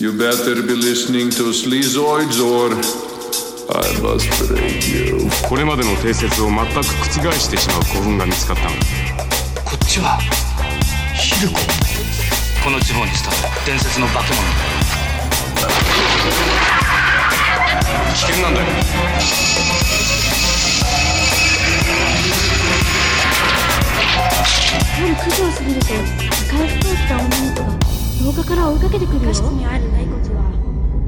[0.00, 5.28] You better be listening to Sleazoids or I must break you.
[5.46, 6.82] これまでの定説を全く覆
[7.32, 8.70] してしまう古墳が見つかったの。
[8.70, 8.76] だ
[9.62, 10.18] こっちは
[11.14, 11.56] ヒルコ。
[12.64, 15.68] この地方に伝わる伝説の化け物だ。
[18.14, 18.66] 危険なんだよ。
[24.98, 29.32] 夜9時を過ぎると赤い服を着た女の子が廊下から追いかけてくるよ。
[29.32, 30.42] 地にある骸骨は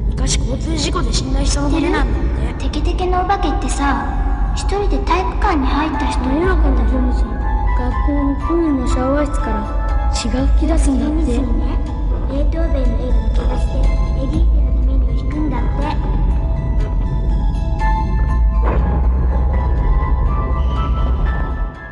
[0.09, 2.69] 昔交通事故で死んだ人の骨なんだって。
[2.69, 6.19] テケテケのお化けってさ一人で体育館に入った人。
[6.21, 11.37] 真夜中の夜じ学校のプールのシャワー室から血が噴き出すんだって。
[12.33, 13.92] ベートーベンの映画の気がして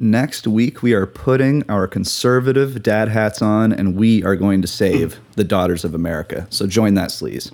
[0.00, 4.68] Next week, we are putting our conservative dad hats on and we are going to
[4.68, 6.46] save the daughters of America.
[6.50, 7.50] So join that sleaze.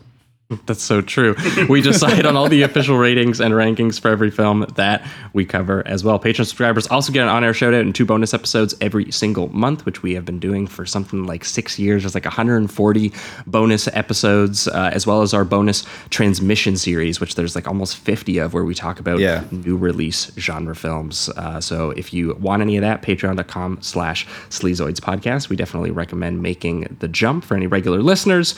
[0.67, 1.35] That's so true.
[1.69, 5.87] We decide on all the official ratings and rankings for every film that we cover
[5.87, 6.19] as well.
[6.19, 9.49] Patreon subscribers also get an on air shout out and two bonus episodes every single
[9.49, 12.03] month, which we have been doing for something like six years.
[12.03, 13.13] There's like 140
[13.47, 18.39] bonus episodes, uh, as well as our bonus transmission series, which there's like almost 50
[18.39, 19.45] of where we talk about Yeah.
[19.51, 21.29] new release genre films.
[21.37, 25.49] Uh, so if you want any of that, patreon.com slash sleazoids podcast.
[25.49, 28.55] We definitely recommend making the jump for any regular listeners.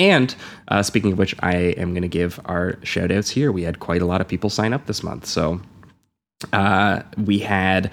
[0.00, 0.34] And
[0.68, 3.52] uh, speaking of which, I am going to give our shout outs here.
[3.52, 5.26] We had quite a lot of people sign up this month.
[5.26, 5.60] So
[6.54, 7.92] uh, we had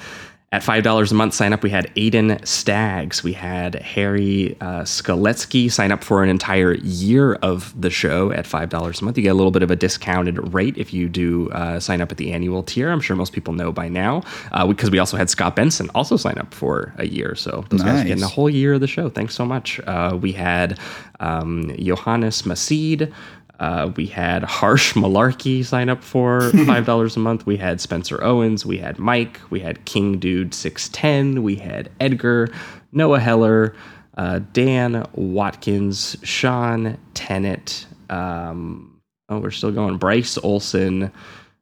[0.54, 1.62] at five dollars a month sign up.
[1.62, 3.22] We had Aiden Staggs.
[3.22, 8.48] We had Harry uh, Skoletsky sign up for an entire year of the show at
[8.48, 9.18] five dollars a month.
[9.18, 12.12] You get a little bit of a discounted rate if you do uh, sign up
[12.14, 12.90] at the annual tier.
[12.90, 16.16] I'm sure most people know by now uh, because we also had Scott Benson also
[16.16, 17.36] sign up for a year.
[17.36, 19.10] So those guys are getting a whole year of the show.
[19.10, 19.82] Thanks so much.
[19.86, 20.80] Uh, we had
[21.20, 23.14] um, Johannes Masid.
[23.60, 27.46] Uh, we had Harsh Malarkey sign up for five dollars a month.
[27.46, 28.66] We had Spencer Owens.
[28.66, 29.40] We had Mike.
[29.50, 31.44] We had King Dude six ten.
[31.44, 32.50] We had Edgar,
[32.92, 33.76] Noah Heller,
[34.18, 37.88] uh, Dan Watkins, Sean Tennant.
[38.10, 39.98] Um, oh, we're still going.
[39.98, 41.12] Bryce Olson,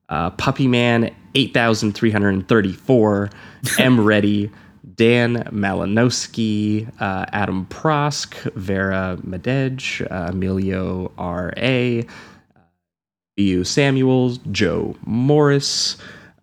[0.09, 3.29] uh, Puppy Man eight thousand three hundred thirty four.
[3.79, 4.51] M Ready.
[4.95, 12.06] Dan Malinowski, uh, Adam Prosk, Vera Medej, uh, Emilio R.A.,
[13.35, 13.63] B.U.
[13.66, 15.97] Samuels, Joe Morris,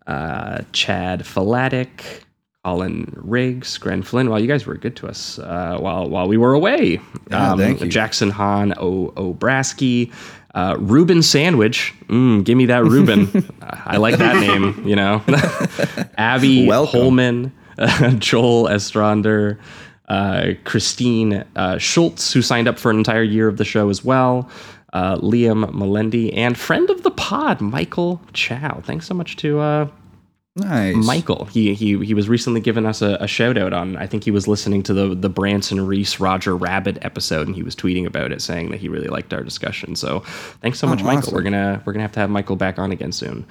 [0.07, 2.23] uh, Chad Falatic,
[2.65, 4.31] Colin Riggs, Gren Flynn.
[4.31, 7.01] Well, you guys were good to us uh, while while we were away.
[7.31, 7.89] Yeah, thank you.
[7.89, 9.09] Jackson Hahn, O.
[9.17, 10.13] Obrasky,
[10.55, 11.93] uh, Ruben Sandwich.
[12.09, 13.49] Mm, give me that Ruben.
[13.63, 14.87] I like that name.
[14.87, 15.23] You know,
[16.17, 17.01] Abby Welcome.
[17.01, 17.53] Holman,
[18.19, 19.59] Joel Estrander.
[20.09, 24.05] Uh, Christine uh, Schultz, who signed up for an entire year of the show as
[24.05, 24.51] well,
[24.93, 28.81] uh, Liam Melendi, and friend of the pod, Michael Chow.
[28.85, 29.89] Thanks so much to uh,
[30.55, 30.97] Nice.
[30.97, 31.47] Michael.
[31.47, 33.97] He he he was recently giving us a, a shout out on.
[33.97, 37.63] I think he was listening to the the Branson Reese Roger Rabbit episode, and he
[37.63, 39.97] was tweeting about it, saying that he really liked our discussion.
[39.97, 40.21] So
[40.61, 41.21] thanks so much, Michael.
[41.21, 41.35] awesome.
[41.35, 43.47] We're gonna we're gonna have to have Michael back on again soon.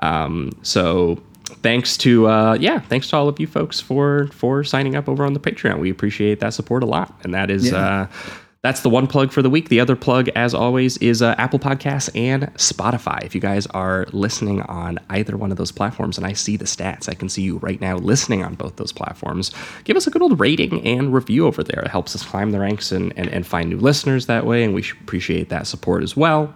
[0.00, 4.96] Um, so thanks to uh, yeah, thanks to all of you folks for for signing
[4.96, 5.78] up over on the Patreon.
[5.78, 7.70] We appreciate that support a lot, and that is.
[7.70, 7.78] Yeah.
[7.78, 8.06] Uh,
[8.62, 9.70] that's the one plug for the week.
[9.70, 13.24] The other plug, as always, is uh, Apple Podcasts and Spotify.
[13.24, 16.64] If you guys are listening on either one of those platforms, and I see the
[16.64, 19.50] stats, I can see you right now listening on both those platforms,
[19.82, 21.80] give us a good old rating and review over there.
[21.80, 24.74] It helps us climb the ranks and, and, and find new listeners that way, and
[24.74, 26.54] we appreciate that support as well.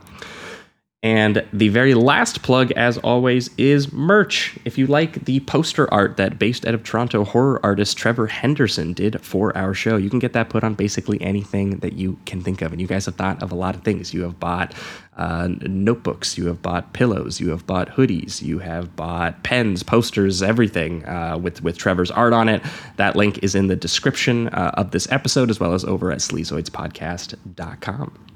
[1.07, 4.59] And the very last plug, as always, is merch.
[4.65, 8.93] If you like the poster art that based out of Toronto horror artist Trevor Henderson
[8.93, 12.43] did for our show, you can get that put on basically anything that you can
[12.43, 12.73] think of.
[12.73, 14.13] And you guys have thought of a lot of things.
[14.13, 14.75] You have bought
[15.17, 20.43] uh, notebooks, you have bought pillows, you have bought hoodies, you have bought pens, posters,
[20.43, 22.61] everything uh, with with Trevor's art on it.
[22.97, 26.19] That link is in the description uh, of this episode, as well as over at
[26.19, 28.36] sleazoidspodcast.com.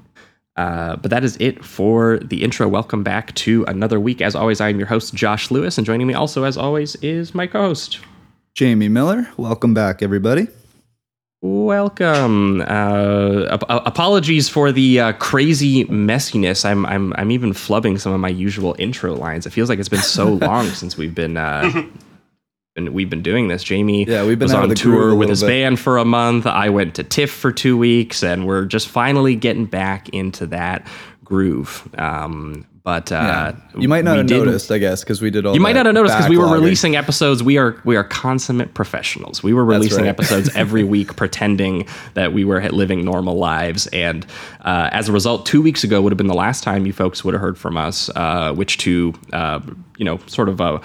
[0.57, 2.67] Uh, but that is it for the intro.
[2.67, 4.21] Welcome back to another week.
[4.21, 7.33] As always, I am your host, Josh Lewis, and joining me also, as always, is
[7.33, 7.99] my co host.
[8.53, 9.29] Jamie Miller.
[9.37, 10.47] Welcome back, everybody.
[11.43, 12.61] Welcome.
[12.61, 16.65] Uh, ap- apologies for the uh, crazy messiness.
[16.65, 19.47] I'm, I'm, I'm even flubbing some of my usual intro lines.
[19.47, 21.83] It feels like it's been so long since we've been uh,
[22.75, 23.63] and we've been doing this.
[23.63, 25.47] Jamie Yeah, we've been was on the groove a tour with his bit.
[25.47, 26.45] band for a month.
[26.45, 30.87] I went to TIFF for two weeks, and we're just finally getting back into that
[31.23, 31.87] groove.
[31.97, 35.53] Um, but uh, you might not have noticed, I guess, because we did all.
[35.53, 37.43] You might not have noticed because we were releasing episodes.
[37.43, 39.43] We are we are consummate professionals.
[39.43, 40.09] We were releasing right.
[40.09, 43.85] episodes every week, pretending that we were living normal lives.
[43.87, 44.25] And
[44.61, 47.23] uh, as a result, two weeks ago would have been the last time you folks
[47.23, 48.09] would have heard from us.
[48.15, 49.59] Uh, which to uh,
[49.97, 50.79] you know sort of uh,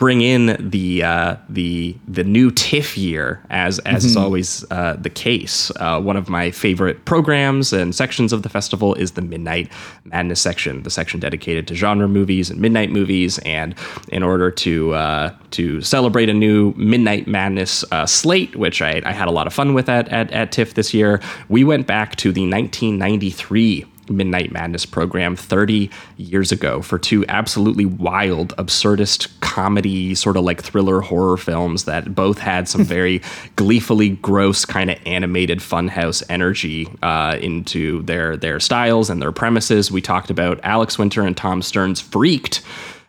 [0.00, 5.10] bring in the uh, the the new TIFF year, as as is always uh, the
[5.10, 5.70] case.
[5.76, 9.70] Uh, one of my favorite programs and sections of the festival is the Midnight
[10.04, 13.38] Madness section, the section dedicated to genre movies and midnight movies.
[13.40, 13.74] And
[14.08, 19.12] in order to uh, to celebrate a new Midnight Madness uh, slate, which I, I
[19.12, 21.20] had a lot of fun with at, at at TIFF this year,
[21.50, 27.86] we went back to the 1993 Midnight Madness program 30 years ago for two absolutely
[27.86, 33.22] wild, absurdist comedy, sort of like thriller horror films that both had some very
[33.56, 39.90] gleefully gross, kind of animated funhouse energy uh, into their their styles and their premises.
[39.90, 42.62] We talked about Alex Winter and Tom Stern's Freaked.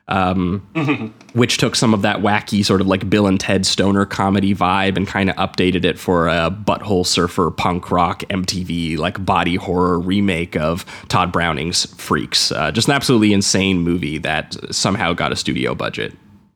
[0.07, 4.53] Um, which took some of that wacky sort of like Bill and Ted stoner comedy
[4.53, 9.55] vibe and kind of updated it for a butthole surfer punk rock MTV like body
[9.55, 12.51] horror remake of Tod Browning's Freaks.
[12.51, 16.13] Uh, just an absolutely insane movie that somehow got a studio budget.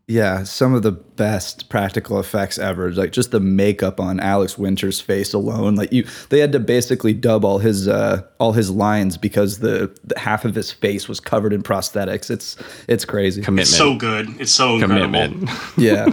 [0.07, 2.91] Yeah, some of the best practical effects ever.
[2.91, 5.73] Like just the makeup on Alex Winter's face alone.
[5.75, 9.97] Like you, they had to basically dub all his uh, all his lines because the,
[10.03, 12.29] the half of his face was covered in prosthetics.
[12.29, 12.55] It's
[12.87, 13.41] it's crazy.
[13.41, 13.69] Commitment.
[13.69, 14.29] It's so good.
[14.39, 15.05] It's so incredible.
[15.11, 15.49] commitment.
[15.77, 16.05] yeah,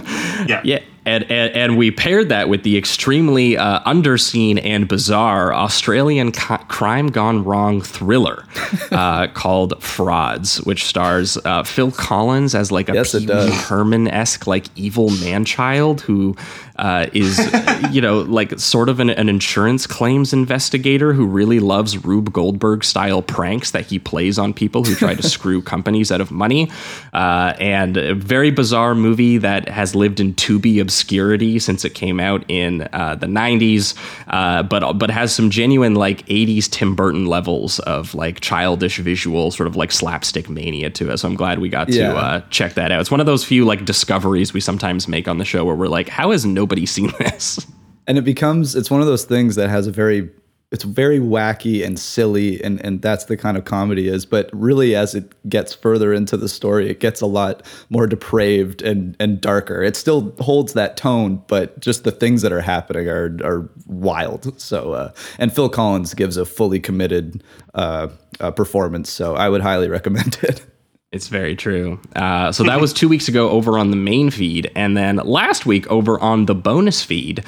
[0.47, 0.61] Yeah.
[0.63, 6.31] Yeah, and, and and we paired that with the extremely uh, underseen and bizarre Australian
[6.31, 8.45] co- crime gone wrong thriller
[8.91, 13.33] uh, called Frauds, which stars uh, Phil Collins as like a Yes, it Pee Wee
[13.33, 13.53] does.
[13.67, 16.35] Herman esque like evil man child who
[16.77, 17.39] uh, is
[17.91, 22.83] you know like sort of an, an insurance claims investigator who really loves Rube Goldberg
[22.83, 26.71] style pranks that he plays on people who try to screw companies out of money,
[27.13, 32.19] uh, and a very bizarre movie that has lived in Tubi obscurity since it came
[32.19, 33.95] out in uh, the '90s,
[34.27, 39.51] uh, but but has some genuine like '80s Tim Burton levels of like childish visual
[39.51, 41.17] sort of like slapstick mania to it.
[41.17, 42.13] So I'm glad we got to Yeah.
[42.13, 43.01] uh, check that out.
[43.01, 45.87] It's one of those few like discoveries we sometimes make on the show where we're
[45.87, 47.59] like, how has nobody seen this?
[48.07, 50.29] and it becomes it's one of those things that has a very
[50.71, 54.95] it's very wacky and silly and and that's the kind of comedy is but really
[54.95, 59.39] as it gets further into the story it gets a lot more depraved and and
[59.39, 59.83] darker.
[59.83, 64.59] It still holds that tone but just the things that are happening are are wild.
[64.59, 67.43] So uh and Phil Collins gives a fully committed
[67.73, 68.09] uh,
[68.39, 70.65] uh performance so I would highly recommend it
[71.13, 71.99] It's very true.
[72.15, 75.63] Uh, so that was two weeks ago over on the main feed, and then last
[75.63, 77.43] week over on the bonus feed,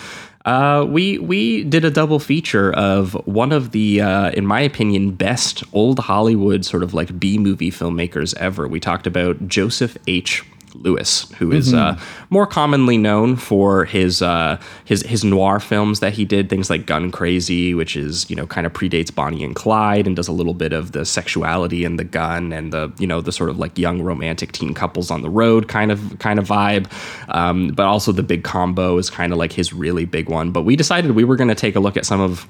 [0.45, 5.15] uh, we we did a double feature of one of the, uh, in my opinion,
[5.15, 8.67] best old Hollywood sort of like B movie filmmakers ever.
[8.67, 10.44] We talked about Joseph H.
[10.81, 12.00] Lewis, who is uh,
[12.30, 16.86] more commonly known for his uh, his his noir films that he did, things like
[16.86, 20.31] Gun Crazy, which is you know kind of predates Bonnie and Clyde and does a
[20.31, 23.57] little bit of the sexuality and the gun and the you know the sort of
[23.57, 26.92] like young romantic teen couples on the road kind of kind of vibe.
[27.30, 30.52] Um, but also the big combo is kind of like his really big one.
[30.52, 32.47] But we decided we were going to take a look at some of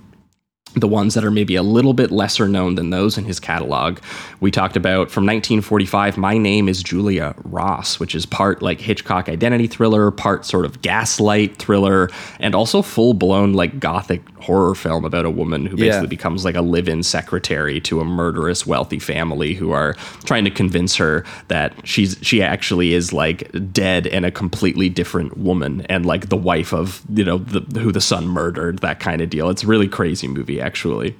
[0.75, 4.00] the ones that are maybe a little bit lesser known than those in his catalog.
[4.41, 9.29] We talked about from 1945, My Name is Julia Ross, which is part like Hitchcock
[9.29, 15.05] identity thriller, part sort of gaslight thriller, and also full blown like gothic horror film
[15.05, 15.86] about a woman who Yeah.
[15.88, 19.94] basically becomes like a live in secretary to a murderous wealthy family who are
[20.25, 25.38] trying to convince her that she's she actually is like dead and a completely different
[25.38, 29.22] woman and like the wife of you know the, who the son murdered that kind
[29.22, 31.16] of deal it's a really crazy movie actually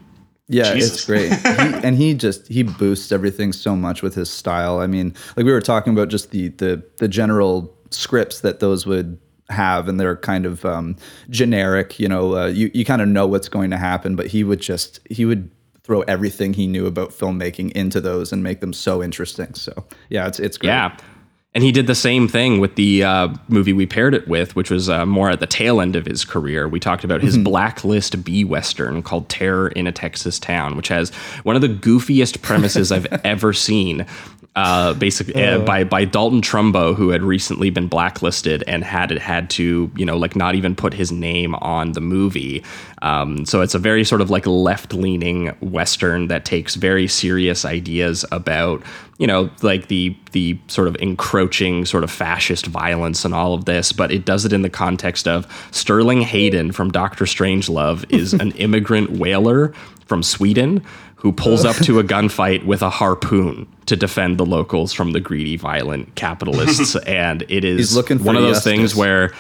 [0.48, 0.94] Yeah, Jesus.
[0.94, 1.32] it's great.
[1.60, 4.80] he, and he just he boosts everything so much with his style.
[4.80, 8.86] I mean, like we were talking about just the the the general scripts that those
[8.86, 9.18] would
[9.50, 10.96] have and they're kind of um,
[11.30, 14.44] generic, you know, uh, you you kind of know what's going to happen, but he
[14.44, 15.50] would just he would
[15.84, 19.54] throw everything he knew about filmmaking into those and make them so interesting.
[19.54, 20.70] So, yeah, it's it's great.
[20.70, 20.98] Yeah.
[21.56, 24.70] And he did the same thing with the uh, movie we paired it with, which
[24.70, 26.68] was uh, more at the tail end of his career.
[26.68, 31.12] We talked about his blacklist B Western called Terror in a Texas Town, which has
[31.44, 34.06] one of the goofiest premises I've ever seen.
[34.56, 39.50] Uh, basically uh, by by Dalton Trumbo, who had recently been blacklisted and had had
[39.52, 42.64] to you know like not even put his name on the movie.
[43.02, 47.66] Um, so it's a very sort of like left leaning western that takes very serious
[47.66, 48.82] ideas about
[49.18, 53.66] you know like the the sort of encroaching sort of fascist violence and all of
[53.66, 58.32] this, but it does it in the context of Sterling Hayden from Doctor Strangelove is
[58.32, 59.74] an immigrant whaler
[60.06, 60.82] from Sweden
[61.26, 65.20] who pulls up to a gunfight with a harpoon to defend the locals from the
[65.20, 66.96] greedy, violent capitalists.
[67.08, 68.72] and it is He's looking for one of those justice.
[68.72, 69.34] things where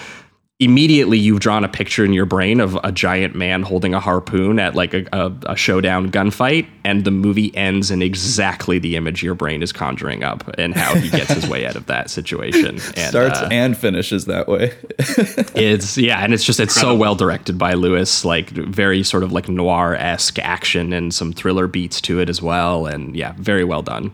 [0.60, 4.58] immediately you've drawn a picture in your brain of a giant man holding a harpoon
[4.58, 9.22] at like a, a, a showdown gunfight, and the movie ends in exactly the image
[9.22, 12.80] your brain is conjuring up and how he gets his way out of that situation.
[12.96, 14.72] And, Starts uh, and finishes that way.
[15.00, 19.32] it's yeah, and it's just it's so well directed by Lewis, like very sort of
[19.32, 23.64] like noir esque action and some thriller beats to it as well, and yeah, very
[23.64, 24.14] well done.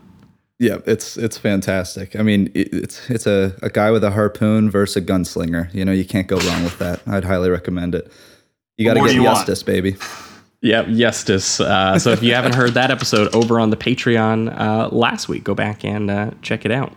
[0.61, 2.15] Yeah, it's it's fantastic.
[2.15, 5.73] I mean, it's it's a, a guy with a harpoon versus a gunslinger.
[5.73, 7.01] You know, you can't go wrong with that.
[7.07, 8.11] I'd highly recommend it.
[8.77, 9.95] You got to get do justice, baby.
[10.61, 11.59] Yep, Yestis.
[11.59, 15.43] Uh, so if you haven't heard that episode over on the Patreon uh, last week,
[15.43, 16.93] go back and uh, check it out.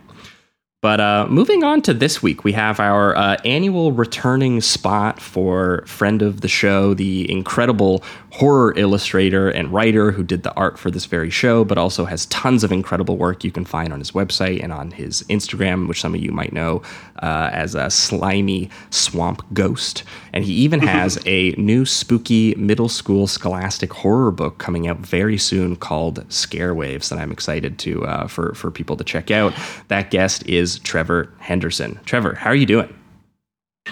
[0.85, 5.83] But uh, moving on to this week, we have our uh, annual returning spot for
[5.87, 10.91] friend of the show, the incredible horror illustrator and writer who did the art for
[10.91, 14.11] this very show, but also has tons of incredible work you can find on his
[14.11, 16.83] website and on his Instagram, which some of you might know
[17.23, 20.03] uh, as a slimy swamp ghost.
[20.33, 25.37] And he even has a new spooky middle school scholastic horror book coming out very
[25.37, 29.53] soon called Scarewaves that I'm excited to uh, for for people to check out.
[29.87, 31.99] That guest is Trevor Henderson.
[32.05, 32.93] Trevor, how are you doing?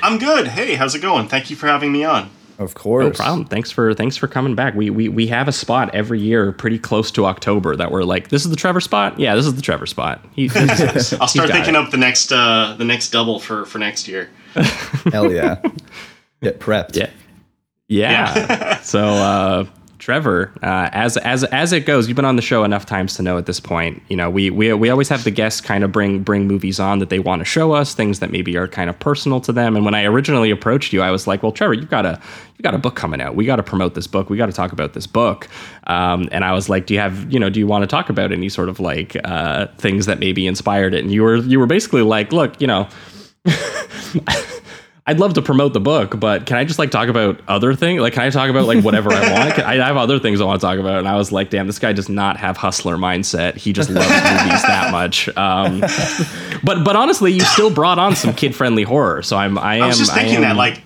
[0.01, 0.47] I'm good.
[0.47, 1.27] Hey, how's it going?
[1.27, 2.29] Thank you for having me on.
[2.59, 3.03] Of course.
[3.03, 3.45] No problem.
[3.47, 4.75] Thanks for thanks for coming back.
[4.75, 8.29] We we we have a spot every year, pretty close to October, that we're like,
[8.29, 9.19] this is the Trevor spot.
[9.19, 10.23] Yeah, this is the Trevor spot.
[10.35, 11.77] He, he's- I'll start thinking it.
[11.77, 14.29] up the next uh the next double for for next year.
[15.11, 15.61] Hell yeah.
[16.41, 16.95] Get prepped.
[16.95, 17.09] Yeah.
[17.87, 18.79] Yeah.
[18.81, 19.65] so, uh,
[20.03, 23.23] Trevor, uh, as as as it goes, you've been on the show enough times to
[23.23, 24.03] know at this point.
[24.09, 26.99] You know, we we we always have the guests kind of bring bring movies on
[26.99, 29.77] that they want to show us, things that maybe are kind of personal to them.
[29.77, 32.19] And when I originally approached you, I was like, "Well, Trevor, you've got a
[32.57, 33.35] you've got a book coming out.
[33.35, 34.29] We got to promote this book.
[34.29, 35.47] We got to talk about this book."
[35.87, 38.09] Um, and I was like, "Do you have you know Do you want to talk
[38.09, 41.59] about any sort of like uh, things that maybe inspired it?" And you were you
[41.59, 42.89] were basically like, "Look, you know."
[45.05, 48.01] I'd love to promote the book, but can I just like talk about other things?
[48.01, 49.55] Like, can I talk about like whatever I want?
[49.55, 51.67] Can- I have other things I want to talk about, and I was like, damn,
[51.67, 53.55] this guy does not have hustler mindset.
[53.55, 55.27] He just loves movies that much.
[55.35, 55.81] Um,
[56.63, 59.83] but but honestly, you still brought on some kid friendly horror, so I'm I am
[59.83, 60.81] I was just thinking am- that like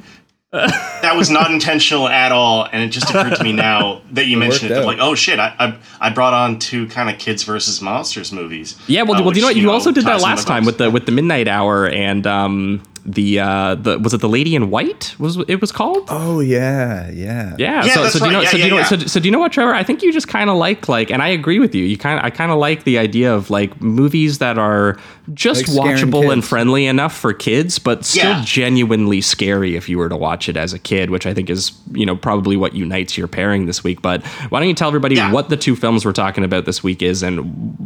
[0.51, 4.37] that was not intentional at all, and it just occurred to me now that you
[4.37, 4.75] mentioned it.
[4.75, 8.31] That like, oh shit, I, I I brought on two kind of kids versus monsters
[8.31, 8.75] movies.
[8.87, 9.03] yeah.
[9.03, 9.55] Well, uh, well, you know what?
[9.57, 13.39] You, also did that last time with the with the Midnight Hour and um the
[13.39, 16.05] uh the was it the Lady in White was it was called?
[16.09, 17.55] Oh yeah, yeah.
[17.57, 17.85] Yeah.
[17.85, 18.37] Yeah, so, so do you know?
[18.39, 18.43] right.
[18.43, 18.83] Yeah, so do you yeah, know?
[18.83, 19.73] So, so do you know what, Trevor?
[19.73, 21.85] I think you just kind of like like, and I agree with you.
[21.85, 24.97] You kind of I kind of like the idea of like movies that are
[25.33, 28.43] just Like watchable and friendly enough for kids, but still Yeah.
[28.45, 31.71] genuinely scary if you were to watch it as a kid, which I think is
[31.93, 34.01] you know probably what unites your pairing this week.
[34.01, 35.31] But why don't you tell everybody Yeah.
[35.31, 37.39] what the two films we're talking about this week is and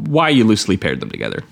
[0.07, 1.43] why you loosely paired them together?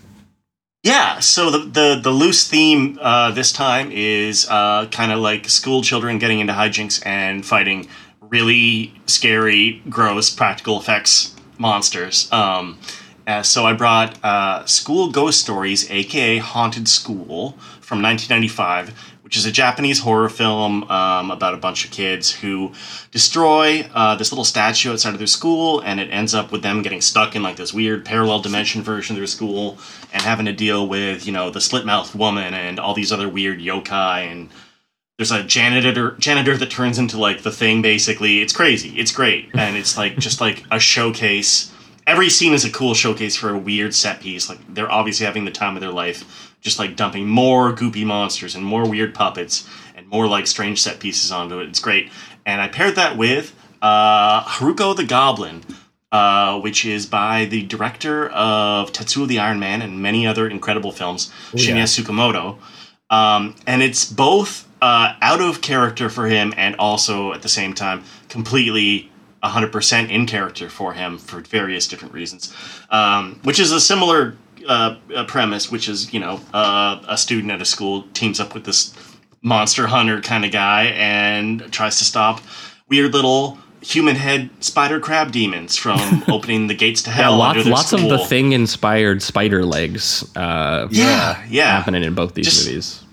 [0.82, 5.50] Yeah, so the the, the loose theme uh, this time is uh, kind of like
[5.50, 7.90] school children getting into hijinks and fighting
[8.22, 12.32] really scary, gross practical effects monsters.
[12.32, 12.80] Um,
[13.28, 19.46] uh, so I brought uh, School Ghost Stories, aka Haunted School, from 1995, which is
[19.46, 22.72] a Japanese horror film um, about a bunch of kids who
[23.12, 26.82] destroy uh, this little statue outside of their school, and it ends up with them
[26.82, 29.78] getting stuck in like this weird parallel dimension version of their school
[30.12, 33.30] and having to deal with you know the slit mouthed woman and all these other
[33.30, 34.32] weird yokai.
[34.32, 34.50] And
[35.20, 38.42] there's a janitor janitor that turns into like the thing basically.
[38.42, 38.98] It's crazy.
[38.98, 39.52] It's great.
[39.54, 41.72] And it's like just like a showcase
[42.10, 44.50] every scene is a cool showcase for a weird set piece.
[44.50, 48.56] Like they're obviously having the time of their life just like dumping more goopy monsters
[48.56, 51.70] and more weird puppets and more like strange set pieces onto it.
[51.70, 52.12] It's great.
[52.46, 55.64] And i paired that with uh, hiruko the goblin
[56.12, 60.92] uh, which is by the director of Tetsuo the Iron Man and many other incredible
[60.92, 62.58] films, Shinya Tsukamoto.
[63.12, 67.76] Um, and it's both uh, out of character for him and also at the same
[67.76, 69.12] time completely
[69.44, 72.54] 100% in character for him for various different reasons,
[72.90, 74.36] um, which is a similar
[74.68, 78.54] uh, uh, premise, which is, you know, uh, a student at a school teams up
[78.54, 78.94] with this
[79.42, 82.42] monster hunter kind of guy and tries to stop
[82.90, 87.32] weird little human head spider crab demons from opening the gates to hell.
[87.32, 90.26] Yeah, lots, lots of the thing inspired spider legs.
[90.36, 91.78] Uh, Yeah, yeah.
[91.78, 93.04] happening in both these Just- movies.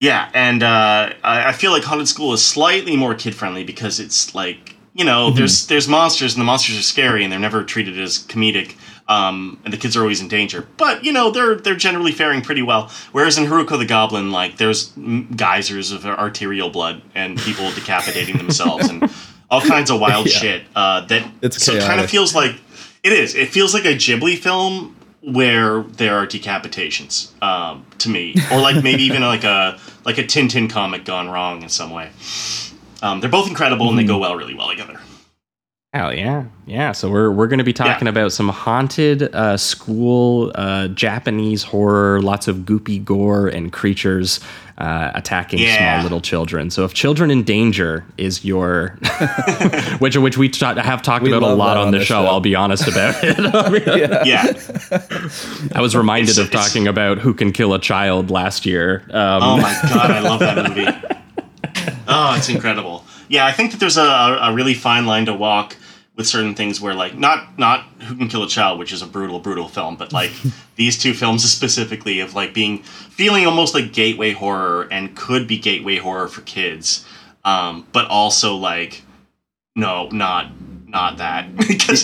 [0.00, 4.00] Yeah, and uh, I, I feel like Haunted School is slightly more kid friendly because
[4.00, 5.36] it's like you know Mm-hmm.
[5.38, 8.76] there's there's monsters and the monsters are scary and they're never treated as comedic.
[9.06, 12.40] Um, and the kids are always in danger, but you know they're they're generally faring
[12.40, 12.90] pretty well.
[13.12, 14.92] Whereas in Hiruko the Goblin, like there's
[15.36, 19.10] geysers of arterial blood and people decapitating themselves and
[19.50, 20.38] all kinds of wild Yeah.
[20.38, 20.62] shit.
[20.74, 22.54] Uh, that It's so it kind of feels like
[23.02, 23.34] it is.
[23.34, 28.82] It feels like a Ghibli film where there are decapitations um, to me, or like
[28.82, 32.08] maybe even like a like a Tintin comic gone wrong in some way.
[33.04, 34.98] Um, they're both incredible and they go well, really well together.
[35.92, 36.90] Hell yeah, yeah.
[36.90, 38.10] So we're we're going to be talking Yeah.
[38.10, 44.40] about some haunted uh, school uh, Japanese horror, lots of goopy gore and creatures
[44.78, 45.76] uh, attacking Yeah.
[45.98, 46.70] small little children.
[46.70, 48.98] So if children in danger is your,
[50.00, 52.24] which which we ta- have talked We about a lot on, on the this show,
[52.24, 52.26] show.
[52.26, 53.38] I'll be honest about it.
[54.26, 54.46] Yeah.
[55.76, 59.04] I was reminded It's- of it's- talking about who can kill a child last year.
[59.10, 61.13] Um, Oh my god, I love that movie.
[62.14, 63.04] Oh, it's incredible.
[63.28, 65.76] Yeah, I think that there's a, a really fine line to walk
[66.16, 69.06] with certain things where like not not Who Can Kill a Child, which is a
[69.06, 70.30] brutal, brutal film, but like
[70.76, 75.58] these two films specifically of like being feeling almost like gateway horror and could be
[75.58, 77.04] gateway horror for kids.
[77.44, 79.02] Um, but also like
[79.76, 80.50] no, not
[80.94, 81.46] not that.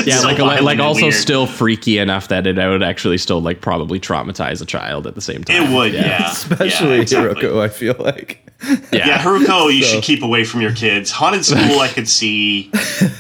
[0.07, 1.15] yeah, so like like, like also weird.
[1.15, 5.21] still freaky enough that it would actually still like probably traumatize a child at the
[5.23, 5.63] same time.
[5.63, 6.31] it would, yeah.
[6.31, 7.45] Especially yeah, exactly.
[7.45, 8.47] Hiruko, I feel like.
[8.93, 9.07] Yeah.
[9.07, 11.11] Yeah, Hiruko, you So- should keep away from your kids.
[11.11, 12.71] Haunted School, I could see,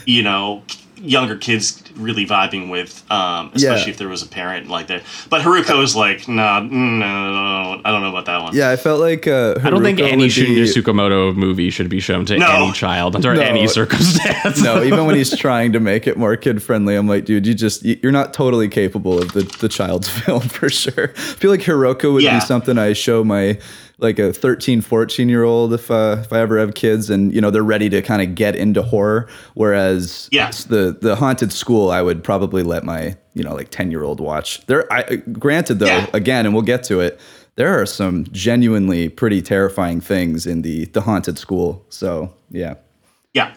[0.04, 0.62] you know,
[1.02, 3.90] younger kids really vibing with, um, especially Yeah.
[3.90, 5.02] if there was a parent like that.
[5.28, 7.32] But Hiruko is like, nah, mm, no, no,
[7.74, 8.54] no, I don't know about that one.
[8.54, 11.88] Yeah, I felt like uh, I don't think any would be- Shinya Tsukamoto movie should
[11.88, 12.46] be shown to No.
[12.48, 13.40] any child under No.
[13.40, 14.62] any circumstance.
[14.62, 17.54] no, even when he's trying to make it more kid friendly, I'm like, dude, you
[17.54, 21.12] just you- you're not totally capable of the the child's film for sure.
[21.16, 22.38] I feel like Hiruko would Yeah.
[22.38, 23.58] be something I show my
[24.00, 27.40] like a 13, 14 year old if uh, if I ever have kids and you
[27.40, 29.28] know they're ready to kind of get into horror.
[29.54, 30.50] Whereas Yeah.
[30.68, 34.20] the the haunted school, I would probably let my you know like 10 year old
[34.20, 34.64] watch.
[34.66, 36.06] There, I granted though, Yeah.
[36.14, 37.20] again, and we'll get to it.
[37.56, 41.84] There are some genuinely pretty terrifying things in the the haunted school.
[41.90, 42.74] So yeah.
[43.34, 43.52] Yeah.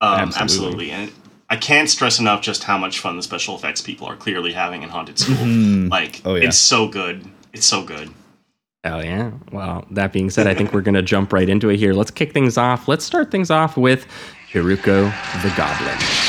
[0.00, 0.40] Um, Absolutely.
[0.42, 0.90] absolutely.
[0.90, 1.12] And
[1.50, 4.82] I can't stress enough just how much fun the special effects people are clearly having
[4.82, 5.34] in Haunted School.
[5.88, 6.48] Like, Oh, yeah.
[6.48, 7.24] it's so good.
[7.54, 8.10] It's so good.
[8.96, 9.30] Yeah.
[9.52, 11.92] Well, that being said, I think we're going to jump right into it here.
[11.92, 12.88] Let's kick things off.
[12.88, 14.06] Let's start things off with
[14.52, 16.27] Hiruko the Goblin.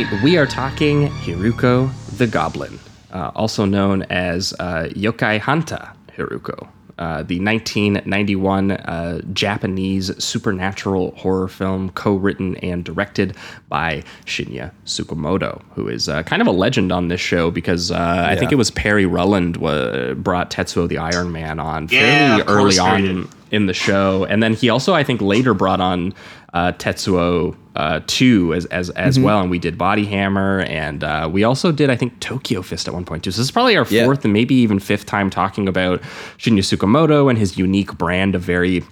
[0.00, 2.78] All right, we are talking Hiruko the Goblin,
[3.12, 11.48] uh, also known as uh, Yokai Hanta Hiruko, uh, the 1991 uh, Japanese supernatural horror
[11.48, 13.36] film co-written and directed
[13.68, 18.24] by Shinya Tsukamoto, who is uh, kind of a legend on this show because uh,
[18.26, 22.78] I think it was Perry Rulland wa- brought Tetsuo the Iron Man on fairly course,
[22.78, 26.14] early on in the show, and then he also I think later brought on
[26.52, 29.24] uh, Tetsuo uh, two as as as Mm-hmm.
[29.24, 32.88] well, and we did Body Hammer, and uh, we also did I think Tokyo Fist
[32.88, 33.30] at one point too.
[33.30, 34.04] So this is probably our Yeah.
[34.04, 36.00] fourth and maybe even fifth time talking about
[36.38, 38.82] Shinya Tsukamoto and his unique brand of very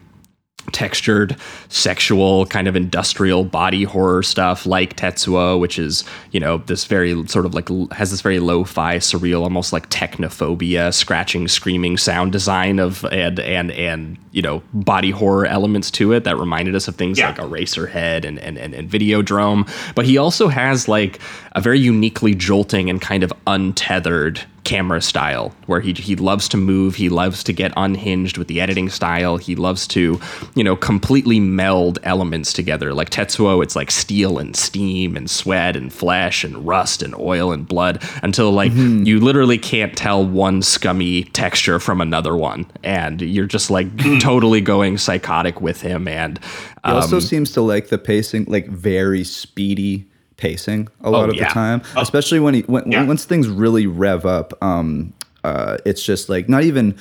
[0.73, 1.37] textured,
[1.69, 7.27] sexual, kind of industrial body horror stuff like Tetsuo, which is, you know, this very
[7.29, 12.79] sort of like has this very lo-fi, surreal, almost like technophobia, scratching, screaming sound design
[12.79, 16.95] of and and and you know, body horror elements to it that reminded us of
[16.97, 17.29] things Yeah.
[17.29, 19.69] like Eraserhead and and and, and Videodrome.
[19.95, 21.21] But he also has like
[21.53, 26.57] a very uniquely jolting and kind of untethered camera style where he he loves to
[26.57, 30.21] move he loves to get unhinged with the editing style he loves to
[30.55, 32.95] you know completely meld elements together.
[32.95, 37.53] Like tetsuo it's like steel and steam and sweat and flesh and rust and oil
[37.53, 42.67] and blood until like you literally can't tell one scummy texture from another one.
[42.83, 43.89] And you're just like
[44.21, 46.39] totally going psychotic with him and
[46.85, 50.08] He also um, seems to like the pacing, like very speedy
[50.39, 51.49] pacing a lot of yeah.
[51.49, 53.05] the time, especially when he when, Yeah.
[53.05, 54.55] once things really rev up.
[54.63, 55.13] Um,
[55.45, 56.95] Uh, it's just like not even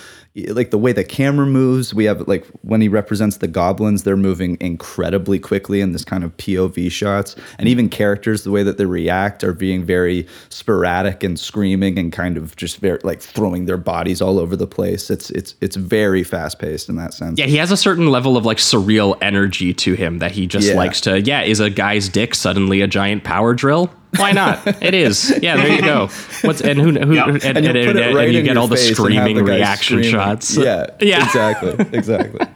[0.49, 1.93] like the way the camera moves.
[1.93, 6.23] We have like when he represents the goblins, they're moving incredibly quickly in this kind
[6.23, 11.23] of POV shots, and even characters, the way that they react are being very sporadic
[11.23, 15.09] and screaming and kind of just very like throwing their bodies all over the place.
[15.09, 17.39] It's it's it's very fast paced in that sense.
[17.39, 20.67] Yeah, he has a certain level of like surreal energy to him that he just
[20.67, 20.75] Yeah.
[20.75, 21.21] likes to.
[21.21, 23.89] Yeah, is a guy's dick suddenly a giant power drill?
[24.17, 24.65] Why not?
[24.83, 25.37] it is.
[25.41, 26.07] Yeah, there you go.
[26.41, 27.25] What's and who, who Yeah.
[27.29, 29.35] and, and, and you and, right and you get all the face and have screaming
[29.37, 30.11] the reaction screaming.
[30.11, 30.57] shots.
[30.57, 32.47] Yeah, yeah, exactly, exactly.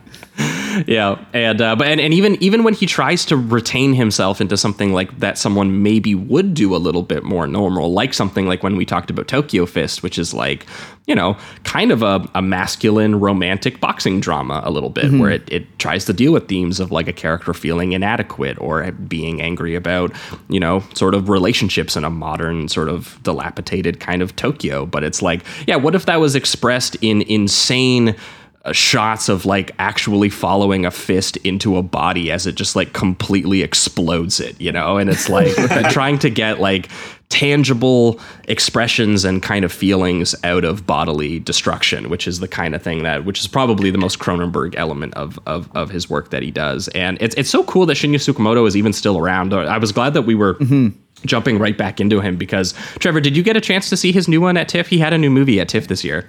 [0.87, 4.57] Yeah, and uh, but and, and even even when he tries to retain himself into
[4.57, 8.63] something like that, someone maybe would do a little bit more normal, like something like
[8.63, 10.65] when we talked about Tokyo Fist, which is like
[11.07, 15.51] you know kind of a, a masculine romantic boxing drama a little bit, where it,
[15.51, 19.75] it tries to deal with themes of like a character feeling inadequate or being angry
[19.75, 20.11] about
[20.49, 25.03] you know sort of relationships in a modern sort of dilapidated kind of Tokyo, but
[25.03, 28.15] it's like yeah, what if that was expressed in insane
[28.63, 32.93] Uh, shots of like actually following a fist into a body as it just like
[32.93, 34.97] completely explodes it, you know?
[34.97, 35.55] And it's like
[35.89, 36.87] trying to get like
[37.29, 42.83] tangible expressions and kind of feelings out of bodily destruction, which is the kind of
[42.83, 46.43] thing that, which is probably the most Cronenberg element of of, of his work that
[46.43, 46.87] he does.
[46.89, 49.53] And it's it's so cool that Shinya Tsukamoto is even still around.
[49.53, 50.53] Uh, I was glad that we were.
[50.55, 50.89] Mm-hmm.
[51.23, 54.27] Jumping right back into him because Trevor, did you get a chance to see his
[54.27, 54.87] new one at TIFF?
[54.87, 56.27] He had a new movie at TIFF this year.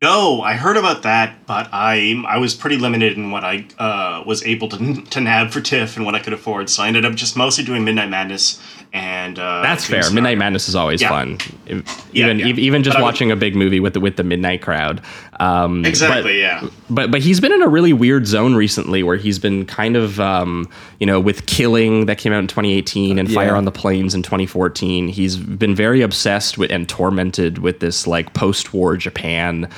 [0.00, 4.22] No, I heard about that, but I I was pretty limited in what I uh,
[4.24, 6.70] was able to to nab for TIFF and what I could afford.
[6.70, 10.08] So I ended up just mostly doing Midnight Madness and uh, That's fair.
[10.12, 11.08] Midnight Madness is always Yeah.
[11.08, 11.38] fun.
[11.66, 12.46] If- Yeah, even yeah.
[12.46, 15.00] even just But would- watching a big movie with the with the midnight crowd.
[15.40, 16.22] Um, Exactly.
[16.22, 16.68] but- yeah.
[16.90, 20.18] But but he's been in a really weird zone recently where he's been kind of
[20.20, 20.68] um,
[21.00, 24.22] you know with Killing that came out in 2018 and Fire on the Plains in
[24.22, 25.08] 2014.
[25.08, 29.68] He's been very obsessed with and tormented with this like post-war Japan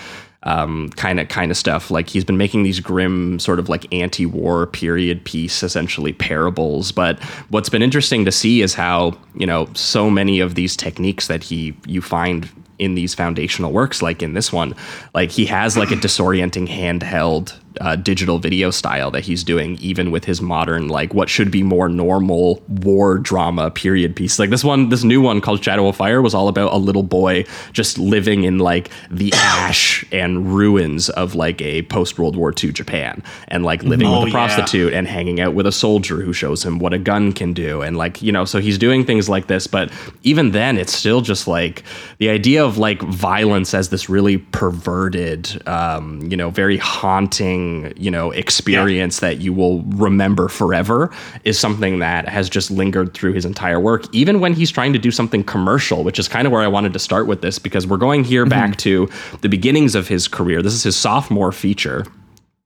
[0.45, 1.91] um, kind of kind of stuff.
[1.91, 6.93] Like he's been making these grim sort of like anti-war period piece, essentially parables.
[6.93, 7.19] But
[7.51, 11.43] what's been interesting to see is how you know so many of these techniques that
[11.43, 12.49] he you find
[12.81, 14.75] in these foundational works, like in this one,
[15.15, 20.11] like he has like a disorienting handheld uh, digital video style that he's doing, even
[20.11, 24.39] with his modern, like what should be more normal war drama period piece.
[24.39, 27.03] Like this one, this new one called Shadow of Fire was all about a little
[27.03, 32.53] boy just living in like the ash and ruins of like a post World War
[32.53, 34.33] II Japan and like living Oh, with a yeah.
[34.33, 37.83] prostitute and hanging out with a soldier who shows him what a gun can do.
[37.83, 41.21] And like, you know, so he's doing things like this, but even then, it's still
[41.21, 41.85] just like
[42.19, 47.60] the idea of like violence as this really perverted, um, you know, very haunting,
[47.97, 51.11] you know, experience that you will remember forever
[51.45, 54.99] is something that has just lingered through his entire work, even when he's trying to
[54.99, 57.87] do something commercial, which is kind of where I wanted to start with this because
[57.87, 58.51] we're going here mm-hmm.
[58.51, 59.09] back to
[59.41, 60.63] the beginnings of his career.
[60.63, 62.05] This is his sophomore feature.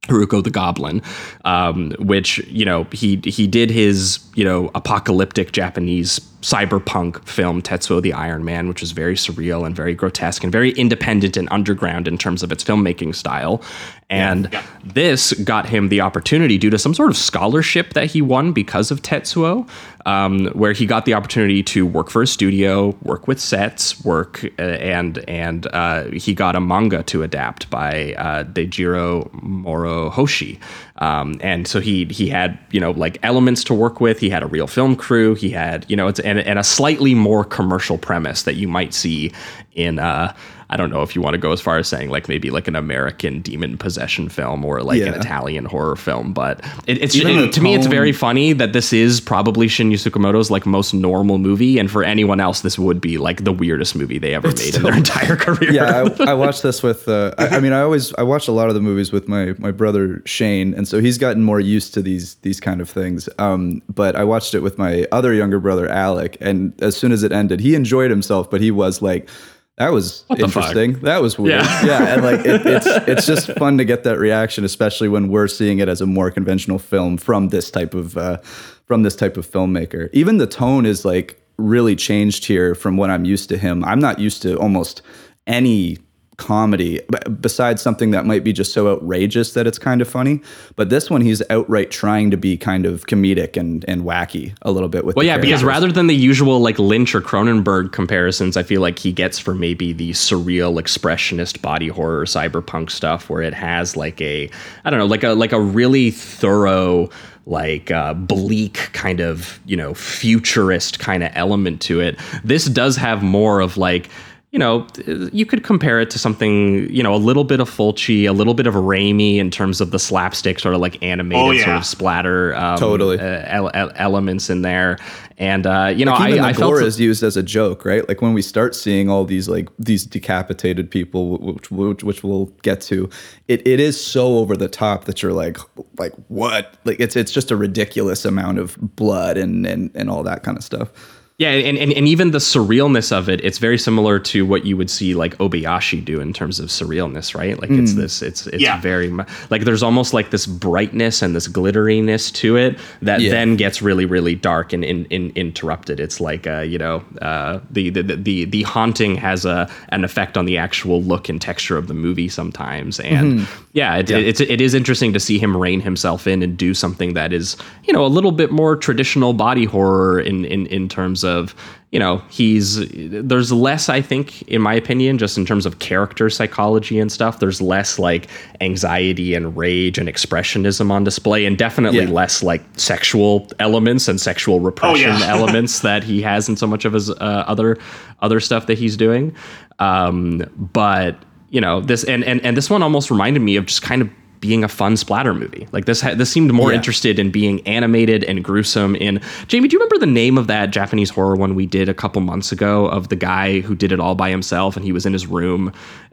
[0.06, 1.02] Hiruko the Goblin,
[1.44, 8.02] um, which you know he he did his you know apocalyptic Japanese cyberpunk film Tetsuo
[8.02, 12.06] the Iron Man, which was very surreal and very grotesque and very independent and underground
[12.06, 13.62] in terms of its filmmaking style.
[14.10, 14.62] And Yeah.
[14.84, 18.90] this got him the opportunity due to some sort of scholarship that he won because
[18.90, 19.66] of Tetsuo,
[20.06, 24.44] um, where he got the opportunity to work for a studio, work with sets, work,
[24.58, 30.58] uh, and and uh, he got a manga to adapt by uh, Daijiro Morohoshi.
[30.96, 34.20] Um, and so he he had you know like elements to work with.
[34.20, 35.34] He had a real film crew.
[35.34, 38.92] He had you know it's and, and a slightly more commercial premise that you might
[38.92, 39.32] see
[39.72, 40.34] in uh,
[40.70, 42.68] I don't know if you want to go as far as saying like maybe like
[42.68, 47.52] an American demon possession film or like an Italian horror film, but it, it's it-
[47.52, 51.78] to me it's very funny that this is probably Shinya Tsukamoto's like most normal movie,
[51.78, 54.82] and for anyone else this would be like the weirdest movie they ever made in
[54.82, 55.72] their entire career.
[55.72, 57.06] yeah, I, I watched this with.
[57.08, 59.54] Uh, I, I mean, I always I watch a lot of the movies with my
[59.58, 63.28] my brother Shane, and so he's gotten more used to these these kind of things.
[63.38, 67.22] Um, but I watched it with my other younger brother Alec, and as soon as
[67.22, 69.28] it ended, he enjoyed himself, but he was like.
[69.76, 71.00] That was interesting.
[71.00, 71.62] That was weird.
[71.62, 71.86] Yeah.
[71.86, 75.48] Yeah, and like it, it's it's just fun to get that reaction, especially when we're
[75.48, 78.38] seeing it as a more conventional film from this type of uh,
[78.86, 80.10] from this type of filmmaker.
[80.12, 83.84] Even the tone is like really changed here from what I'm used to him.
[83.84, 85.02] I'm not used to almost
[85.46, 85.98] any
[86.36, 87.00] comedy
[87.40, 90.40] besides something that might be just so outrageous that it's kind of funny
[90.76, 94.70] but this one he's outright trying to be kind of comedic and and wacky a
[94.70, 98.56] little bit with Well, yeah, because rather than the usual like Lynch or Cronenberg comparisons,
[98.56, 103.42] I feel like he gets for maybe the surreal expressionist body horror cyberpunk stuff where
[103.42, 104.50] it has like a
[104.84, 107.10] I don't know, like a like a really thorough
[107.46, 112.18] like uh, bleak kind of you know futurist kind of element to it.
[112.42, 114.08] This does have more of like
[114.54, 114.86] you know,
[115.32, 118.54] you could compare it to something, you know, a little bit of Fulci, a little
[118.54, 121.84] bit of Raimi in terms of the slapstick sort of like animated Oh, sort of
[121.84, 123.18] splatter um, Totally.
[123.18, 124.96] uh, ele- ele- elements in there.
[125.38, 127.42] And uh, you know, Like, even I, I the felt gore is used as a
[127.42, 128.06] joke, right?
[128.08, 132.46] Like when we start seeing all these like these decapitated people, which which, which we'll
[132.62, 133.10] get to,
[133.48, 135.58] it, it is so over the top that you're like,
[135.98, 136.74] like what?
[136.84, 140.56] Like it's it's just a ridiculous amount of blood and and and all that kind
[140.56, 140.92] of stuff.
[141.36, 144.76] Yeah, and, and, and even the surrealness of it, it's very similar to what you
[144.76, 147.60] would see like Obayashi do in terms of surrealness, right?
[147.60, 148.80] Like it's this, it's it's Yeah.
[148.80, 153.32] very mu- like there's almost like this brightness and this glitteriness to it that Yeah.
[153.32, 155.98] then gets really really dark and in, in, interrupted.
[155.98, 160.36] It's like uh, you know uh, the, the the the haunting has a an effect
[160.38, 164.60] on the actual look and texture of the movie sometimes, and yeah, it, it's it
[164.60, 168.06] is interesting to see him rein himself in and do something that is you know
[168.06, 171.54] a little bit more traditional body horror in in in terms of
[171.90, 176.28] you know he's there's less I think in my opinion just in terms of character
[176.28, 178.28] psychology and stuff there's less like
[178.60, 182.10] anxiety and rage and expressionism on display and definitely Yeah.
[182.10, 185.26] less like sexual elements and sexual repression yeah.
[185.36, 187.14] elements that he has in so much of his uh,
[187.46, 187.78] other
[188.20, 189.34] other stuff that he's doing
[189.78, 191.16] um but
[191.50, 194.10] you know this and and and this one almost reminded me of just kind of
[194.46, 195.66] being a fun splatter movie.
[195.72, 196.76] Like this, ha- this seemed more Yeah.
[196.76, 198.94] interested in being animated and gruesome.
[198.96, 201.94] In Jamie, do you remember the name of that Japanese horror one we did a
[201.94, 205.06] couple months ago of the guy who did it all by himself and he was
[205.06, 205.72] in his room?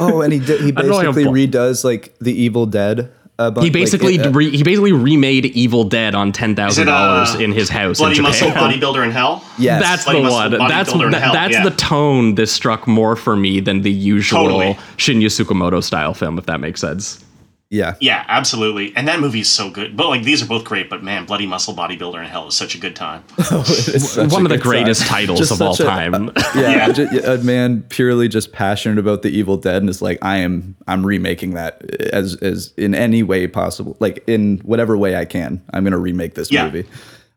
[0.00, 3.10] Oh, and he did, he I don't know, basically redoes like the Evil Dead.
[3.36, 6.86] Uh, bu- he like, basically uh, re- he basically remade Evil Dead on ten thousand
[6.86, 7.98] dollars uh, in his house.
[7.98, 9.44] Bloody in muscle bodybuilder in hell.
[9.58, 9.82] yes.
[9.82, 10.68] That's Bloody the muscle one.
[10.68, 11.64] That's bodybuilder that- that's yeah.
[11.68, 12.36] the tone.
[12.36, 14.74] This struck more for me than the usual Totally.
[14.98, 17.24] Shinya Tsukamoto style film, if that makes sense.
[17.70, 17.94] Yeah.
[18.00, 18.94] Yeah, absolutely.
[18.96, 19.96] And that movie's so good.
[19.96, 22.74] But like these are both great, but man, Bloody Muscle Bodybuilder in Hell is such
[22.74, 23.24] a good time.
[23.38, 25.26] It's such One a of the greatest time.
[25.26, 26.30] titles Just of all a- time.
[26.54, 26.92] yeah, Yeah.
[26.92, 30.76] ju- a man purely just passionate about the Evil Dead and is like, I am,
[30.86, 35.62] I'm remaking that as as in any way possible, like in whatever way I can.
[35.74, 36.64] I'm gonna remake this Yeah.
[36.66, 36.86] movie.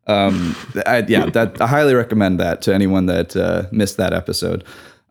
[0.07, 0.55] Um,
[0.87, 4.63] I, yeah, that I highly recommend that to anyone that uh, missed that episode.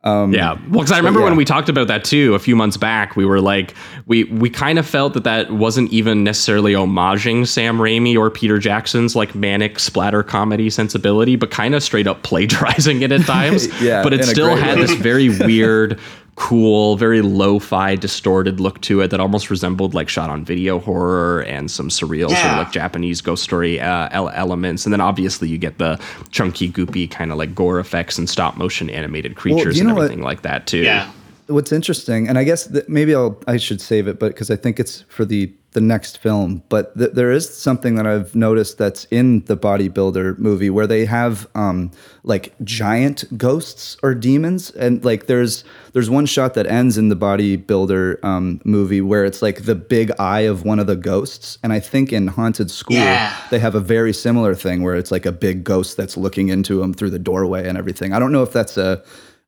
[0.02, 1.26] Um, Yeah, well, because I remember yeah.
[1.26, 3.16] when we talked about that too a few months back.
[3.16, 3.74] We were like,
[4.06, 8.58] we we kind of felt that that wasn't even necessarily homaging Sam Raimi or Peter
[8.58, 13.68] Jackson's like manic splatter comedy sensibility, but kind of straight up plagiarizing it at times.
[13.80, 14.86] Yeah, but it still had way.
[14.86, 15.98] this very weird,
[16.40, 21.42] cool, very lo-fi, distorted look to it that almost resembled like shot on video horror
[21.42, 24.86] and some surreal sort of like Japanese ghost story uh, ele- elements.
[24.86, 26.00] And then obviously you get the
[26.30, 29.94] chunky, goopy kind of like gore effects and stop motion animated creatures you and know
[29.94, 30.04] what?
[30.04, 30.78] everything like that too.
[30.78, 31.10] Yeah.
[31.50, 34.56] What's interesting, and I guess that maybe I'll I should save it, but because I
[34.56, 36.64] think it's for the the next film.
[36.68, 41.04] But th- there is something that I've noticed that's in the bodybuilder movie where they
[41.04, 41.92] have um,
[42.24, 47.16] like giant ghosts or demons, and like there's there's one shot that ends in the
[47.16, 51.72] bodybuilder um, movie where it's like the big eye of one of the ghosts, and
[51.72, 53.36] I think in Haunted School Yeah.
[53.50, 56.82] they have a very similar thing where it's like a big ghost that's looking into
[56.82, 58.12] him through the doorway and everything.
[58.12, 59.02] I don't know if that's a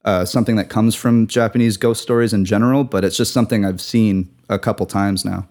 [0.05, 3.81] uh, something that comes from Japanese ghost stories in general, but it's just something I've
[3.81, 5.47] seen a couple times now.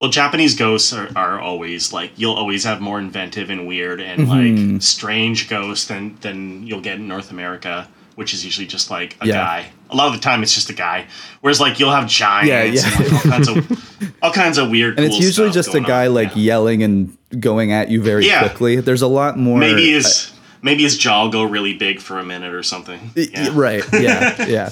[0.00, 4.26] Well, Japanese ghosts are, are always like you'll always have more inventive and weird and
[4.28, 4.72] Mm-hmm.
[4.72, 9.16] like strange ghosts than than you'll get in North America, which is usually just like
[9.20, 9.34] a Yeah.
[9.34, 9.66] guy.
[9.90, 11.06] A lot of the time, it's just a guy.
[11.40, 12.48] Whereas like you'll have giants
[12.84, 12.90] yeah.
[13.04, 14.98] and like, all kinds of all kinds of weird.
[14.98, 16.14] And it's usually just a guy on.
[16.14, 16.42] like Yeah.
[16.54, 18.40] yelling and going at you very Yeah.
[18.40, 18.80] quickly.
[18.80, 19.56] There's a lot more.
[19.58, 20.32] maybe his
[20.62, 22.98] maybe his jaw will go really big for a minute or something.
[23.16, 23.50] Y- y- Yeah.
[23.52, 23.84] Right.
[23.92, 24.46] Yeah.
[24.48, 24.70] Yeah.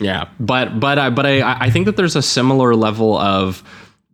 [0.00, 3.64] Yeah, but but I but I I think that there's a similar level of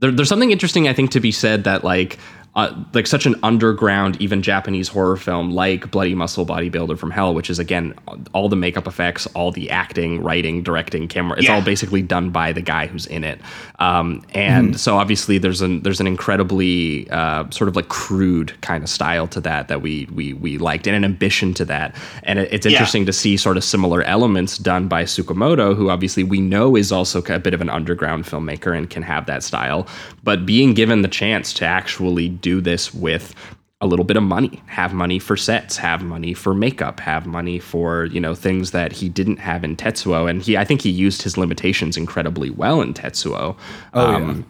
[0.01, 2.19] there, there's something interesting I think to be said that like
[2.57, 7.35] uh, like such an underground even Japanese horror film like Bloody Muscle Bodybuilder from Hell,
[7.35, 7.95] which is again
[8.33, 11.55] all the makeup effects, all the acting, writing, directing, camera, it's Yeah.
[11.57, 13.41] all basically done by the guy who's in it.
[13.81, 14.77] Um, and Mm-hmm.
[14.77, 19.27] so obviously there's an there's an incredibly uh, sort of like crude kind of style
[19.29, 21.95] to that that we we we liked and an ambition to that.
[22.23, 22.73] And it, it's Yeah.
[22.73, 26.93] interesting to see sort of similar elements done by Tsukamoto, who obviously we know is
[26.93, 29.87] also a bit of an underground filmmaker and can have that style.
[30.23, 33.35] But being given the chance to actually do this with
[33.81, 37.59] a little bit of money, have money for sets, have money for makeup, have money
[37.59, 40.29] for, you know, things that he didn't have in Tetsuo.
[40.29, 43.57] And he I think he used his limitations incredibly well in Tetsuo.
[43.95, 44.47] oh, Um,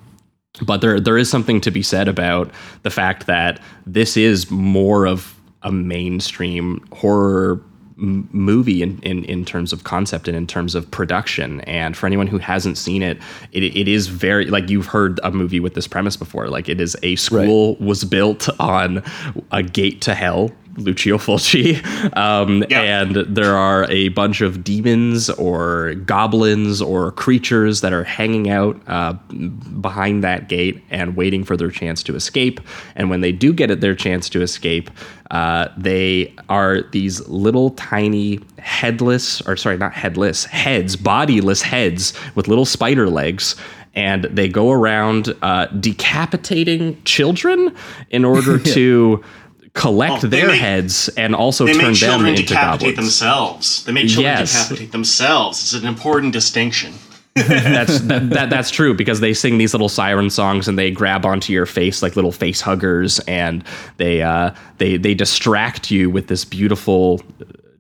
[0.67, 2.51] but there there is something to be said about
[2.83, 7.61] the fact that this is more of a mainstream horror
[7.99, 11.61] m- movie in, in in terms of concept and in terms of production.
[11.63, 13.19] And for anyone who hasn't seen it,
[13.53, 16.49] it it is very like you've heard a movie with this premise before.
[16.49, 19.03] Like it is a school was built on
[19.51, 21.83] a gate to hell Lucio Fulci.
[22.17, 22.81] Um, Yeah.
[22.83, 28.81] And there are a bunch of demons or goblins or creatures that are hanging out
[28.87, 29.13] uh,
[29.81, 32.61] behind that gate and waiting for their chance to escape.
[32.97, 34.91] And when they do get it, their chance to escape,
[35.31, 42.49] uh, they are these little tiny headless, or sorry, not headless, heads, bodiless heads with
[42.49, 43.57] little spider legs.
[43.97, 47.75] And they go around uh, decapitating children
[48.11, 49.23] in order to
[49.75, 52.97] collect Oh, their make- heads and also They turn make them children into decapitate goblins.
[52.97, 53.85] themselves.
[53.85, 54.53] They make children Yes.
[54.53, 55.61] decapitate themselves.
[55.63, 56.93] It's an important distinction.
[57.35, 61.27] that's that, that that's true because they sing these little siren songs and they grab
[61.27, 63.65] onto your face like little face huggers and
[63.97, 67.21] they uh they they distract you with this beautiful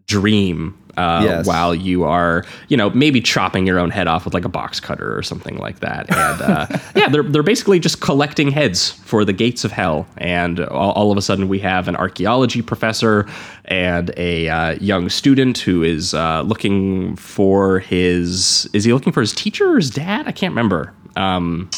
[0.08, 1.46] dream uh, Yes.
[1.46, 4.80] while you are, you know, maybe chopping your own head off with like a box
[4.80, 6.10] cutter or something like that.
[6.10, 10.06] And uh, yeah, they're they're basically just collecting heads for the gates of hell.
[10.18, 13.26] And all, all of a sudden, we have an archaeology professor
[13.66, 18.68] and a uh, young student who is uh, looking for his.
[18.72, 20.26] Is he looking for his teacher or his dad?
[20.28, 20.92] I can't remember.
[21.16, 21.70] Um,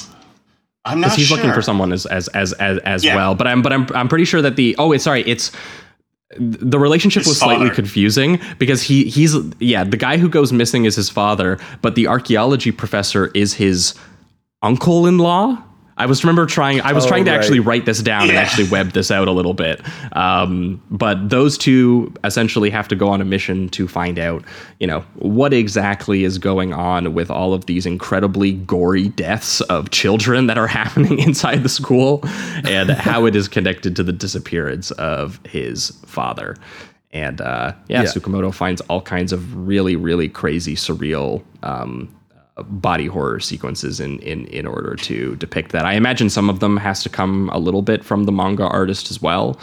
[0.85, 1.37] I'm not he's sure.
[1.37, 3.17] looking for someone as as as as, as Yeah.
[3.17, 3.35] well.
[3.35, 5.51] But I'm but I'm I'm pretty sure that the oh, it's sorry, it's
[6.39, 7.75] the relationship His was slightly father.
[7.75, 12.07] confusing because he he's yeah the guy who goes missing is his father, but the
[12.07, 13.95] archaeology professor is his
[14.63, 15.63] uncle-in-law.
[15.99, 16.81] I was remember trying.
[16.83, 17.39] I was Oh, trying to right.
[17.41, 19.81] actually write this down and actually web this out a little bit.
[20.15, 24.45] Um, but those two essentially have to go on a mission to find out,
[24.79, 29.91] you know, what exactly is going on with all of these incredibly gory deaths of
[29.91, 32.21] children that are happening inside the school,
[32.65, 36.57] and how it is connected to the disappearance of his father.
[37.13, 38.09] And uh, yeah, Yeah.
[38.09, 42.15] Tsukamoto finds all kinds of really, really crazy, surreal um,
[42.65, 45.85] body horror sequences in, in in order to depict that.
[45.85, 49.11] I imagine some of them has to come a little bit from the manga artist
[49.11, 49.59] as well.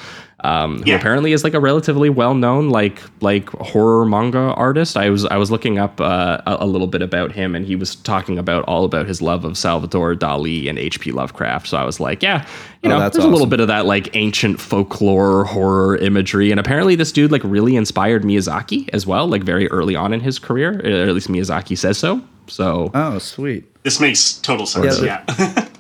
[0.46, 0.98] Um, who Yeah.
[0.98, 4.98] apparently is like a relatively well known like like horror manga artist.
[4.98, 7.76] I was I was looking up uh, a, a little bit about him, and he
[7.78, 11.14] was talking about all about his love of Salvador Dali and H.P.
[11.14, 11.68] Lovecraft.
[11.70, 12.46] So I was like, yeah,
[12.84, 16.60] you Oh, know, there's a little bit of that like ancient folklore horror imagery, and
[16.60, 20.38] apparently this dude like really inspired Miyazaki as well, like very early on in his
[20.40, 20.74] career.
[20.84, 22.22] Or at least Miyazaki says so.
[22.48, 23.66] So Oh, sweet.
[23.84, 25.02] This makes total sense.
[25.02, 25.68] Yeah, Yeah.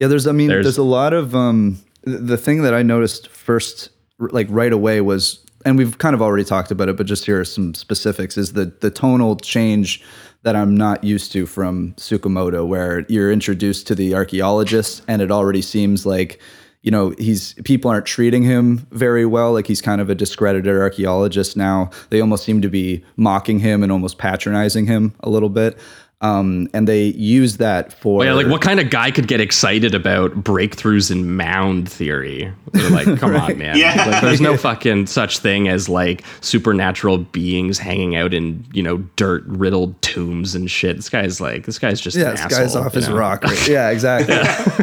[0.00, 0.26] Yeah, there's.
[0.26, 1.34] I mean, There's- there's, a lot of.
[1.34, 6.20] Um, the thing that I noticed first, like right away, was, and we've kind of
[6.20, 8.36] already talked about it, but just here are some specifics.
[8.36, 10.02] Is the the tonal change
[10.42, 15.30] that I'm not used to from Tsukamoto, where you're introduced to the archaeologist, and it
[15.30, 16.40] already seems like.
[16.84, 19.54] You know, he's people aren't treating him very well.
[19.54, 21.88] Like he's kind of a discredited archaeologist now.
[22.10, 25.78] They almost seem to be mocking him and almost patronizing him a little bit.
[26.24, 29.94] Um, and they use that for yeah, like what kind of guy could get excited
[29.94, 32.50] about breakthroughs in mound theory?
[32.72, 33.76] They're like, come on, man.
[33.76, 34.06] Yeah.
[34.06, 38.98] Like, there's no fucking such thing as like supernatural beings hanging out in you know
[39.16, 40.96] dirt riddled tombs and shit.
[40.96, 43.16] This guy's like, this guy's just yeah, this guy's off his know?
[43.16, 43.50] rocker.
[43.68, 44.34] Yeah, exactly.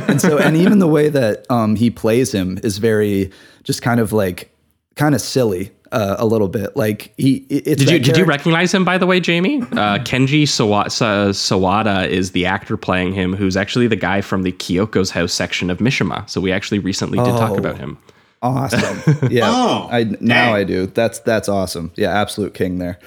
[0.07, 3.31] and so, and even the way that um, he plays him is very
[3.63, 4.55] just kind of like
[4.95, 6.75] kind of silly uh, a little bit.
[6.77, 9.61] Like he, it's Did you that did you recognize him by the way, Jamie?
[9.61, 14.43] Uh, Kenji Sawa- Sa- Sawada is the actor playing him, who's actually the guy from
[14.43, 16.29] the Kyoko's House section of Mishima.
[16.29, 17.55] So we actually recently did talk Oh.
[17.57, 17.97] about him.
[18.41, 19.27] awesome.
[19.31, 20.53] Yeah, Oh, I now dang.
[20.55, 20.87] I do.
[20.87, 21.91] That's that's awesome.
[21.95, 22.99] Yeah, absolute king there.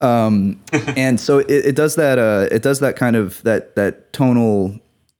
[0.00, 0.60] Um,
[0.96, 2.18] and so it, it does that.
[2.18, 4.78] Uh, it does that kind of that that tonal.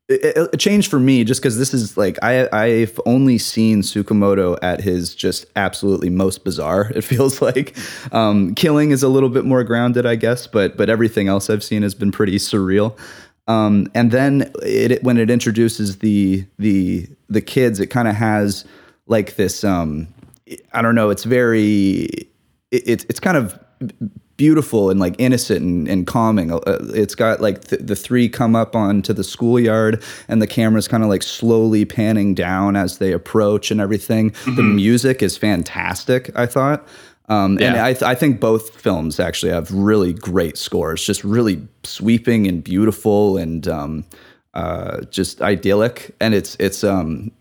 [0.09, 4.57] It, it changed for me just because this is like I I've only seen Tsukamoto
[4.63, 6.93] at his just absolutely most bizarre.
[6.95, 7.77] It feels like
[8.13, 11.65] um, Killing is a little bit more grounded, I guess, but but everything else I've
[11.65, 12.97] seen has been pretty surreal.
[13.49, 18.65] Um, and then it, when it introduces the the the kids, it kind of has
[19.07, 19.65] like this.
[19.65, 20.09] Um,
[20.73, 21.11] I don't know.
[21.11, 22.09] It's very.
[22.71, 23.59] It, it's it's kind of
[24.37, 26.53] beautiful and like innocent and, and calming.
[26.53, 26.61] Uh,
[26.95, 31.03] it's got like th- the three come up onto the schoolyard and the camera's kind
[31.03, 34.35] of like slowly panning down as they approach and everything.
[34.45, 36.31] The music is fantastic.
[36.37, 36.87] I thought.
[37.29, 41.67] Um, And I, th- I think both films actually have really great scores, just really
[41.83, 44.05] sweeping and beautiful and um,
[44.55, 46.15] uh, just idyllic.
[46.21, 47.33] And it's it's um,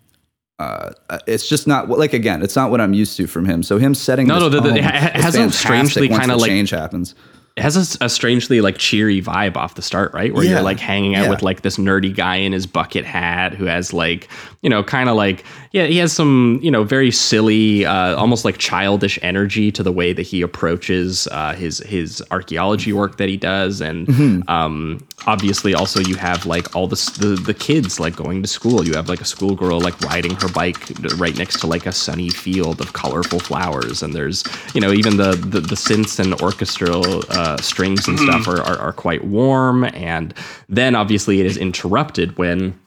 [0.59, 0.91] uh,
[1.27, 3.61] it's just not like again, it's not what I'm used to from him.
[3.63, 6.69] So him setting No, this no, the- the- it has a strangely kinda like- change
[6.69, 7.13] happens.
[7.57, 10.33] it has a strangely like cheery vibe off the start, right?
[10.33, 10.51] Where Yeah.
[10.51, 11.29] you're like hanging out Yeah.
[11.29, 14.27] with like this nerdy guy in his bucket hat who has like,
[14.61, 18.45] you know, kind of like, yeah, he has some, you know, very silly, uh, almost
[18.45, 23.27] like childish energy to the way that he approaches uh, his his archaeology work that
[23.27, 24.49] he does, and Mm-hmm.
[24.49, 28.85] um, obviously also you have like all the, the the kids like going to school.
[28.87, 30.77] You have like a schoolgirl like riding her bike
[31.17, 35.17] right next to like a sunny field of colorful flowers, and there's you know even
[35.17, 39.83] the the, the synths and orchestral uh, strings and stuff are, are are quite warm,
[39.83, 40.33] and
[40.69, 42.79] then obviously it is interrupted when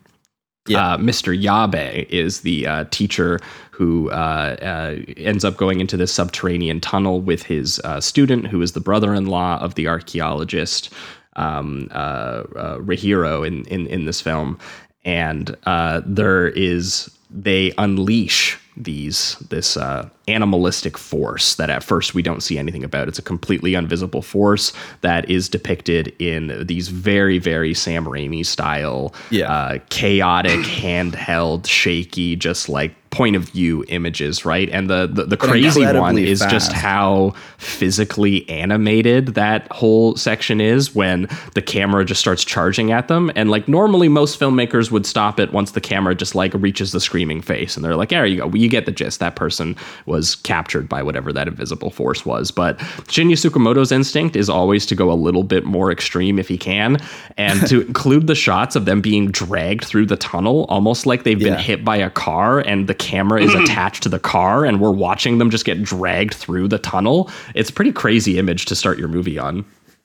[0.68, 0.94] Yeah.
[0.94, 1.36] uh, Mr.
[1.40, 3.40] Yabe is the uh, teacher
[3.70, 8.60] who uh, uh, ends up going into this subterranean tunnel with his uh, student, who
[8.60, 10.92] is the brother-in-law of the archaeologist
[11.36, 12.42] um, uh,
[12.78, 14.58] Rihiro in, in in this film,
[15.04, 15.56] and
[16.04, 22.58] there is they unleash these this uh, animalistic force that at first we don't see
[22.58, 23.08] anything about.
[23.08, 29.14] It's a completely invisible force that is depicted in these very very Sam Raimi style,
[29.30, 29.52] Yeah.
[29.52, 34.68] uh, chaotic, handheld, shaky, just like point of view images, right?
[34.68, 40.94] And the the, the crazy one is just how physically animated that whole section is
[40.94, 43.30] when the camera just starts charging at them.
[43.34, 47.00] And like normally most filmmakers would stop it once the camera just like reaches the
[47.00, 49.18] screaming face and they're like, there you go, you get the gist.
[49.20, 52.50] That person was captured by whatever that invisible force was.
[52.50, 56.58] But Shinya Tsukamoto's instinct is always to go a little bit more extreme if he
[56.58, 56.98] can,
[57.36, 61.38] and to include the shots of them being dragged through the tunnel, almost like they've
[61.38, 64.90] been hit by a car and the camera is attached to the car and we're
[64.90, 67.30] watching them just get dragged through the tunnel.
[67.54, 69.64] It's a pretty crazy image to start your movie on.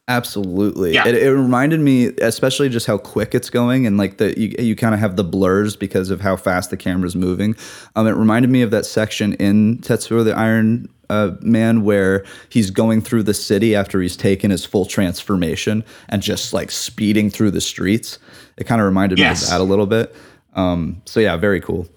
[0.09, 0.93] Absolutely.
[0.93, 1.07] Yeah.
[1.07, 4.75] It, it reminded me, especially just how quick it's going, and like the you, you
[4.75, 7.55] kind of have the blurs because of how fast the camera's moving.
[7.95, 12.69] Um, it reminded me of that section in Tetsuo the Iron uh, Man where he's
[12.69, 17.51] going through the city after he's taken his full transformation and just like speeding through
[17.51, 18.19] the streets.
[18.57, 20.13] It kind of reminded me of that a little bit.
[20.53, 21.87] Um, so yeah, very cool.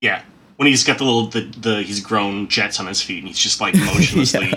[0.00, 0.22] Yeah,
[0.54, 3.38] when he's got the little the, the he's grown jets on his feet and he's
[3.38, 4.54] just like motionlessly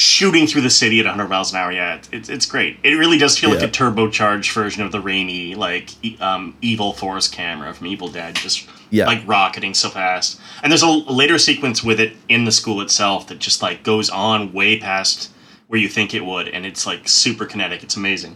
[0.00, 1.70] shooting through the city at 100 miles an hour.
[1.72, 2.78] Yeah, it's it's, it's great.
[2.82, 3.66] It really does feel like Yeah.
[3.66, 8.34] a turbocharged version of the rainy like e- um, evil forest camera from Evil Dead,
[8.36, 9.06] just Yeah.
[9.06, 10.40] like rocketing so fast.
[10.62, 14.10] And there's a later sequence with it in the school itself that just like goes
[14.10, 15.30] on way past
[15.68, 17.82] where you think it would, and it's like super kinetic.
[17.84, 18.34] It's amazing.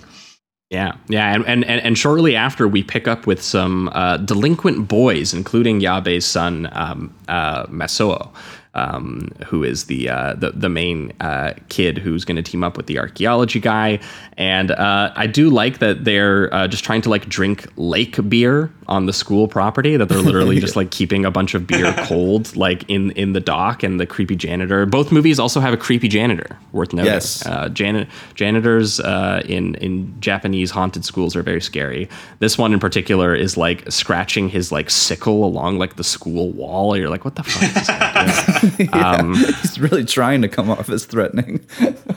[0.70, 4.88] Yeah, yeah, and and, and, and shortly after we pick up with some uh, delinquent
[4.88, 8.30] boys, including Yabe's son um, uh, Masao,
[8.75, 12.77] um, who is the uh, the the main uh, kid who's going to team up
[12.77, 14.01] with the archaeology guy.
[14.37, 18.72] And uh, I do like that they're uh, just trying to like drink lake beer
[18.89, 19.97] on the school property.
[19.97, 23.41] That they're literally just like keeping a bunch of beer cold, like in in the
[23.41, 23.82] dock.
[23.82, 24.87] And the creepy janitor.
[24.87, 26.59] Both movies also have a creepy janitor.
[26.72, 27.12] Worth noting.
[27.12, 27.47] Yes.
[27.47, 32.09] Uh, jan- janitors uh, in in Japanese haunted schools are very scary.
[32.41, 36.97] This one in particular is like scratching his like sickle along like the school wall.
[36.97, 38.89] You're like, what the fuck is this guy?
[39.05, 41.64] Um, he's really trying to come off as threatening.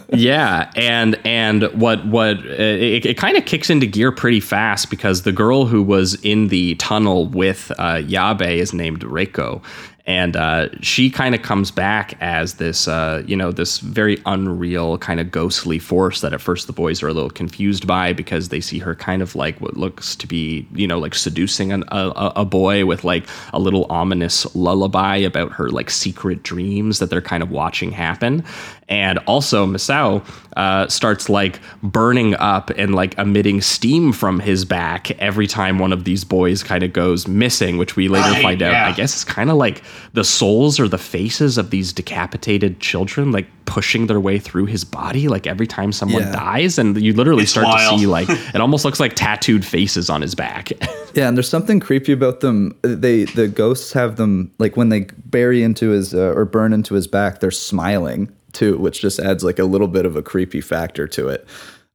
[0.10, 5.24] yeah, and and what what it, it kind of kicks into gear pretty fast because
[5.24, 9.64] the girl who was in the tunnel with uh, Yabe is named Reiko,
[10.08, 14.98] and uh, she kind of comes back as this uh, you know this very unreal
[14.98, 18.50] kind of ghostly force that at first the boys are a little confused by because
[18.50, 21.84] they see her kind of like what looks to be you know like seducing an,
[21.90, 27.10] a a boy with like a little ominous lullaby about her like secret dreams that
[27.10, 28.44] they're kind of watching happen
[28.90, 30.26] and also Masao
[30.56, 35.94] uh, starts like burning up and like emitting steam from his back every time one
[35.94, 38.74] of these boys kind of goes missing, which we later Right, find out.
[38.74, 39.84] I guess it's kind of like
[40.14, 44.84] the souls or the faces of these decapitated children, like pushing their way through his
[44.84, 46.32] body, like every time someone Yeah.
[46.32, 47.94] dies, and you literally It's start wild.
[47.96, 50.72] to see like it almost looks like tattooed faces on his back.
[51.14, 52.78] Yeah, and there's something creepy about them.
[52.84, 56.94] They the ghosts have them like when they bury into his uh, or burn into
[56.94, 60.62] his back, they're smiling too, which just adds like a little bit of a creepy
[60.62, 61.48] factor to it.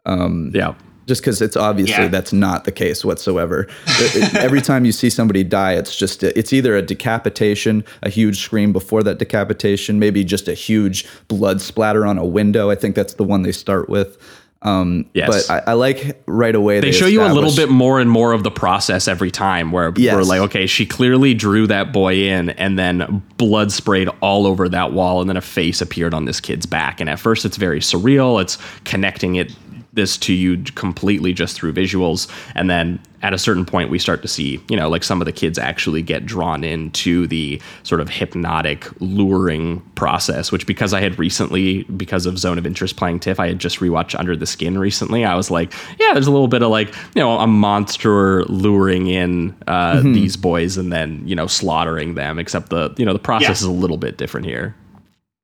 [0.07, 0.75] Um, yeah.
[1.07, 2.09] Just because it's obviously Yeah.
[2.09, 3.67] that's not the case whatsoever.
[3.99, 7.85] It- it- every time you see somebody die, it's just a, it's either a decapitation,
[8.05, 12.71] a huge scream before that decapitation, maybe just a huge blood splatter on a window.
[12.71, 14.17] I think that's the one they start with.
[14.65, 15.49] Um, Yes.
[15.49, 18.33] But I, I like right away they show you a little bit more and more
[18.33, 20.15] of the process every time where Yes.
[20.15, 24.69] we're like okay she clearly drew that boy in and then blood sprayed all over
[24.69, 27.57] that wall and then a face appeared on this kid's back and at first it's
[27.57, 29.53] very surreal it's connecting it
[29.95, 34.23] this to you completely just through visuals and then at a certain point we start
[34.23, 38.01] to see you know like some of the kids actually get drawn into the sort
[38.01, 43.21] of hypnotic luring process which because i had recently because of zone of interest playing
[43.21, 46.31] tiff i had just rewatched under the skin recently i was like yeah there's a
[46.33, 50.13] little bit of like you know a monster luring in uh, Mm-hmm.
[50.15, 53.53] these boys and then you know slaughtering them except the you know the process Yeah.
[53.53, 54.75] is a little bit different here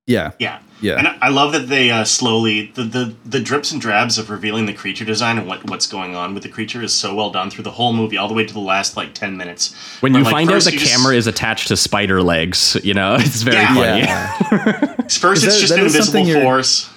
[0.09, 0.33] Yeah.
[0.39, 0.59] Yeah.
[0.81, 0.97] Yeah.
[0.99, 4.31] And I, I love that they uh, slowly the, the the drips and drabs of
[4.31, 7.31] revealing the creature design and what what's going on with the creature is so well
[7.31, 9.75] done through the whole movie, all the way to the last like ten minutes.
[10.01, 12.77] when Where, you like, find out the you just- camera is attached to spider legs
[12.85, 13.75] you know it's very Yeah.
[13.75, 14.93] funny Yeah.
[15.09, 16.89] first Is it's that- just that an is something invisible force.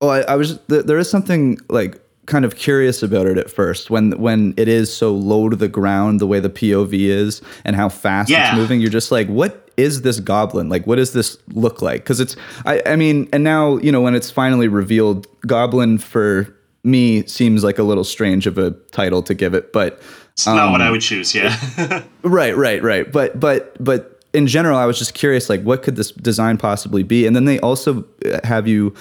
[0.00, 3.50] Well, I, I was th- there is something like kind of curious about it at
[3.50, 7.42] first when when it is so low to the ground the way the POV is
[7.64, 8.48] and how fast Yeah.
[8.50, 12.04] it's moving you're just like what is this goblin like what does this look like
[12.04, 16.48] cuz it's I I mean and now you know when it's finally revealed goblin for
[16.82, 20.00] me seems like a little strange of a title to give it but
[20.32, 21.34] It's not what I um, would choose.
[21.34, 21.54] Yeah.
[22.22, 23.10] Right, right, right.
[23.12, 27.04] But but but in general, I was just curious, like, what could this design possibly
[27.04, 27.24] be?
[27.24, 28.92] And then they also uh, have you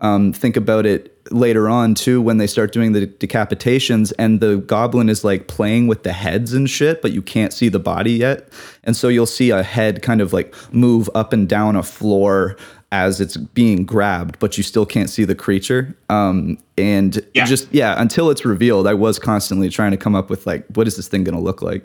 [0.00, 4.56] um, think about it later on too, when they start doing the decapitations, and the
[4.58, 8.12] goblin is like playing with the heads and shit, but you can't see the body
[8.12, 8.48] yet,
[8.84, 12.56] and so you'll see a head kind of like move up and down a floor
[12.92, 15.94] as it's being grabbed, but you still can't see the creature.
[16.08, 17.44] Um, and Yeah.
[17.44, 20.88] just yeah, until it's revealed, I was constantly trying to come up with like, what
[20.88, 21.84] is this thing going to look like?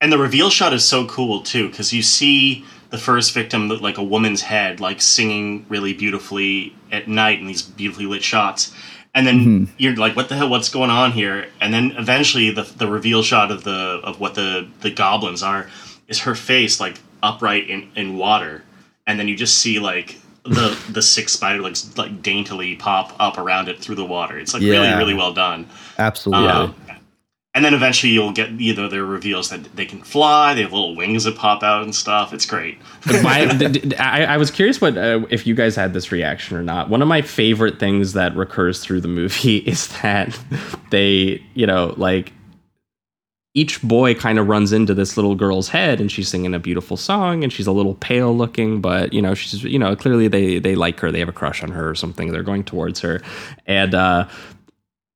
[0.00, 3.98] And the reveal shot is so cool too, because you see the first victim, like
[3.98, 8.72] a woman's head, like singing really beautifully at night in these beautifully lit shots.
[9.14, 10.50] And then you're like, "What the hell?
[10.50, 14.34] What's going on here?" And then eventually, the the reveal shot of the of what
[14.34, 15.68] the the goblins are
[16.06, 18.62] is her face like upright in in water,
[19.06, 23.38] and then you just see like the the six spider legs like daintily pop up
[23.38, 24.38] around it through the water.
[24.38, 24.98] It's like really Yeah.
[24.98, 25.66] really well done.
[25.98, 26.48] Absolutely.
[26.48, 26.74] Um,
[27.56, 30.94] and then eventually you'll get either their reveals that they can fly, they have little
[30.94, 32.34] wings that pop out and stuff.
[32.34, 32.78] It's great.
[33.22, 33.48] my,
[33.98, 36.90] I, I was curious what uh, if you guys had this reaction or not.
[36.90, 40.38] One of my favorite things that recurs through the movie is that
[40.90, 42.34] they, you know, like
[43.54, 46.98] each boy kind of runs into this little girl's head and she's singing a beautiful
[46.98, 50.58] song and she's a little pale looking but you know she's you know clearly they
[50.58, 53.18] they like her they have a crush on her or something they're going towards her
[53.64, 54.28] and uh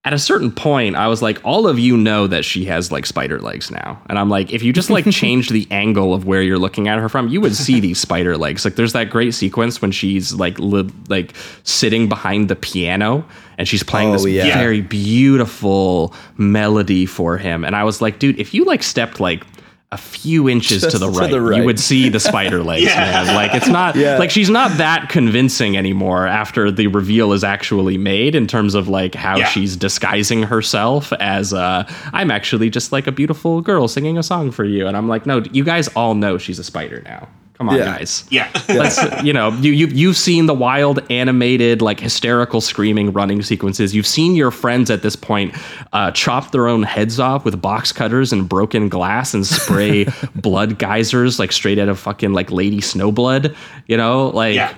[0.03, 3.05] at a certain point, I was like, all of you know that she has like
[3.05, 4.01] spider legs now.
[4.09, 6.99] And I'm like, if you just like change the angle of where you're looking at
[6.99, 8.65] her from, you would see these spider legs.
[8.65, 11.35] Like there's that great sequence when she's like li- like
[11.65, 13.27] sitting behind the piano
[13.59, 14.57] and she's playing Oh, this yeah.
[14.57, 17.63] very beautiful melody for him.
[17.65, 19.45] And I was like, dude, if you like stepped like
[19.93, 21.59] a few inches to the to right, the right.
[21.59, 23.25] you would see the spider legs, Yeah.
[23.25, 23.35] man.
[23.35, 24.19] Like it's not Yeah.
[24.19, 28.87] like she's not that convincing anymore after the reveal is actually made in terms of
[28.89, 29.47] like how Yeah.
[29.49, 34.53] she's disguising herself as uh I'm actually just like a beautiful girl singing a song
[34.53, 37.27] for you and I'm like no you guys all know she's a spider now
[37.61, 37.85] come on Yeah.
[37.85, 38.51] guys Yeah.
[38.71, 43.95] Let's, you know you, you you've seen the wild animated like hysterical screaming running sequences
[43.95, 45.55] you've seen your friends at this point
[45.93, 50.79] uh, chop their own heads off with box cutters and broken glass and spray blood
[50.79, 53.55] geysers like straight out of fucking like lady snowblood
[53.87, 54.75] you know like yeah.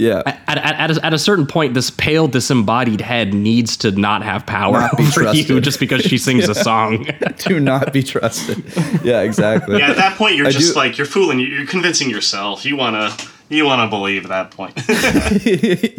[0.00, 0.22] Yeah.
[0.26, 4.22] at, at, at, a, at a certain point, this pale, disembodied head needs to not
[4.22, 7.06] have power Not be over you just because she sings a song.
[7.38, 8.64] Do not be trusted.
[9.04, 9.78] Yeah, exactly.
[9.78, 12.64] Yeah, at that point you're I just do- like you're fooling you're convincing yourself.
[12.64, 13.14] You wanna
[13.48, 14.76] you wanna believe at that point.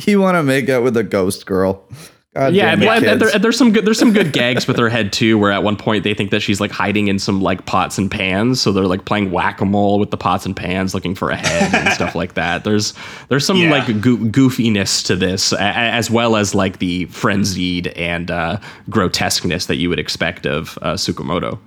[0.07, 1.85] you want to make out with a ghost girl.
[2.34, 4.77] God yeah, damn it, and, and there, there's some good there's some good gags with
[4.79, 5.38] her head too.
[5.38, 8.09] Where at one point they think that she's like hiding in some like pots and
[8.09, 11.29] pans, so they're like playing whack a mole with the pots and pans, looking for
[11.29, 12.63] a head and stuff like that.
[12.63, 12.93] There's
[13.27, 13.71] there's some Yeah.
[13.71, 18.59] like goo- goofiness to this, as well as like the frenzied and uh,
[18.89, 21.59] grotesqueness that you would expect of uh, Tsukamoto.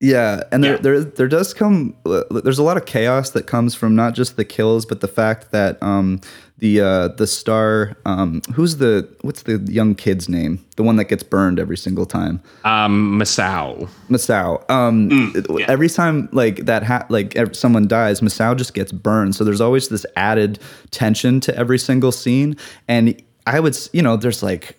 [0.00, 0.80] Yeah, and there, Yeah.
[0.82, 1.94] there there does come
[2.30, 5.50] there's a lot of chaos that comes from not just the kills, but the fact
[5.52, 6.20] that um
[6.64, 10.64] the uh the star um who's the what's the young kid's name?
[10.76, 12.40] The one that gets burned every single time.
[12.64, 13.86] Um, Masao.
[14.08, 14.68] Masao.
[14.70, 15.66] Um, yeah.
[15.68, 19.36] every time like that, ha- like ev- someone dies, Masao just gets burned.
[19.36, 20.58] So there's always this added
[20.90, 22.56] tension to every single scene.
[22.88, 24.76] And I would, you know, there's like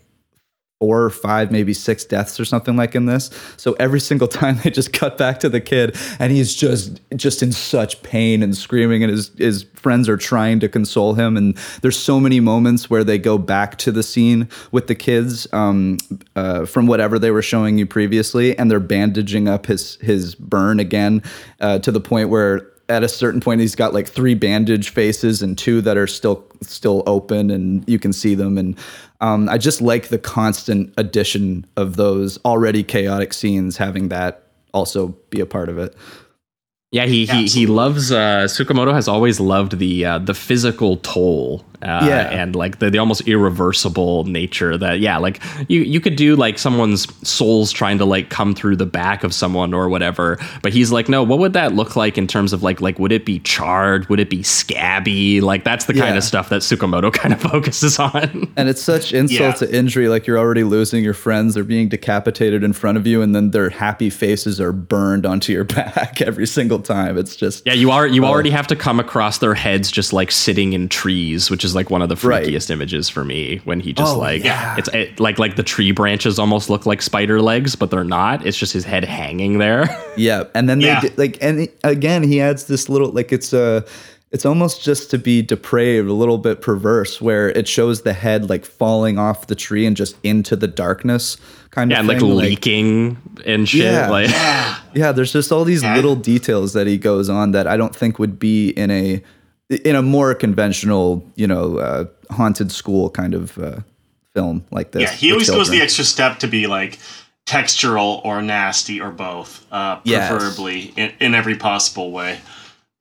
[0.80, 3.30] four or five, maybe six deaths or something like in this.
[3.56, 7.42] So every single time they just cut back to the kid, and he's just just
[7.42, 11.38] in such pain and screaming, and his his friends are trying to console him.
[11.38, 15.48] And there's so many moments where they go back to the scene with the kids
[15.54, 15.98] um,
[16.36, 20.80] uh, from whatever they were showing you previously, and they're bandaging up his his burn
[20.80, 21.24] again
[21.62, 25.42] uh, to the point where at a certain point he's got like three bandage faces
[25.42, 28.78] and two that are still still open and you can see them and
[29.22, 34.44] um, I just like the constant addition of those already chaotic scenes having that
[34.74, 35.96] also be a part of it.
[36.92, 41.66] Yeah, he he, he loves uh, Tsukamoto has always loved the uh, the physical toll
[41.86, 42.30] uh, Yeah.
[42.32, 46.58] and like the, the almost irreversible nature that yeah like you you could do like
[46.60, 50.92] someone's soul's trying to like come through the back of someone or whatever but he's
[50.92, 53.40] like no what would that look like in terms of like like would it be
[53.40, 57.42] charred would it be scabby like that's the kind of stuff that Tsukamoto kind of
[57.42, 59.52] focuses on And it's such insult Yeah.
[59.68, 60.08] to injury.
[60.10, 61.54] Like you're already losing your friends.
[61.54, 65.52] They're being decapitated in front of you, and then their happy faces are burned onto
[65.54, 67.18] your back every single time.
[67.18, 68.30] It's just Yeah, you are you Oh.
[68.30, 71.90] already have to come across their heads just like sitting in trees, which is like
[71.90, 72.46] one of the Right.
[72.48, 74.76] freakiest images for me when he just Oh, like yeah.
[74.78, 78.46] it's it, like like the tree branches almost look like spider legs, but they're not.
[78.48, 79.88] It's just his head hanging there.
[80.18, 81.02] Yeah, and then Yeah.
[81.02, 83.84] they like, and again, he adds this little like it's a,
[84.32, 88.50] it's almost just to be depraved, a little bit perverse, where it shows the head
[88.50, 91.36] like falling off the tree and just into the darkness,
[91.72, 92.36] kind yeah, of and like thing.
[92.36, 93.84] leaking and shit.
[93.84, 94.10] Yeah.
[94.10, 94.30] Like
[94.94, 98.18] yeah, there's just all these little details that he goes on that I don't think
[98.20, 99.22] would be in a
[99.70, 103.80] in a more conventional, you know, uh, haunted school kind of uh,
[104.34, 105.02] film like this.
[105.04, 107.00] Yeah, he always goes the extra step to be like
[107.46, 110.30] textural or nasty or both, uh, Yes.
[110.30, 112.40] preferably in, in every possible way.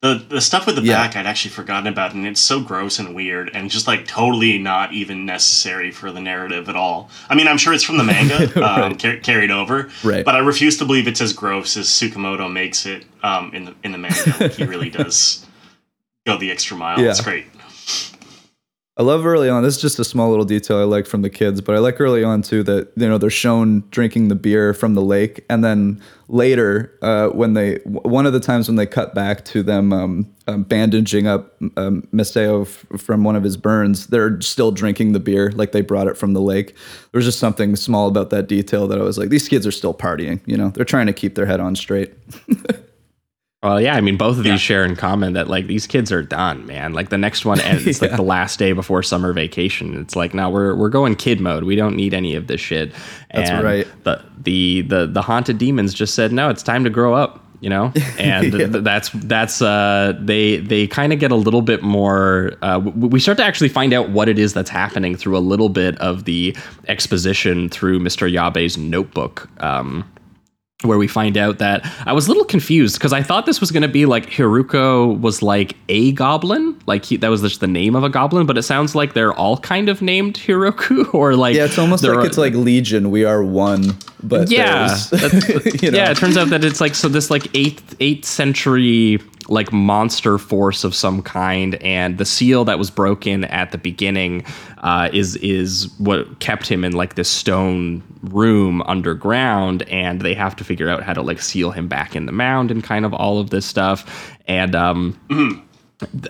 [0.02, 0.96] The the stuff with the Yeah.
[0.96, 4.58] back I'd actually forgotten about, and it's so gross and weird, and just like totally
[4.58, 7.08] not even necessary for the narrative at all.
[7.30, 8.44] I mean, I'm sure it's from the manga,
[8.84, 10.22] um, car- carried over, Right.
[10.22, 13.74] but I refuse to believe it's as gross as Tsukamoto makes it um, in the
[13.82, 14.34] in the manga.
[14.40, 15.43] Like, he really does
[16.26, 17.00] go the extra mile.
[17.00, 17.10] Yeah.
[17.10, 17.46] It's great.
[18.96, 19.64] I love early on.
[19.64, 22.00] This is just a small little detail I like from the kids, but I like
[22.00, 25.64] early on too that you know they're shown drinking the beer from the lake, and
[25.64, 29.92] then later uh, when they one of the times when they cut back to them
[29.92, 35.10] um, um, bandaging up um, Masao f- from one of his burns, they're still drinking
[35.10, 36.76] the beer like they brought it from the lake.
[37.10, 39.72] There was just something small about that detail that I was like, these kids are
[39.72, 40.40] still partying.
[40.46, 42.14] You know, they're trying to keep their head on straight.
[43.64, 46.22] Well, yeah, I mean, both of these share in common that like these kids are
[46.22, 46.92] done, man.
[46.92, 48.16] Like the next one ends like Yeah.
[48.16, 49.98] the last day before summer vacation.
[50.00, 51.64] It's like now we're we're going kid mode.
[51.64, 52.92] We don't need any of this shit.
[53.32, 53.86] That's And right.
[54.04, 56.50] The the the the haunted demons just said no.
[56.50, 57.40] It's time to grow up.
[57.60, 58.66] You know, and Yeah.
[58.68, 62.52] th- that's that's uh they they kind of get a little bit more.
[62.60, 65.40] Uh, w- we start to actually find out what it is that's happening through a
[65.40, 66.54] little bit of the
[66.88, 68.30] exposition through Mr.
[68.30, 69.48] Yabe's notebook.
[69.62, 70.04] Um,
[70.84, 73.70] where we find out that I was a little confused because I thought this was
[73.70, 77.66] going to be like Hiruko was like a goblin, like he, that was just the
[77.66, 81.36] name of a goblin, but it sounds like they're all kind of named Hiruko or
[81.36, 83.10] like Yeah, it's almost like it's like Legion.
[83.10, 85.98] We are one, but yeah, you know.
[85.98, 86.10] yeah.
[86.10, 90.84] It turns out that it's like so this like eighth eighth century like monster force
[90.84, 94.44] of some kind, and the seal that was broken at the beginning
[94.78, 100.56] uh, is is what kept him in like this stone room underground, and they have
[100.56, 103.12] to figure out how to like seal him back in the mound and kind of
[103.12, 105.18] all of this stuff, and um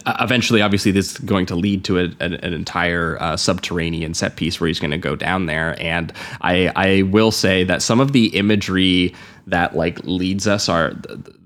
[0.06, 4.36] eventually obviously this is going to lead to a, an, an entire uh, subterranean set
[4.36, 5.80] piece where he's going to go down there.
[5.80, 6.12] And
[6.42, 9.14] i i will say that some of the imagery
[9.46, 10.92] that like leads us are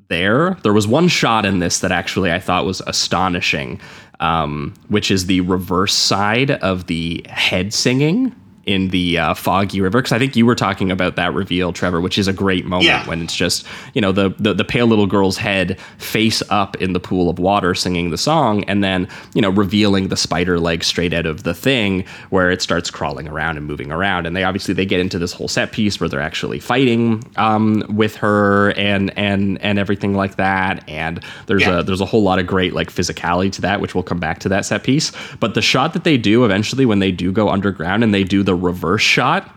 [0.09, 0.57] there.
[0.63, 3.81] There was one shot in this that actually i thought was astonishing
[4.21, 8.35] um, which is the reverse side of the head singing
[8.69, 12.01] in the uh, foggy river because I think you were talking about that reveal, Trevor,
[12.03, 13.09] which is a great moment Yeah.
[13.09, 16.93] when it's just you know the, the the pale little girl's head face up in
[16.93, 20.85] the pool of water singing the song, and then you know revealing the spider leg
[20.85, 24.45] straight out of the thing where it starts crawling around and moving around, and they
[24.45, 28.71] obviously they get into this whole set piece where they're actually fighting um, with her
[28.73, 31.79] and and and everything like that, and there's Yeah.
[31.79, 34.41] a there's a whole lot of great like physicality to that, which we'll come back
[34.41, 35.11] to that set piece.
[35.41, 38.43] But the shot that they do eventually when they do go underground and they do
[38.43, 39.51] the reverse shot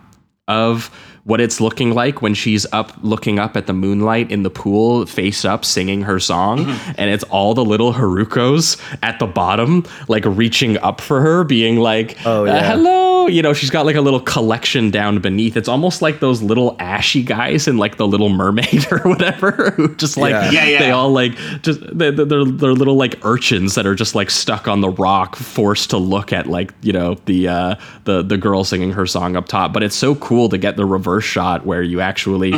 [0.47, 0.89] of
[1.23, 5.05] what it's looking like when she's up looking up at the moonlight in the pool,
[5.05, 6.91] face up, singing her song, Mm-hmm.
[6.97, 11.77] and it's all the little Hirukos at the bottom, like reaching up for her, being
[11.77, 13.27] like, Oh, uh, hello.
[13.27, 15.55] You know, she's got like a little collection down beneath.
[15.55, 19.95] It's almost like those little ashy guys in like the Little Mermaid or whatever, who
[19.95, 20.49] just like Yeah.
[20.51, 20.79] Yeah, yeah.
[20.79, 24.67] they all like just they're, they're, they're little like urchins that are just like stuck
[24.67, 28.63] on the rock forced to look at like you know the uh the the girl
[28.63, 31.81] singing her song up top but it's so cool to get the reverse shot where
[31.83, 32.53] you actually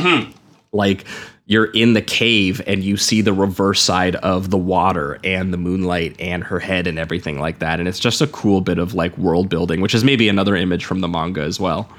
[0.74, 1.06] like
[1.46, 5.58] you're in the cave and you see the reverse side of the water and the
[5.58, 8.94] moonlight and her head and everything like that and it's just a cool bit of
[8.94, 11.90] like world building which is maybe another image from the manga as well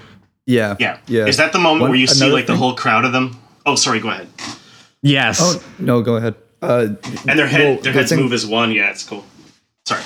[0.46, 0.98] yeah, Yeah.
[1.06, 1.24] yeah.
[1.26, 3.34] Is that the moment One- where you see another like the whole crowd of them?
[3.64, 3.98] Oh, sorry.
[3.98, 4.28] Go ahead.
[5.02, 6.34] yes Oh no, go ahead.
[6.60, 6.88] Uh,
[7.26, 8.70] and their head well, their heads thing- move as one.
[8.70, 9.24] Yeah, it's cool.
[9.86, 10.02] Sorry.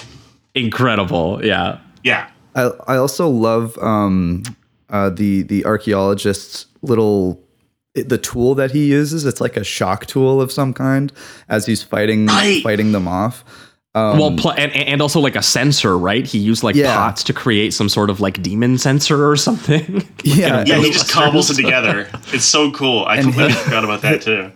[0.55, 1.44] Incredible.
[1.44, 1.78] Yeah.
[2.05, 2.28] Yeah.
[2.55, 4.42] I I also love um
[4.91, 7.43] uh the the archaeologist's little
[7.95, 9.24] the tool that he uses.
[9.24, 11.12] It's like a shock tool of some kind
[11.49, 12.62] as he's fighting Right.
[12.62, 13.45] fighting them off.
[13.95, 16.24] Um, well, pl- and, and also like a sensor, right?
[16.24, 16.95] He used like Yeah.
[16.95, 20.07] pots to create some sort of like demon sensor or something.
[20.22, 22.07] yeah, Yeah, he just cobbles it together.
[22.32, 23.05] It's so cool.
[23.07, 24.53] I And completely he- forgot about that too.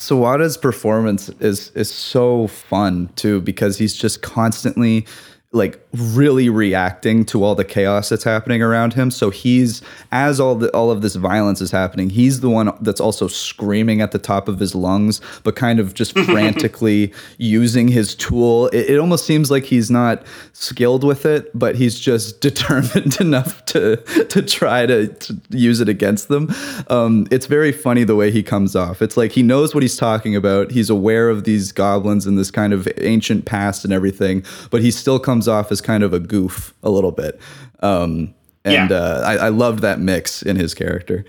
[0.00, 5.06] Sawada's performance is is so fun too because he's just constantly
[5.52, 9.10] like really reacting to all the chaos that's happening around him.
[9.10, 13.00] So he's as all the all of this violence is happening, he's the one that's
[13.00, 18.14] also screaming at the top of his lungs, but kind of just frantically using his
[18.14, 18.68] tool.
[18.68, 20.22] It, it almost seems like he's not
[20.54, 25.88] skilled with it, but he's just determined enough to to try to, to use it
[25.88, 26.48] against them.
[26.88, 29.02] Um, it's very funny the way he comes off.
[29.02, 30.70] It's like he knows what he's talking about.
[30.70, 34.90] He's aware of these goblins and this kind of ancient past and everything, but he
[34.90, 37.38] still comes off as kind of a goof a little bit.
[37.80, 38.96] Um, and Yeah.
[38.96, 41.24] uh, I, I loved that mix in his character.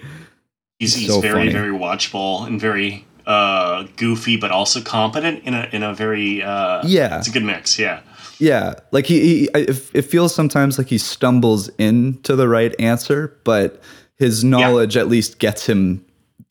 [0.80, 1.52] He's, he's So very funny.
[1.52, 6.82] very watchable and very uh, goofy, but also competent in a in a very uh,
[6.86, 7.18] Yeah.
[7.20, 7.80] It's a good mix.
[7.80, 8.02] Yeah.
[8.40, 12.76] Yeah, like he, he I- it it feels sometimes like he stumbles into the right
[12.80, 13.82] answer, but
[14.18, 16.04] his knowledge at least gets him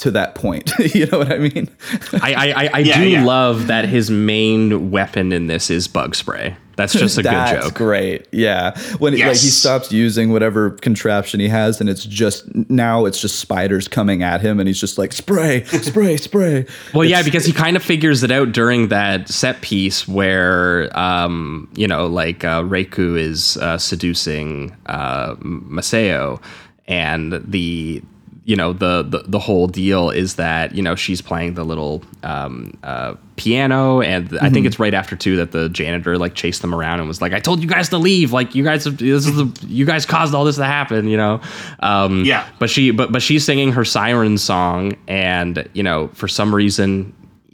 [0.02, 0.70] to that point.
[0.94, 1.68] you know what I mean?
[2.22, 3.24] I I, I, I Yeah, do yeah.
[3.24, 6.56] love that his main weapon in this is bug spray.
[6.74, 7.74] That's just a good joke.
[7.74, 8.26] great.
[8.32, 13.04] Yeah, when he- like he stops using whatever contraption he has, and it's just now
[13.04, 16.64] it's just spiders coming at him, and he's just like spray, spray, spray.
[16.94, 21.70] Well, yeah, because he kind of figures it out during that set piece where, um,
[21.76, 26.40] you know, like uh, Reiko is uh, seducing uh, Masao,
[26.88, 28.02] and the,
[28.44, 32.02] you know, the, the the whole deal is that you know she's playing the little
[32.24, 36.60] um, uh, piano, and I think it's right after too that the janitor like chased
[36.60, 38.32] them around and was like, "I told you guys to leave.
[38.32, 41.40] Like you guys, this is the you guys caused all this to happen." You know.
[41.78, 42.44] Um, Yeah.
[42.58, 47.12] but she but but she's singing her siren song and you know for some reason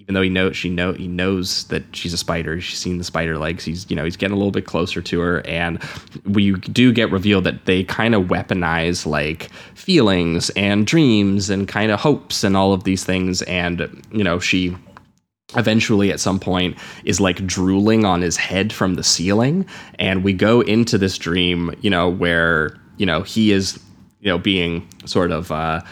[0.08, 3.04] even though he knows she know he knows that she's a spider she's seen the
[3.04, 5.82] spider legs he's you know he's getting a little bit closer to her and
[6.24, 11.92] we do get revealed that they kind of weaponize like feelings and dreams and kind
[11.92, 14.74] of hopes and all of these things and you know she
[15.56, 19.66] eventually at some point is like drooling on his head from the ceiling
[19.98, 23.78] and we go into this dream you know where you know he is
[24.20, 25.82] you know being sort of uh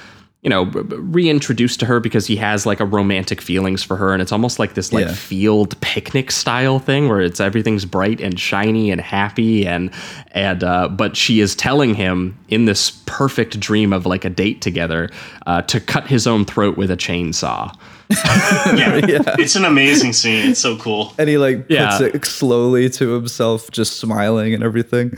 [0.46, 3.96] you know r- r- reintroduced to her because he has like a romantic feelings for
[3.96, 5.12] her and it's almost like this like Yeah.
[5.12, 9.90] field picnic style thing where it's everything's bright and shiny and happy and
[10.30, 14.60] and uh but she is telling him in this perfect dream of like a date
[14.62, 15.10] together
[15.48, 17.76] uh to cut his own throat with a chainsaw
[18.08, 19.00] Yeah.
[19.40, 20.50] It's an amazing scene.
[20.50, 21.12] It's so cool.
[21.18, 22.02] and he like puts Yeah.
[22.02, 25.10] it slowly to himself, just smiling and everything.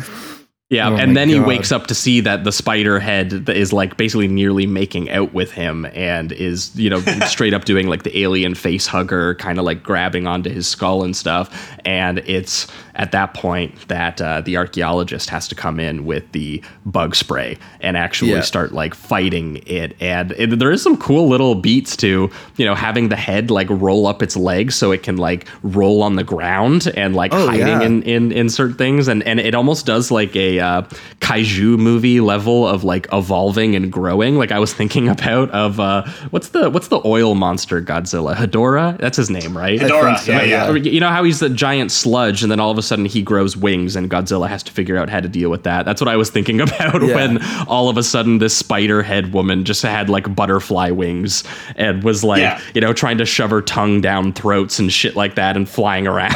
[0.71, 3.97] Yeah, Oh and then he wakes up to see that the spider head is like
[3.97, 8.19] basically nearly making out with him and is, you know, straight up doing like the
[8.19, 11.75] alien face hugger, kind of like grabbing onto his skull and stuff.
[11.87, 12.67] And it's
[12.99, 17.57] at that point that uh, the archaeologist has to come in with the bug spray
[17.81, 18.41] and actually Yeah.
[18.43, 19.97] start like fighting it.
[20.01, 23.69] And it, there is some cool little beats to, you know, having the head like
[23.71, 27.47] roll up its legs so it can like roll on the ground and like Oh,
[27.47, 27.83] hiding yeah.
[27.83, 30.83] in in in certain things and and it almost does like a uh,
[31.21, 36.03] kaiju movie level of like evolving and growing like i was thinking about of uh
[36.31, 40.43] what's the what's the oil monster godzilla hedora that's his name right Hedora, so, yeah,
[40.43, 40.71] yeah.
[40.71, 40.77] yeah.
[40.77, 43.57] You know how he's the giant sludge and then all of a sudden he grows
[43.57, 46.17] wings and godzilla has to figure out how to deal with that that's what i
[46.17, 47.15] was thinking about Yeah.
[47.15, 51.45] when all of a sudden this spider head woman just had like butterfly wings
[51.77, 52.61] and was like Yeah.
[52.75, 56.07] you know trying to shove her tongue down throats and shit like that and flying
[56.07, 56.35] around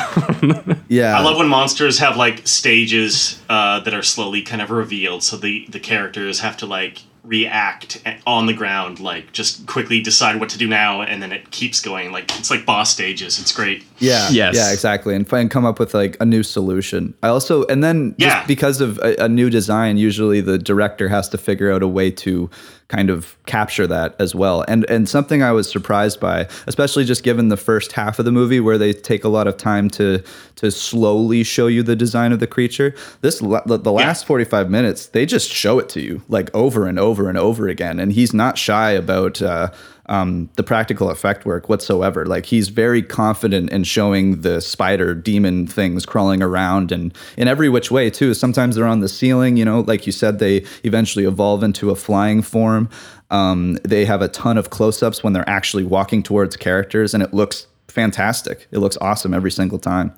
[0.88, 5.22] Yeah, I love when monsters have like stages uh, that are slowly kind of revealed,
[5.22, 10.40] so the the characters have to like react on the ground, like just quickly decide
[10.40, 12.10] what to do now, and then it keeps going.
[12.10, 13.38] Like it's like boss stages.
[13.38, 13.84] It's great.
[13.98, 14.28] Yeah.
[14.30, 14.56] Yes.
[14.56, 15.14] Yeah, exactly.
[15.14, 17.14] And find come up with like a new solution.
[17.22, 18.46] I also and then just Yeah.
[18.46, 22.10] because of a, a new design, usually the director has to figure out a way
[22.10, 22.50] to
[22.88, 24.64] kind of capture that as well.
[24.66, 28.32] And and something I was surprised by, especially just given the first half of the
[28.32, 30.22] movie where they take a lot of time to
[30.62, 32.94] to slowly show you the design of the creature.
[33.20, 37.28] This the, last 45 minutes, they just show it to you like over and over
[37.28, 39.70] and over again and he's not shy about uh
[40.06, 42.26] um, the practical effect work whatsoever.
[42.26, 47.68] Like he's very confident in showing the spider demon things crawling around and in every
[47.68, 48.34] which way too.
[48.34, 51.96] Sometimes they're on the ceiling, you know, like you said, they eventually evolve into a
[51.96, 52.90] flying form.
[53.30, 57.32] Um, they have a ton of close-ups when they're actually walking towards characters, and it
[57.32, 58.68] looks fantastic.
[58.70, 60.12] It looks awesome every single time.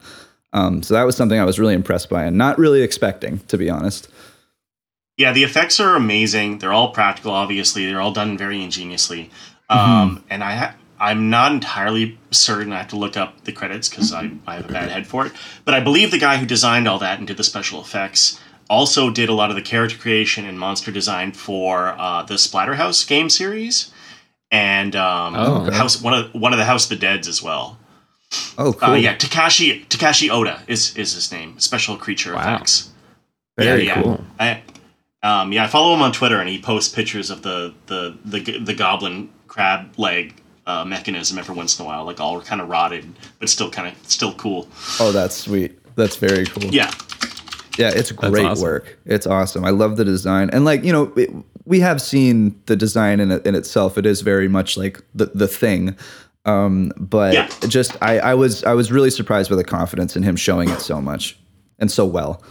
[0.55, 3.59] Um, so that was something I was really impressed by and not really expecting, to
[3.59, 4.09] be honest.
[5.19, 6.59] Yeah, the effects are amazing.
[6.59, 7.87] They're all practical, obviously.
[7.87, 9.31] They're all done very ingeniously.
[9.69, 12.73] Um, And I ha- I'm not entirely certain.
[12.73, 15.27] I have to look up the credits because I, I have a bad head for
[15.27, 15.33] it.
[15.65, 18.41] But I believe the guy who designed all that and did the special effects
[18.71, 23.07] also did a lot of the character creation and monster design for uh, the Splatterhouse
[23.07, 23.91] game series
[24.51, 25.77] and um, Oh, okay.
[25.77, 27.79] House one of one of the House of the Dead's as well.
[28.59, 28.91] Oh, cool.
[28.91, 31.59] Uh, yeah, Takashi Takashi Oda is is his name.
[31.59, 32.55] Special creature Wow.
[32.55, 32.91] effects.
[33.59, 34.03] Very yeah, yeah.
[34.03, 34.25] cool.
[34.39, 34.63] I,
[35.23, 38.59] um, yeah, I follow him on Twitter, and he posts pictures of the the the,
[38.59, 40.35] the goblin crab leg
[40.67, 43.05] uh, mechanism every once in a while, like all kind of rotted,
[43.39, 44.69] but still kind of still cool.
[45.01, 45.79] Oh, that's sweet.
[45.97, 46.65] That's very cool.
[46.75, 46.91] Yeah,
[47.79, 48.63] Yeah, it's great awesome.
[48.65, 48.99] work.
[49.07, 49.65] It's awesome.
[49.65, 51.31] I love the design, and like you know, it,
[51.65, 53.97] we have seen the design in in itself.
[53.97, 55.97] It is very much like the the thing.
[56.45, 57.49] Um, but Yeah.
[57.69, 60.81] just I, I was I was really surprised by the confidence in him showing it
[60.81, 61.39] so much
[61.79, 62.43] and so well.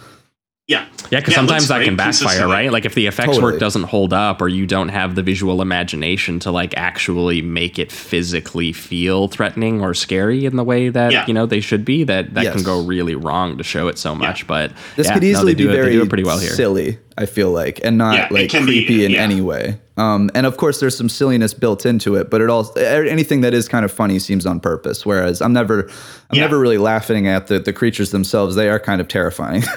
[0.67, 2.71] yeah, Yeah, because it sometimes looks that can backfire, right?
[2.71, 3.43] Like if the effects Totally.
[3.51, 7.77] work doesn't hold up, or you don't have the visual imagination to like actually make
[7.77, 11.25] it physically feel threatening or scary in the way that Yeah.
[11.27, 12.53] you know they should be, that that Yes.
[12.55, 14.47] can go really wrong to show it so much.
[14.47, 16.39] But This yeah, could easily they do be it, they very do it pretty well
[16.39, 16.51] here.
[16.51, 16.97] silly.
[17.17, 19.21] I feel like, and not Yeah, like can be, creepy in yeah.
[19.21, 19.77] any way.
[19.97, 23.53] Um, and of course, there's some silliness built into it, but it all anything that
[23.53, 25.05] is kind of funny seems on purpose.
[25.05, 25.83] Whereas I'm never,
[26.31, 26.41] I'm Yeah.
[26.41, 28.55] never really laughing at the the creatures themselves.
[28.55, 29.63] They are kind of terrifying.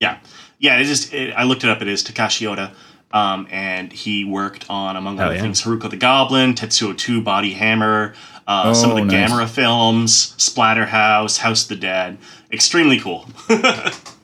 [0.00, 0.18] Yeah,
[0.58, 0.76] yeah.
[0.78, 1.80] It just it, I looked it up.
[1.80, 2.72] It is Takashi Oda,
[3.12, 5.40] um, and he worked on among Oh, other yeah.
[5.40, 8.12] things Hiruko the Goblin, Tetsuo Two, Body Hammer,
[8.46, 9.30] uh, some of Oh, the nice.
[9.30, 12.18] Gamera films, Splatterhouse, House of the Dead.
[12.52, 13.26] Extremely cool.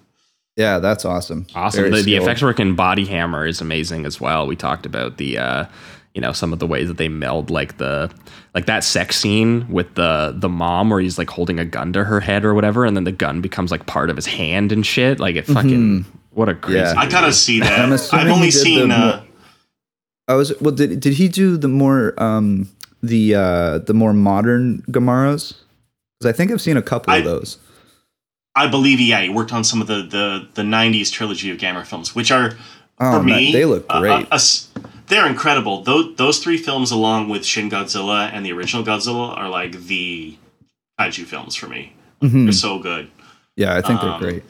[0.57, 1.47] yeah, that's awesome.
[1.55, 1.91] Awesome.
[1.91, 4.47] The, the effects work in Body Hammer is amazing as well.
[4.47, 5.65] We talked about the, uh,
[6.15, 8.11] you know, some of the ways that they meld like the,
[8.55, 12.05] like that sex scene with the the mom where he's like holding a gun to
[12.05, 14.85] her head or whatever, and then the gun becomes like part of his hand and
[14.85, 15.19] shit.
[15.19, 16.81] Like it fucking what a crazy.
[16.81, 16.95] Yeah.
[16.97, 17.79] I kind of see that.
[17.79, 18.91] I'm I've only seen.
[18.91, 19.23] the Uh,
[20.29, 20.75] I was well.
[20.75, 22.69] Did did he do the more um
[23.03, 25.55] the uh the more modern Gameras?
[26.21, 27.57] Because I think I've seen a couple I- of those.
[28.55, 31.87] I believe, yeah, he worked on some of the the, the '90s trilogy of Gamera
[31.87, 32.53] films, which are
[33.01, 34.27] Oh, for me man, they look uh, great.
[34.31, 34.69] uh, us-
[35.09, 35.83] they're incredible.
[35.83, 40.37] Those those three films, along with Shin Godzilla and the original Godzilla, are like the
[41.01, 41.93] kaiju films for me.
[42.23, 42.45] Mhm.
[42.45, 43.11] They're so good.
[43.57, 44.43] Yeah, I think Um, they're great.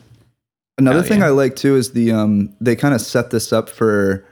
[0.79, 1.27] Another thing yeah.
[1.27, 4.25] I like too is the um they kind of set this up for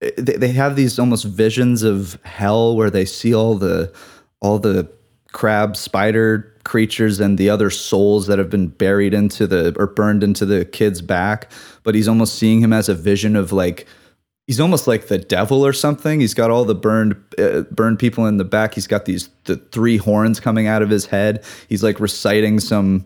[0.00, 3.92] they, they have these almost visions of hell where they see all the
[4.40, 4.88] all the
[5.32, 10.22] crab spider creatures and the other souls that have been buried into the or burned
[10.22, 11.50] into the kid's back.
[11.82, 13.86] But he's almost seeing him as a vision of like
[14.46, 16.20] he's almost like the devil or something.
[16.20, 18.74] He's got all the burned uh, burned people in the back.
[18.74, 21.44] He's got these the three horns coming out of his head.
[21.68, 23.04] He's like reciting some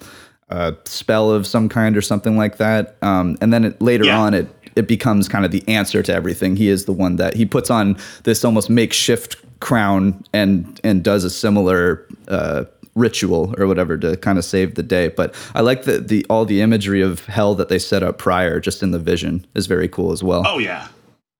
[0.50, 2.96] uh, spell of some kind or something like that.
[3.02, 4.18] Um, and then it, later Yeah.
[4.20, 6.56] on it it becomes kind of the answer to everything.
[6.56, 11.24] He is the one that he puts on this almost makeshift crown and and does
[11.24, 15.84] a similar uh, ritual or whatever to kind of save the day but i like
[15.84, 18.98] the the all the imagery of hell that they set up prior just in the
[18.98, 20.88] vision is very cool as well Oh yeah,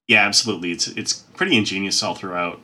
[0.08, 0.70] yeah, absolutely.
[0.72, 2.58] It's it's pretty ingenious all throughout.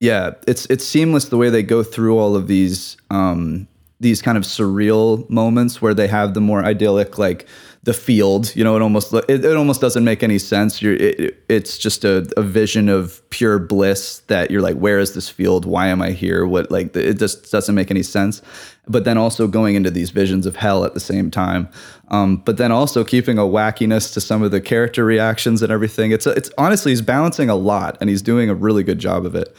[0.00, 3.66] yeah it's it's seamless the way they go through all of these um
[4.00, 7.46] these kind of surreal moments where they have the more idyllic like
[7.84, 10.80] the field you know it almost it, it almost doesn't make any sense.
[10.80, 14.98] You're it, it- it's just a, a vision of pure bliss that you're like where
[14.98, 15.64] is this field?
[15.66, 16.46] Why am i here?
[16.46, 18.40] What like it just doesn't make any sense.
[18.88, 21.68] But then also going into these visions of hell at the same time.
[22.08, 26.10] Um, but then also keeping a wackiness to some of the character reactions and everything.
[26.12, 29.34] It's it's honestly he's balancing a lot and he's doing a really good job of
[29.34, 29.54] it.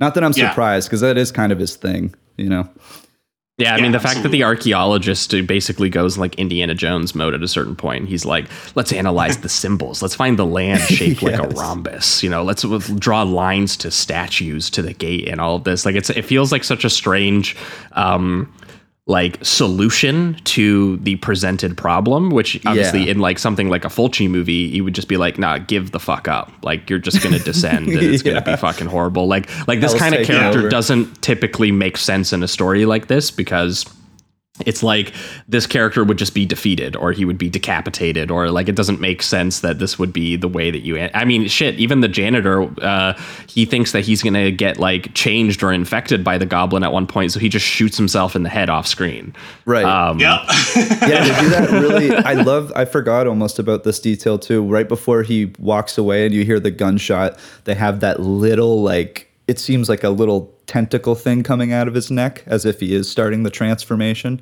[0.00, 0.50] Not that i'm Yeah.
[0.50, 2.68] surprised because that is kind of his thing you know
[3.56, 7.34] Yeah, I Yeah, mean the fact that the archaeologist basically goes like Indiana Jones mode
[7.34, 8.08] at a certain point.
[8.08, 10.02] He's like, let's analyze the symbols.
[10.02, 12.22] Let's find the land shaped like a rhombus.
[12.24, 12.62] You know, let's
[12.96, 15.86] draw lines to statues to the gate and all of this.
[15.86, 17.56] Like it's it feels like such a strange
[17.92, 18.52] um
[19.06, 23.10] like solution to the presented problem, which obviously Yeah.
[23.12, 26.00] in like something like a Fulci movie, you would just be like, nah, give the
[26.00, 26.50] fuck up.
[26.62, 29.26] Like you're just gonna descend and it's gonna be fucking horrible.
[29.26, 33.30] Like like this kind of character doesn't typically make sense in a story like this
[33.30, 33.84] because
[34.64, 35.12] it's like
[35.48, 39.00] this character would just be defeated or he would be decapitated or like it doesn't
[39.00, 42.08] make sense that this would be the way that you i mean shit even the
[42.08, 43.14] janitor uh
[43.48, 47.04] he thinks that he's gonna get like changed or infected by the goblin at one
[47.04, 49.34] point so he just shoots himself in the head off screen
[49.64, 50.44] right um Yeah,
[50.76, 52.14] yeah, they do that really.
[52.14, 52.72] I love.
[52.76, 54.64] I forgot almost about this detail too.
[54.64, 59.30] Right before he walks away, and you hear the gunshot, they have that little like
[59.46, 62.94] it seems like a little tentacle thing coming out of his neck, as if he
[62.94, 64.40] is starting the transformation.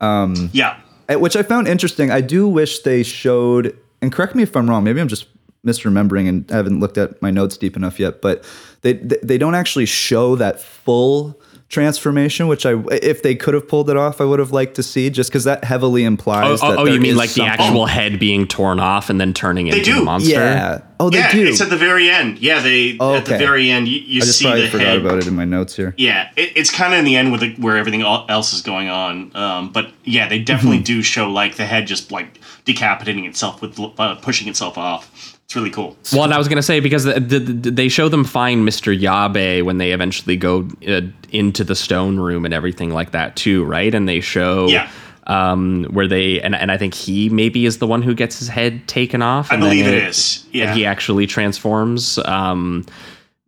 [0.00, 0.76] Um, Yeah.
[1.10, 2.10] which I found interesting.
[2.10, 4.84] I do wish they showed, and correct me if I'm wrong.
[4.84, 5.26] Maybe I'm just
[5.66, 8.20] misremembering and I haven't looked at my notes deep enough yet.
[8.20, 8.44] But
[8.82, 13.68] they they they don't actually show that full transformation, which I if they could have
[13.68, 15.10] pulled it off, I would have liked to see.
[15.10, 16.60] Just because that heavily Oh, implies.
[16.62, 19.20] oh, that oh, you mean is like the something- actual head being torn off and
[19.20, 19.94] then turning into do.
[19.96, 20.30] the monster?
[20.30, 20.82] Yeah.
[21.00, 21.46] Oh, they yeah, do.
[21.46, 22.38] it's at the very end.
[22.38, 24.86] Yeah, they Oh, at the very end you, you I just see probably the forgot
[24.86, 24.98] head.
[25.00, 25.92] about it in my notes here.
[25.96, 28.88] Yeah, it, it's kind of in the end with the, where everything else is going
[28.88, 29.34] on.
[29.34, 30.84] Um, but yeah, they definitely Mm-hmm.
[30.84, 35.33] do show like the head just like decapitating itself with uh, pushing itself off.
[35.54, 35.96] It's really cool.
[36.12, 38.92] Well, and I was gonna say because the, the, the- they show them find Mr.
[38.98, 43.62] Yabe when they eventually go uh, into the stone room and everything like that too,
[43.64, 43.94] right?
[43.94, 44.90] And they show Yeah.
[45.28, 48.48] um, where they and, and I think he maybe is the one who gets his
[48.48, 49.52] head taken off.
[49.52, 50.44] I believe it is.
[50.50, 50.64] Yeah.
[50.70, 52.18] and he actually transforms.
[52.24, 52.84] Um,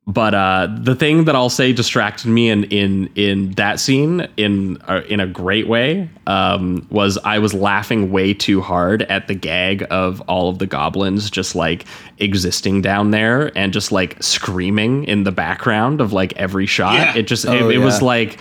[0.07, 4.80] but uh, the thing that I'll say distracted me in in in that scene in
[4.82, 9.34] uh, in a great way um, was I was laughing way too hard at the
[9.34, 11.86] gag of all of the goblins just like
[12.18, 16.94] existing down there and just like screaming in the background of like every shot.
[16.94, 17.16] Yeah.
[17.16, 18.38] It just Oh, it, it was like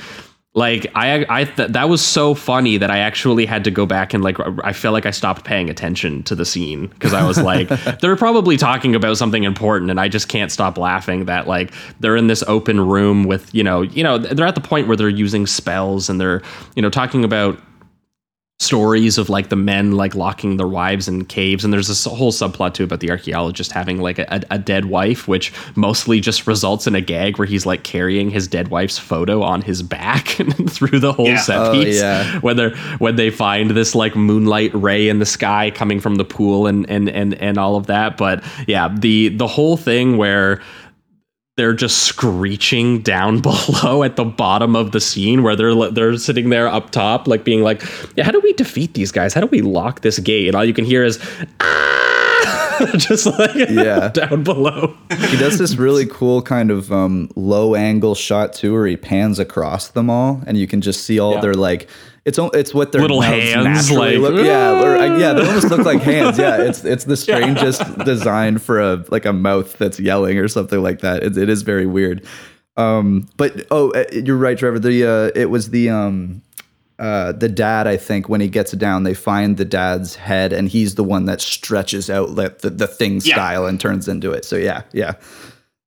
[0.56, 4.14] like I I th- that was so funny that I actually had to go back
[4.14, 6.88] and like I felt like I stopped paying attention to the scene.
[6.88, 7.68] Because I was like
[8.00, 12.16] they're probably talking about something important and I just can't stop laughing that like they're
[12.16, 15.10] in this open room with you know you know they're at the point where they're
[15.10, 16.42] using spells and they're
[16.76, 17.60] you know talking about
[18.60, 22.32] stories of like the men like locking their wives in caves and there's this whole
[22.32, 26.88] subplot too about the archaeologist having like a, a dead wife which mostly just results
[26.88, 30.28] in a gag where he's like carrying his dead wife's photo on his back
[30.70, 31.38] through the whole Yeah.
[31.42, 32.40] set Oh, piece yeah.
[32.40, 36.26] when they when they find this like moonlight ray in the sky coming from the
[36.26, 40.62] pool and and and and all of that but yeah the the whole thing where
[41.58, 46.50] they're just screeching down below at the bottom of the scene where they're they're sitting
[46.50, 47.82] there up top like being like
[48.16, 50.66] yeah how do we defeat these guys how do we lock this gate and all
[50.66, 51.18] you can hear is
[51.62, 52.88] ah!
[52.98, 54.10] just like Yeah.
[54.10, 54.96] down below
[55.30, 59.40] he does this really cool kind of um, low angle shot too, where he pans
[59.40, 61.42] across them all, and you can just see all Yeah.
[61.42, 61.88] their like.
[62.26, 64.44] It's it's what their Little hands, like, look.
[64.44, 66.40] Yeah, or, yeah, they almost look like hands.
[66.40, 70.82] Yeah, it's it's the strangest design for a like a mouth that's yelling or something
[70.82, 71.22] like that.
[71.22, 72.26] It, it is very weird.
[72.78, 74.80] Um, but oh, uh, you're right, Trevor.
[74.80, 76.42] The uh, it was the um,
[76.98, 80.68] uh, the dad, I think, when he gets down, they find the dad's head, and
[80.68, 83.36] he's the one that stretches out like the, the thing Yeah.
[83.36, 84.46] style and turns into it.
[84.46, 85.14] So yeah, yeah,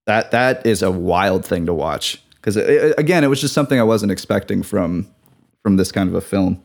[0.06, 3.82] that that is a wild thing to watch because again, it was just something I
[3.84, 5.08] wasn't expecting from
[5.68, 6.62] from this kind of a film.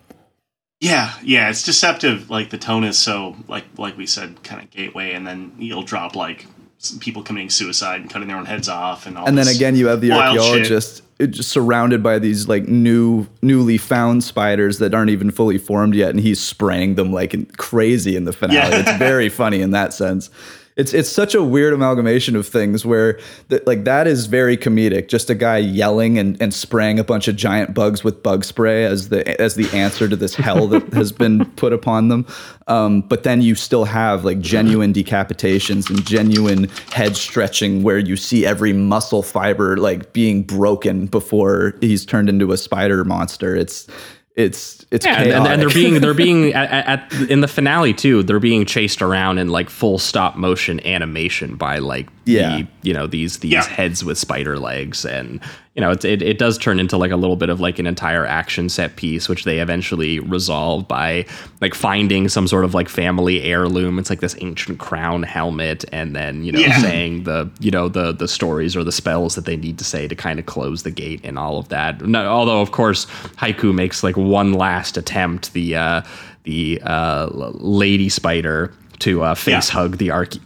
[0.79, 2.29] Yeah, yeah, it's deceptive.
[2.29, 5.83] Like the tone is so like like we said, kind of gateway, and then you'll
[5.83, 6.45] drop like
[6.77, 9.27] some people committing suicide and cutting their own heads off, and all.
[9.27, 14.23] And then again, you have the archaeologist just surrounded by these like new, newly found
[14.23, 18.31] spiders that aren't even fully formed yet, and he's spraying them like crazy in the
[18.31, 18.57] finale.
[18.57, 18.79] Yeah.
[18.79, 20.29] It's very funny in that sense.
[20.75, 23.19] It's it's such a weird amalgamation of things where
[23.49, 25.07] that like that is very comedic.
[25.07, 28.85] Just a guy yelling and, and spraying a bunch of giant bugs with bug spray
[28.85, 32.25] as the as the answer to this hell that has been put upon them.
[32.67, 38.15] Um, but then you still have like genuine decapitations and genuine head stretching where you
[38.15, 43.55] see every muscle fiber like being broken before he's turned into a spider monster.
[43.55, 43.87] It's
[44.35, 47.47] it's it's Yeah, and, and, and they're being they're being at, at, at- in the
[47.47, 48.23] finale too.
[48.23, 52.57] They're being chased around in like full stop motion animation by like Yeah.
[52.57, 53.63] the, you know these these Yeah.
[53.63, 55.39] heads with spider legs, and
[55.75, 57.87] you know it, it it does turn into like a little bit of like an
[57.87, 61.25] entire action set piece, which they eventually resolve by
[61.61, 63.97] like finding some sort of like family heirloom.
[63.97, 66.77] It's like this ancient crown helmet, and then you know Yeah.
[66.77, 70.07] saying the you know the the stories or the spells that they need to say
[70.07, 72.01] to kind of close the gate and all of that.
[72.05, 73.05] No, although of course
[73.37, 76.01] Haiku makes like one last attempt, the uh,
[76.43, 79.73] the uh, lady spider to uh, face Yeah.
[79.73, 80.39] hug the arche-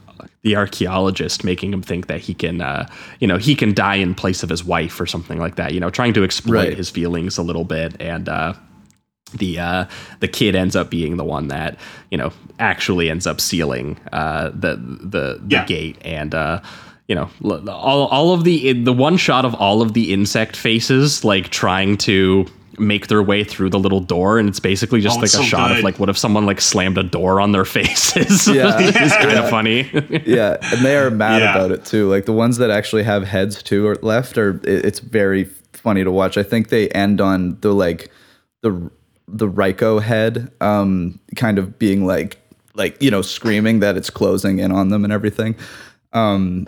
[0.44, 2.88] the archaeologist, making him think that he can uh,
[3.20, 5.74] you know he can die in place of his wife or something like that.
[5.74, 6.78] You know, trying to exploit Right.
[6.78, 8.30] his feelings a little bit and.
[8.30, 8.54] Uh,
[9.34, 9.86] the uh,
[10.22, 11.78] the kid ends up being the one that
[12.12, 15.66] you know actually ends up sealing uh, the the, the Yeah.
[15.66, 16.62] gate and uh,
[17.10, 21.26] you know all all of the the one shot of all of the insect faces
[21.26, 22.46] like trying to
[22.80, 25.42] make their way through the little door and it's basically just Oh, like a so
[25.44, 28.76] shot of like what if someone like slammed a door on their faces Yeah.
[28.80, 29.90] it's kind of funny
[30.26, 31.56] yeah, and they are mad Yeah.
[31.56, 32.10] about it too.
[32.10, 36.04] Like the ones that actually have heads too or left are it- it's very funny
[36.04, 36.38] to watch.
[36.38, 38.12] I think they end on the like
[38.62, 38.92] the
[39.28, 42.38] the Reiko head um kind of being like
[42.76, 45.56] like you know screaming that it's closing in on them and everything.
[46.14, 46.68] Um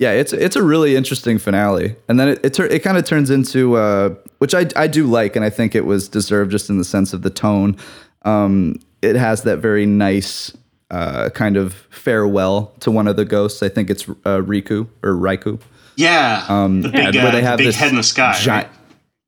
[0.00, 3.04] yeah, it's it's a really interesting finale, and then it it, tur- it kind of
[3.04, 6.68] turns into uh, which I I do like, and I think it was deserved just
[6.70, 7.76] in the sense of the tone.
[8.22, 10.56] Um, it has that very nice
[10.90, 13.62] uh, kind of farewell to one of the ghosts.
[13.62, 15.60] I think it's uh, Riku or Raiku.
[15.96, 18.32] Yeah, Um, the big, where uh, they have big this head in the sky.
[18.40, 18.76] giant- right?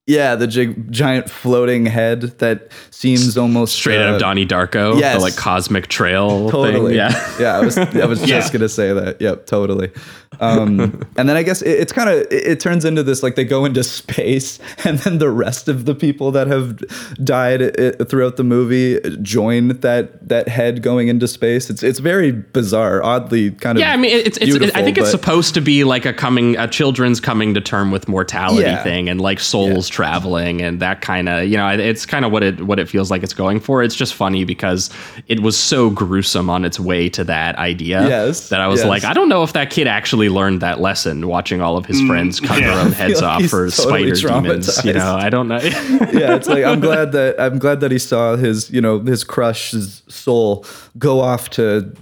[0.06, 4.98] Yeah, the gig, giant floating head that seems almost Straight out uh, of Donnie Darko,
[4.98, 5.14] yes.
[5.16, 6.88] the like cosmic trail totally.
[6.88, 6.96] thing.
[6.96, 7.36] Yeah.
[7.38, 7.56] yeah.
[7.56, 8.58] I was I was just Yeah.
[8.58, 9.20] gonna say that.
[9.20, 9.92] Yep, totally.
[10.40, 10.80] Um,
[11.16, 13.44] and then I guess it, it's kind of it, it turns into this like they
[13.44, 16.78] go into space, and then the rest of the people that have
[17.24, 21.70] died i throughout the movie join that that head going into space.
[21.70, 23.80] It's it's very bizarre, oddly kind of.
[23.80, 26.68] Yeah, I mean, it's, it's I think it's supposed to be like a coming, a
[26.68, 28.82] children's coming to term with mortality Yeah.
[28.82, 32.42] thing, and like souls traveling, and that kind of, you know, it's kind of what
[32.42, 33.82] it what it feels like it's going for.
[33.82, 34.90] It's just funny because
[35.28, 38.88] it was so gruesome on its way to that idea Yes, that I was yes.
[38.88, 42.00] like, I don't know if that kid actually learned that lesson watching all of his
[42.02, 42.74] friends cut yeah.
[42.74, 44.84] their own heads like off for totally spider demons.
[44.84, 45.16] You know.
[45.16, 45.56] I don't know.
[45.60, 49.24] yeah, it's like I'm glad that I'm glad that he saw his, you know, his
[49.24, 50.64] crush's soul
[50.98, 51.94] go off to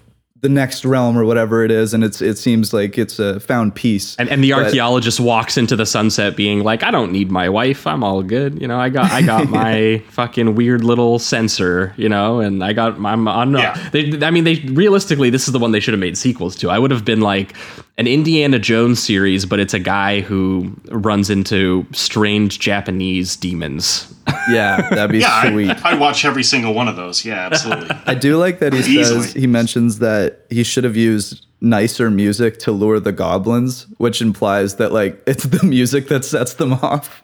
[0.43, 3.75] the next realm or whatever it is, and it's it seems like it's a found
[3.75, 4.17] peace.
[4.19, 7.49] And, and the But- archaeologist walks into the sunset being like, I don't need my
[7.49, 7.87] wife.
[7.87, 8.61] I'm all good.
[8.61, 12.73] You know, I got I got my fucking weird little sensor, you know, and I
[12.73, 13.89] got my I'm not Yeah.
[13.91, 16.71] they I mean they realistically this is the one they should have made sequels to.
[16.71, 17.55] I would have been like
[17.99, 24.13] an Indiana Jones series, but it's a guy who runs into strange Japanese demons.
[24.51, 25.71] yeah, that'd be Yeah, sweet.
[25.85, 27.25] I, I'd watch every single one of those.
[27.25, 27.95] Yeah, absolutely.
[28.07, 29.23] I do like that he Easily.
[29.23, 34.23] says he mentions that he should have used nicer music to lure the goblins, which
[34.23, 37.23] implies that like it's the music that sets them off.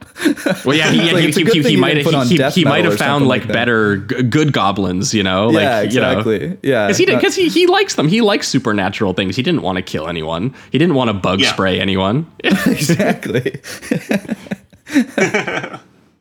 [0.65, 2.85] Well, yeah, he, like, he, he, he, he he might didn't he, he, he might
[2.85, 6.11] have found like, like better g- good goblins, you know, like yeah, you know.
[6.11, 6.59] exactly.
[6.63, 8.09] Yeah, Because he, because he, he likes them.
[8.09, 9.37] He likes supernatural things.
[9.37, 10.55] He didn't want to kill anyone.
[10.71, 11.53] He didn't want to bug Yeah.
[11.53, 13.61] spray anyone, exactly.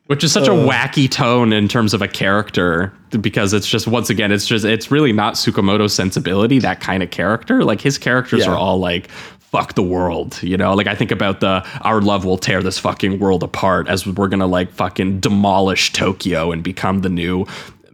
[0.08, 0.68] Which is such a uh.
[0.68, 2.93] wacky tone in terms of a character.
[3.22, 6.60] Because it's just once again, it's just it's really not Tsukamoto's sensibility.
[6.60, 8.51] That kind of character, like his characters Yeah.
[8.51, 9.10] are all like.
[9.51, 10.74] Fuck the world, you know.
[10.74, 14.28] Like I think about the our love will tear this fucking world apart as we're
[14.28, 17.45] gonna like fucking demolish Tokyo and become the new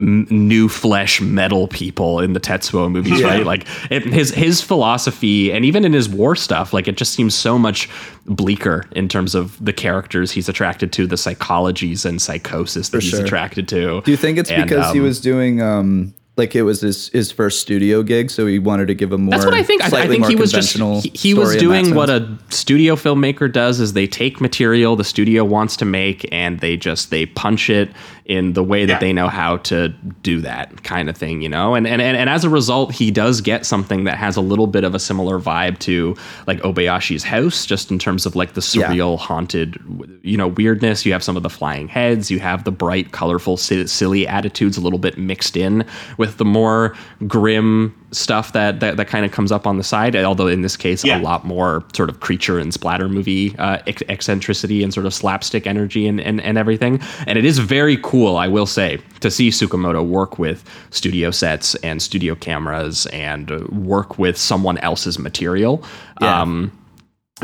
[0.02, 3.28] m- new flesh metal people in the Tetsuo movies, Yeah.
[3.28, 3.46] right?
[3.46, 7.36] Like it, his his philosophy, and even in his war stuff, like it just seems
[7.36, 7.90] so much
[8.26, 13.12] bleaker in terms of the characters he's attracted to, the psychologies and psychosis that he's
[13.12, 13.24] sure.
[13.24, 14.02] attracted to.
[14.02, 17.10] Do you think it's And, because he um, was doing um like it was his
[17.10, 19.84] his first studio gig, so he wanted to give a more That's what I think.
[19.84, 20.74] I, I think he was just
[21.04, 24.40] he, he was story in that doing what a studio filmmaker does is they take
[24.40, 27.92] material the studio wants to make and they just they punch it
[28.26, 29.00] in the way that Yeah.
[29.00, 29.90] they know how to
[30.24, 31.76] do that kind of thing, you know?
[31.76, 34.68] And, and and and as a result, he does get something that has a little
[34.68, 36.16] bit of a similar vibe to
[36.48, 38.88] like Obayashi's house, just in terms of like the Yeah.
[38.88, 39.78] surreal, haunted,
[40.24, 41.06] you know, weirdness.
[41.06, 44.82] You have some of the flying heads, you have the bright, colorful, silly attitudes a
[44.82, 45.84] little bit mixed in
[46.18, 46.96] with the more
[47.28, 50.16] grim stuff that that, that kind of comes up on the side.
[50.16, 51.20] Although in this case, Yeah.
[51.20, 53.78] a lot more sort of creature and splatter movie uh,
[54.10, 57.00] eccentricity and sort of slapstick energy and, and and everything.
[57.26, 61.76] And it is very cool, I will say, to see Tsukamoto work with studio sets
[61.76, 65.84] and studio cameras and work with someone else's material.
[66.22, 66.42] Yeah.
[66.42, 66.72] Um,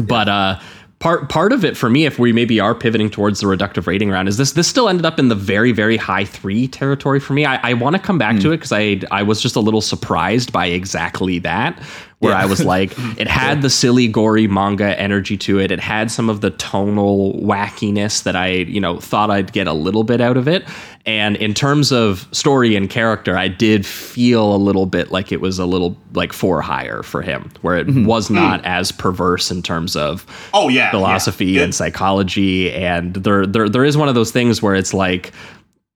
[0.02, 0.60] but uh
[1.00, 4.10] part part of it for me if we maybe are pivoting towards the reductive rating
[4.10, 7.34] round is this this still ended up in the very very high three territory for
[7.34, 8.42] me i, I want to come back Hmm.
[8.42, 11.80] to it because i i was just a little surprised by exactly that
[12.20, 12.40] where Yeah.
[12.40, 15.72] i was like it had the silly gory manga energy to it.
[15.72, 19.74] It had some of the tonal wackiness that i you know thought i'd get a
[19.74, 20.66] little bit out of it.
[21.06, 25.42] And in terms of story and character i did feel a little bit like it
[25.42, 28.06] was a little like four higher for him where it mm-hmm.
[28.06, 28.68] was not hmm.
[28.68, 31.64] as perverse in terms of Oh yeah, philosophy yeah.
[31.64, 32.72] and psychology.
[32.74, 35.32] And there there there is one of those things where it's like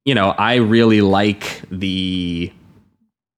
[0.05, 2.51] you know I really like the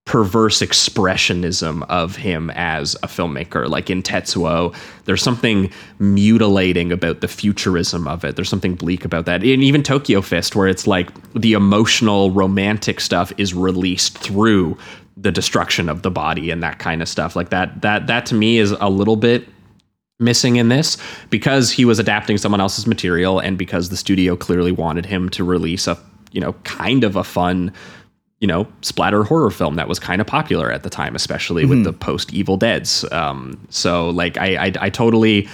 [0.06, 4.76] perverse expressionism of him as a filmmaker like in Tetsuo
[5.06, 8.36] there's something mutilating about the futurism of it.
[8.36, 9.44] There's something bleak about that.
[9.44, 14.78] And even Tokyo Fist where it's like the emotional romantic stuff is released through
[15.16, 17.36] the destruction of the body and that kind of stuff.
[17.36, 19.48] Like that that that to me is a little bit
[20.20, 20.98] missing in this
[21.30, 25.44] because he was adapting someone else's material and because the studio clearly wanted him to
[25.44, 25.98] release a
[26.32, 27.72] you know kind of a fun
[28.44, 31.86] you know splatter horror film that was kind of popular at the time especially with
[31.86, 33.10] the post evil deads.
[33.14, 35.48] Um so like I, I i totally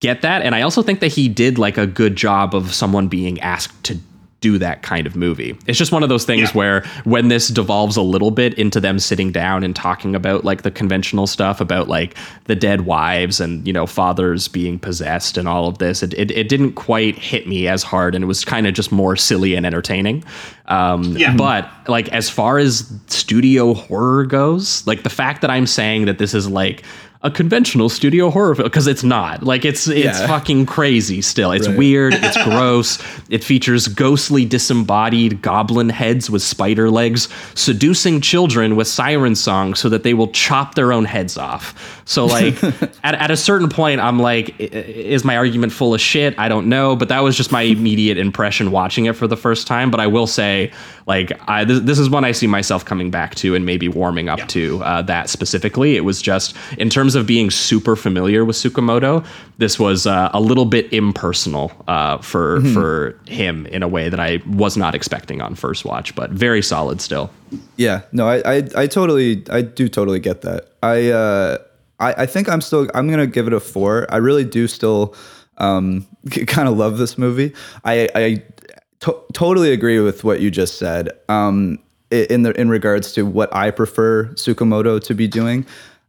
[0.00, 0.40] get that.
[0.40, 3.84] And i also think that he did like a good job of someone being asked
[3.84, 3.98] to
[4.44, 5.56] do that kind of movie.
[5.66, 6.56] It's just one of those things Yeah.
[6.58, 10.62] where when this devolves a little bit into them sitting down and talking about like
[10.62, 12.14] the conventional stuff about like
[12.44, 16.30] the dead wives and you know fathers being possessed and all of this, it it,
[16.30, 19.54] it didn't quite hit me as hard, and it was kind of just more silly
[19.54, 20.22] and entertaining.
[20.66, 21.34] Um, Yeah.
[21.36, 26.18] But like as far as studio horror goes, like the fact that I'm saying that
[26.18, 26.82] this is like
[27.24, 29.42] a conventional studio horror film because it's not.
[29.42, 30.26] Like it's it's Yeah.
[30.26, 31.52] fucking crazy still.
[31.52, 31.76] It's Right.
[31.78, 32.98] weird it's gross.
[33.30, 39.88] It features ghostly disembodied goblin heads with spider legs seducing children with siren songs so
[39.88, 42.02] that they will chop their own heads off.
[42.04, 42.62] So like
[43.02, 46.38] at, at a certain point i'm like is my argument full of shit?
[46.38, 46.94] I don't know.
[46.94, 49.90] But that was just my immediate impression watching it for the first time.
[49.90, 50.70] But i will say
[51.06, 54.28] like I, this, this is one i see myself coming back to and maybe warming
[54.28, 55.96] up to uh, that specifically.
[55.96, 59.24] It was just in terms of being super familiar with Tsukamoto,
[59.58, 64.20] this was uh, a little bit impersonal uh, for for him in a way that
[64.20, 67.30] I was not expecting on first watch, but very solid still.
[67.76, 70.70] Yeah, no, I, I, I totally, I do totally get that.
[70.82, 71.58] I, uh,
[72.00, 74.06] I, I think I'm still, I'm gonna give it a four.
[74.10, 75.14] I really do still,
[75.58, 76.06] um,
[76.46, 77.54] kind of love this movie.
[77.84, 78.42] I, I
[79.00, 81.10] to- totally agree with what you just said.
[81.28, 81.78] Um,
[82.10, 85.66] in the in regards to what I prefer Tsukamoto to be doing.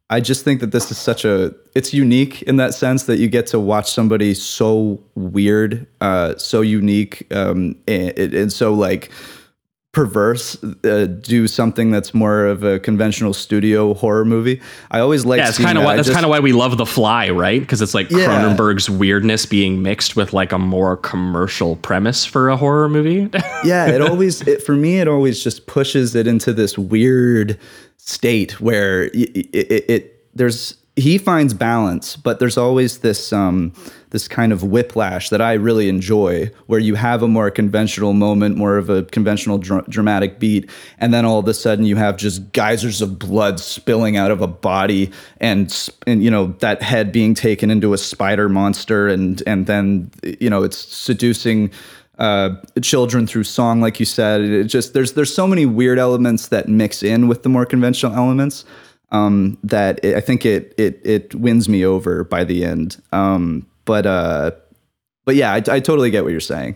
[0.09, 3.27] I just think that this is such a it's unique in that sense that you
[3.27, 9.09] get to watch somebody so weird, uh, so unique, um, and, and so like
[9.93, 14.61] perverse uh, do something that's more of a conventional studio horror movie.
[14.91, 15.87] I always like Yeah, it's seeing kind of that.
[15.87, 17.61] why that's kind of why we love The Fly, right?
[17.61, 18.27] Because it's like Yeah.
[18.27, 23.29] Cronenberg's weirdness being mixed with like a more commercial premise for a horror movie.
[23.63, 27.57] yeah, it always it, for me it always just pushes it into this weird
[28.05, 33.73] state where it, it, it, there's he finds balance, but there's always this um
[34.11, 38.55] this kind of whiplash that I really enjoy, where you have a more conventional moment,
[38.55, 40.69] more of a conventional dr- dramatic beat,
[40.99, 44.41] and then all of a sudden you have just geysers of blood spilling out of
[44.41, 45.11] a body,
[45.41, 50.09] and and you know that head being taken into a spider monster, and and then
[50.39, 51.71] you know it's seducing
[52.17, 54.41] uh, children through song, like you said.
[54.41, 58.13] It just there's there's so many weird elements that mix in with the more conventional
[58.13, 58.65] elements
[59.11, 63.01] um, that it, I think it it it wins me over by the end.
[63.11, 64.51] Um, but uh,
[65.25, 66.75] but yeah, I, I totally get what you're saying.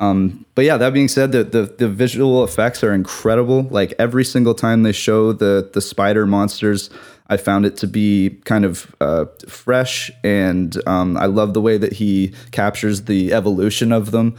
[0.00, 3.64] Um, but yeah, that being said, the, the the visual effects are incredible.
[3.64, 6.90] Like every single time they show the the spider monsters,
[7.28, 11.76] I found it to be kind of uh, fresh, and um, I love the way
[11.76, 14.36] that he captures the evolution of them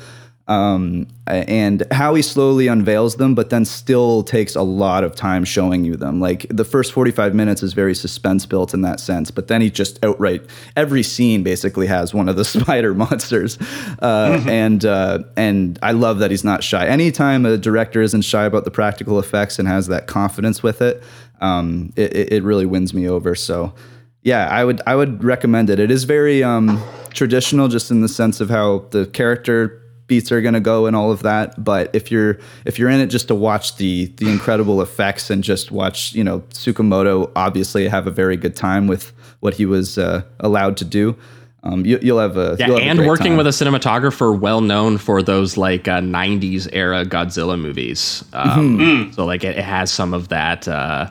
[0.51, 5.45] um, and how he slowly unveils them, but then still takes a lot of time
[5.45, 6.19] showing you them.
[6.19, 9.69] Like the first 45 minutes is very suspense built in that sense, but then he
[9.69, 10.43] just outright
[10.75, 13.57] every scene basically has one of the spider monsters,
[14.01, 16.85] uh, and uh, and I love that he's not shy.
[16.85, 21.01] Anytime a director isn't shy about the practical effects and has that confidence with it,
[21.39, 23.35] um, it, it it really wins me over.
[23.35, 23.73] So
[24.21, 25.79] yeah, I would I would recommend it.
[25.79, 26.83] It is very um,
[27.13, 29.80] traditional, just in the sense of how the character
[30.11, 31.63] beats are going to go and all of that.
[31.63, 35.41] But if you're if you're in it just to watch the the incredible effects and
[35.43, 39.97] just watch you know Tsukamoto obviously have a very good time with what he was
[39.97, 41.15] uh, allowed to do.
[41.63, 43.37] Um, you, you'll have a Yeah, have and great working time.
[43.37, 48.23] with a cinematographer well known for those like uh, '90s era Godzilla movies.
[48.33, 49.11] Um, Mm-hmm.
[49.13, 51.09] So like it, it has some of that uh,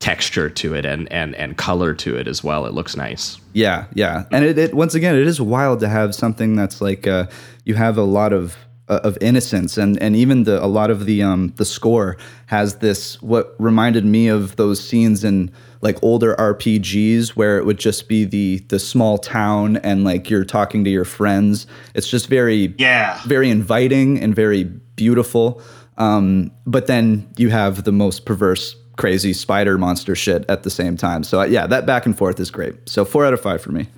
[0.00, 2.66] texture to it and and and color to it as well.
[2.66, 3.38] It looks nice.
[3.52, 7.06] Yeah, yeah, and it, it once again, it is wild to have something that's like
[7.06, 7.26] uh,
[7.64, 8.56] you have a lot of
[8.88, 12.16] uh, of innocence, and and even the a lot of the um the score
[12.46, 15.50] has this what reminded me of those scenes in
[15.80, 20.44] like older RPGs where it would just be the the small town and like you're
[20.44, 21.66] talking to your friends.
[21.94, 23.20] It's just very Yeah.
[23.26, 24.64] very inviting and very
[24.96, 25.60] beautiful.
[25.96, 30.96] Um, but then you have the most perverse, crazy spider monster shit at the same
[30.96, 31.24] time.
[31.24, 32.74] So yeah, that back and forth is great.
[32.86, 33.88] So four out of five for me.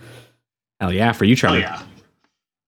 [0.79, 1.83] Hell yeah, for you, Oh yeah.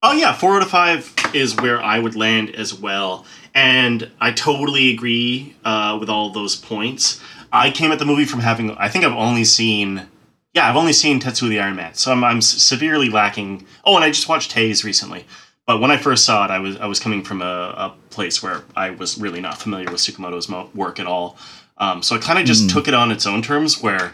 [0.01, 4.33] Oh yeah, four out of five is where I would land as well, and I
[4.33, 7.21] totally agree uh, with all those points.
[7.53, 10.07] I came at the movie from having, I think I've only seen,
[10.53, 13.65] yeah, I've only seen Tetsuo the Iron Man, so I'm, I'm severely lacking.
[13.85, 15.25] Oh, and I just watched Haze recently,
[15.65, 18.43] but when I first saw it, I was I was coming from a, a place
[18.43, 21.37] where I was really not familiar with Tsukamoto's mo- work at all,
[21.77, 24.13] um, so I kind of just took it on its own terms where.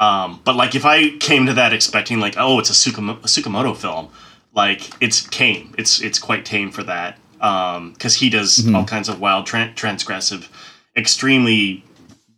[0.00, 3.26] Um, but like if I came to that expecting like oh it's a, Tsukamo- a
[3.28, 4.08] Tsukamoto film,
[4.52, 5.72] like it's tame.
[5.78, 10.48] It's it's quite tame for that because he does all kinds of wild, tran transgressive,
[10.96, 11.84] extremely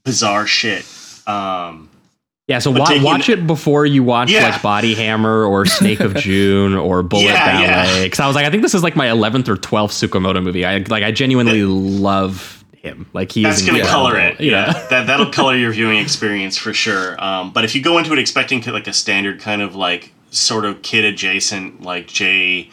[0.04, 0.84] bizarre shit.
[1.26, 1.88] Um,
[2.46, 4.50] Yeah, so wa- watch it before you watch Yeah.
[4.50, 7.84] like Body Hammer or Snake of June or Bullet Yeah, yeah.
[7.86, 8.04] Ballet.
[8.04, 10.64] Because I was like, I think this is like my eleventh or twelfth Tsukamoto movie.
[10.64, 12.55] I like, I genuinely love
[12.86, 13.08] him.
[13.12, 14.40] Like he That's going to color it.
[14.40, 14.46] know?
[14.46, 17.22] Yeah, that that'll color your viewing experience for sure.
[17.22, 20.12] Um, but if you go into it expecting to, like a standard kind of like
[20.30, 22.70] sort of kid adjacent like J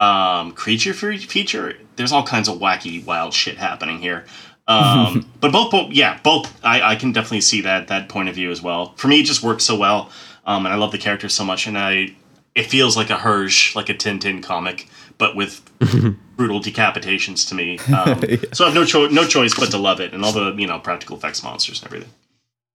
[0.00, 4.24] um, creature feature, there's all kinds of wacky wild shit happening here.
[4.66, 6.52] Um, but both, both, yeah, both.
[6.64, 8.94] I, I can definitely see that that point of view as well.
[8.96, 10.10] For me, it just works so well,
[10.44, 12.14] um, and I love the characters so much, and I
[12.54, 14.88] it feels like a Hergé, like a Tintin comic,
[15.21, 15.61] but with
[16.35, 17.79] brutal decapitations to me.
[17.95, 18.21] Um,
[18.53, 20.67] So I have no choice, no choice but to love it, and all the you
[20.67, 22.09] know practical effects monsters and everything.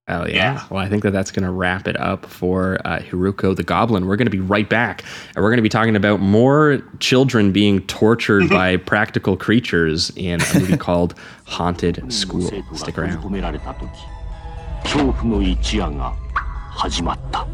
[0.08, 0.34] Oh yeah.
[0.34, 0.64] Yeah.
[0.68, 4.06] Well, I think that that's going to wrap it up for uh, Hiruko the Goblin.
[4.06, 5.04] We're going to be right back,
[5.34, 10.40] and we're going to be talking about more children being tortured by practical creatures in
[10.42, 11.14] a movie called
[11.46, 12.50] Haunted School.
[12.74, 13.30] Stick around.
[13.30, 13.88] められた時
[14.82, 16.14] 恐怖の一夜が
[16.70, 17.46] 始まった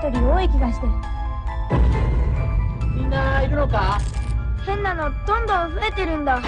[0.00, 0.86] 一人多い気がして
[2.94, 3.98] みんないるのか
[4.64, 6.40] 変なのどんどん増えてるんだ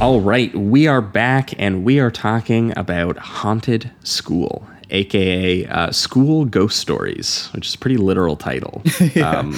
[0.00, 6.44] All right, we are back, and we are talking about Haunted School, aka uh, School
[6.44, 8.82] Ghost Stories, which is a pretty literal title.
[9.22, 9.52] um,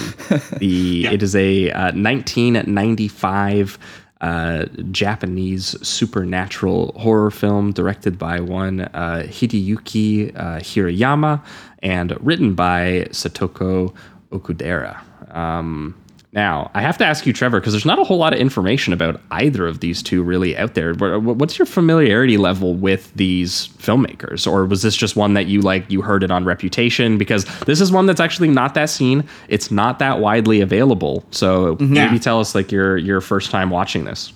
[0.57, 3.77] the it is a uh, 1995
[4.21, 11.43] uh, Japanese supernatural horror film directed by one uh, Hideyuki uh, Hirayama
[11.81, 13.93] and written by Satoko
[14.31, 15.01] Okudera.
[15.35, 15.95] Um,
[16.31, 18.93] now, I have to ask you, Trevor, because there's not a whole lot of information
[18.93, 20.93] about either of these two really out there.
[20.93, 25.47] Wha- wha- What's your familiarity level with these filmmakers, or was this just one that
[25.47, 27.17] you like you heard it on Reputation?
[27.17, 29.23] Because this is one that's actually not that seen.
[29.47, 31.25] It's not that widely available.
[31.31, 32.17] So maybe Yeah.
[32.19, 34.31] tell us like your your first time watching this.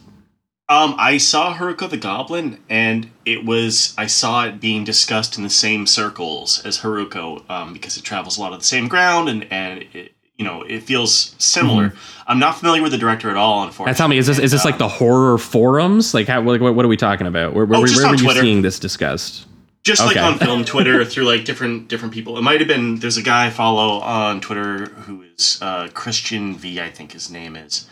[0.69, 5.43] Um, I saw Hiruko the Goblin, and it was I saw it being discussed in
[5.43, 9.27] the same circles as Hiruko um, because it travels a lot of the same ground,
[9.29, 11.93] and and it, you know it feels similar.
[12.27, 13.91] I'm not familiar with the director at all, unfortunately.
[13.91, 16.13] Now tell me, is this is this like the horror forums?
[16.13, 17.53] Like, how, like what, what are we talking about?
[17.53, 19.47] Where, where, Oh, where just were on you seeing this discussed?
[19.83, 22.37] just like on film Twitter through like different different people.
[22.37, 26.55] It might have been there's a guy I follow on Twitter who is uh, Christian
[26.55, 27.87] V, I think his name is.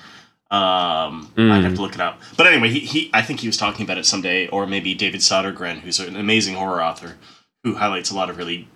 [0.49, 2.19] Um, I'd have to look it up.
[2.35, 5.21] But anyway, he, he I think he was talking about it someday, or maybe David
[5.21, 7.17] Sodergren, who's an amazing horror author
[7.63, 8.67] who highlights a lot of really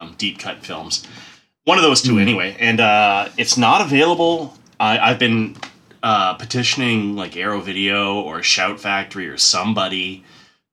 [0.00, 1.06] um, deep cut films.
[1.70, 2.56] One of those two, anyway.
[2.58, 4.56] And uh, it's not available.
[4.80, 5.56] I, I've been
[6.02, 10.24] uh, petitioning like Arrow Video or Shout Factory or somebody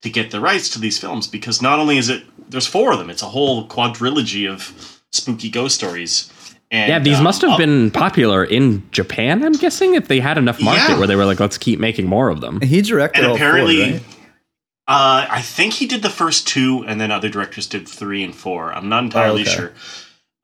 [0.02, 2.98] to get the rights to these films because not only is it there's four of
[2.98, 6.32] them, it's a whole quadrilogy of spooky ghost stories.
[6.72, 9.44] And, Yeah, these um, must have I'll- been popular in Japan.
[9.44, 10.98] I'm guessing if they had enough market Yeah.
[10.98, 12.60] where they were like, let's keep making more of them.
[12.62, 14.02] He directed and all apparently four, right?
[14.88, 18.34] uh, I think he did the first two, and then other directors did three and
[18.36, 18.74] four.
[18.74, 19.52] I'm not entirely Oh, okay.
[19.56, 19.74] sure.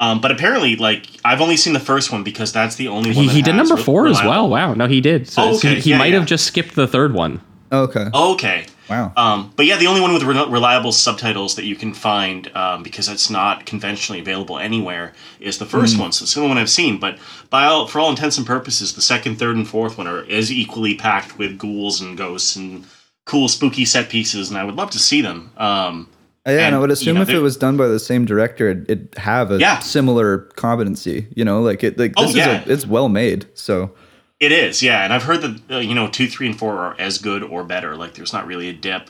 [0.04, 3.16] Um, but apparently, like I've only seen the first one because that's the only one.
[3.24, 4.50] He, that he did number re- four as well.
[4.50, 5.28] Wow, no, he did.
[5.30, 5.82] So, Oh, so he, okay.
[5.82, 6.20] he Yeah, might yeah.
[6.20, 7.42] have just skipped the third one.
[7.72, 8.08] Okay.
[8.14, 8.66] Okay.
[8.90, 9.14] Wow.
[9.16, 12.84] Um, but yeah, the only one with re- reliable subtitles that you can find um,
[12.84, 16.12] because it's not conventionally available anywhere is the first one.
[16.12, 17.00] So it's the only one I've seen.
[17.00, 17.18] But
[17.50, 20.52] by all, for all intents and purposes, the second, third, and fourth one are is
[20.52, 22.86] equally packed with ghouls and ghosts and
[23.26, 25.52] cool, spooky set pieces, and I would love to see them.
[25.58, 26.10] Um,
[26.46, 28.26] yeah, and and, I would you assume know, if it was done by the same
[28.26, 29.80] director, it'd, it'd have a Yeah.
[29.80, 31.28] similar competency.
[31.36, 31.98] You know, like it.
[31.98, 32.62] Like Oh, this yeah.
[32.62, 33.46] is a, it's well made.
[33.54, 33.92] So
[34.40, 36.96] It is, yeah, and I've heard that uh, you know two, three, and four are
[37.00, 37.96] as good or better.
[37.96, 39.10] Like there's not really a dip.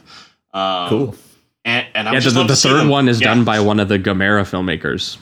[0.54, 1.16] Um, cool.
[1.66, 3.30] And, and I Yeah, the, just the, the third one is Yeah.
[3.34, 5.18] done by one of the Gamera filmmakers.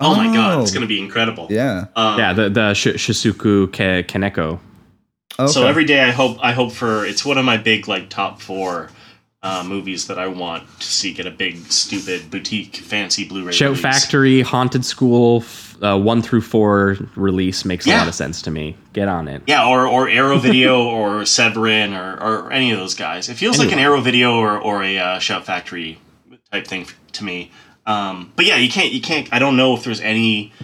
[0.00, 0.74] Oh my god, it's Oh.
[0.74, 1.46] going to be incredible.
[1.50, 1.86] Yeah.
[1.94, 4.58] Um, yeah, the the Sh- Shusuke Ke- Kaneko.
[5.38, 5.50] Okay.
[5.52, 8.40] So every day I hope I hope for it's one of my big like top
[8.40, 8.88] four
[9.44, 13.52] uh, movies that I want to see get a big stupid boutique fancy Blu-ray.
[13.52, 13.82] Shout release.
[13.82, 15.44] Factory, Haunted School,
[15.82, 18.74] uh, one through four release makes a lot of sense to me.
[18.94, 19.42] Get on it.
[19.46, 23.28] Yeah, or or Arrow Video or Severin or, or any of those guys.
[23.28, 25.98] It feels like an Arrow Video or or a uh, Shout Factory
[26.50, 27.52] type thing to me.
[27.86, 29.30] Um, but yeah, you can't you can't.
[29.30, 30.54] I don't know if there's any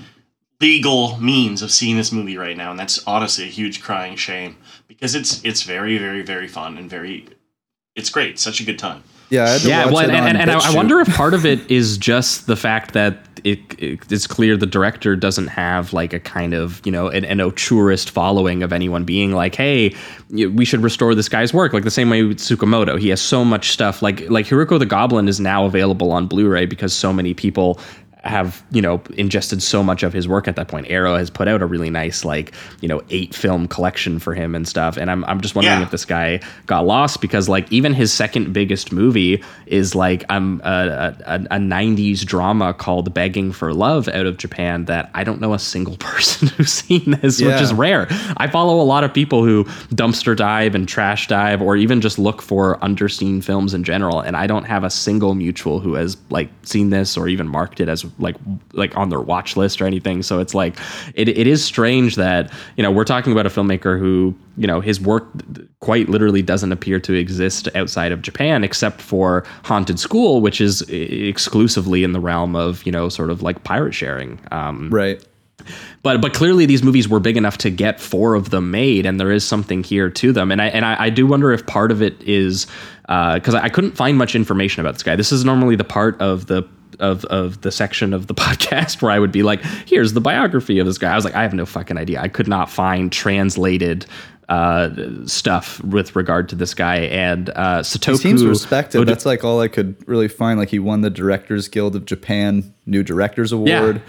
[0.59, 4.57] legal means of seeing this movie right now, and that's honestly a huge crying shame
[4.89, 7.27] because it's it's very very very fun and very
[8.01, 8.39] it's great.
[8.39, 9.03] Such a good time.
[9.31, 11.97] yeah, I Yeah, well, and, and, and I, I wonder if part of it is
[11.97, 16.53] just the fact that it, it it's clear the director doesn't have like a kind
[16.53, 19.95] of you know an, an auteurist following of anyone being like, hey,
[20.31, 21.73] we should restore this guy's work.
[21.73, 24.03] Like the same way with Tsukamoto, he has so much stuff.
[24.03, 27.81] Like like Hiruko the Goblin is now available on Blu-ray because so many people
[28.25, 30.87] have you know ingested so much of his work at that point.
[30.91, 34.55] Arrow has put out a really nice like you know eight film collection for him
[34.55, 34.97] and stuff.
[34.97, 35.85] And I'm I'm just wondering Yeah.
[35.85, 40.61] if this guy got lost because like even his second biggest movie is like um
[40.65, 45.41] a, a, a 90s drama called Begging for Love out of Japan that I don't
[45.41, 48.07] know a single person who's seen this, which is rare.
[48.37, 49.65] I follow a lot of people who
[49.95, 54.37] dumpster dive and trash dive or even just look for underseen films in general and
[54.37, 57.89] I don't have a single mutual who has like seen this or even marked it
[57.89, 58.37] as like
[58.73, 60.23] like on their watch list or anything.
[60.23, 60.79] So it's like
[61.15, 64.81] it, it is strange that, you know, we're talking about a filmmaker who, you know,
[64.81, 65.27] his work
[65.81, 70.83] quite literally doesn't appear to exist outside of Japan except for Haunted School, which is
[70.91, 74.41] exclusively in the realm of, you know, sort of like pirate sharing.
[74.51, 75.25] Um, Right.
[76.03, 79.21] but but clearly these movies were big enough to get four of them made, and
[79.21, 80.51] there is something here to them.
[80.51, 82.67] And I and I, I do wonder if part of it is
[83.03, 85.17] because I, I couldn't find much information about this guy.
[85.17, 86.63] This is normally the part of the
[86.99, 90.79] of of the section of the podcast where I would be like, here's the biography
[90.79, 91.13] of this guy.
[91.13, 92.21] I was like, I have no fucking idea.
[92.21, 94.07] I could not find translated
[94.49, 94.91] uh,
[95.27, 98.11] stuff with regard to this guy and uh, Satoko.
[98.13, 99.07] He seems respected.
[99.07, 100.59] That's like all I could really find.
[100.59, 103.79] Like he won the Directors Guild of Japan New Directors Yeah.
[103.79, 104.03] Award.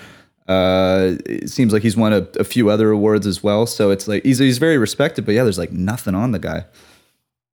[0.48, 3.66] Uh, it seems like he's won a, a few other awards as well.
[3.68, 5.26] So it's like he's he's very respected.
[5.26, 6.66] But yeah, there's like nothing on the guy.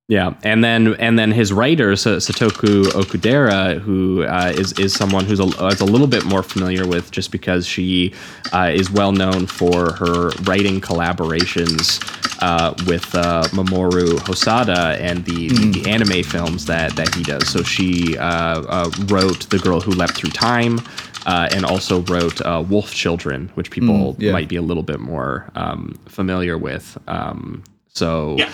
[0.09, 5.25] Yeah, and then and then his writer Sa- Satoko Okudera, who uh, is is someone
[5.25, 8.15] who's a, is a little bit more familiar with, just because she
[8.51, 12.01] uh, is well known for her writing collaborations
[12.41, 17.47] uh, with uh, Mamoru Hosoda and the, the, the anime films that that he does.
[17.47, 20.79] So she uh, uh, wrote The Girl Who Leapt Through Time.
[21.25, 24.31] Uh, and also wrote uh, Wolf Children, which people yeah.
[24.31, 26.97] might be a little bit more um, familiar with.
[27.07, 28.49] Um, so, Yeah.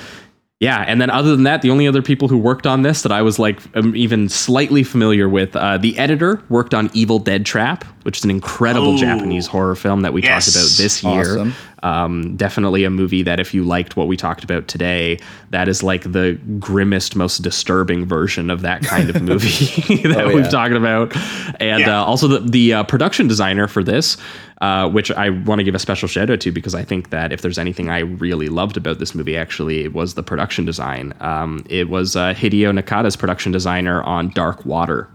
[0.66, 3.12] Yeah, and then other than that, the only other people who worked on this that
[3.12, 7.46] I was like um, even slightly familiar with, uh, the editor worked on Evil Dead
[7.46, 8.98] Trap, which is an incredible Oh.
[8.98, 10.46] Japanese horror film that we Yes.
[10.46, 11.40] talked about this year.
[11.40, 11.54] Awesome.
[11.84, 15.20] Um, definitely a movie that if you liked what we talked about today,
[15.52, 19.48] that is like the grimmest, most disturbing version of that kind of movie
[20.08, 20.50] that Oh, we've yeah.
[20.50, 21.16] talked about.
[21.62, 22.02] And Yeah.
[22.02, 24.18] uh, also the, the uh, production designer for this,
[24.66, 27.32] uh, which I want to give a special shout out to because I think that
[27.32, 31.14] if there's anything I really loved about this movie, actually, it was the production design.
[31.20, 35.08] Um, it was uh, Hideo Nakata's production designer on Dark Water.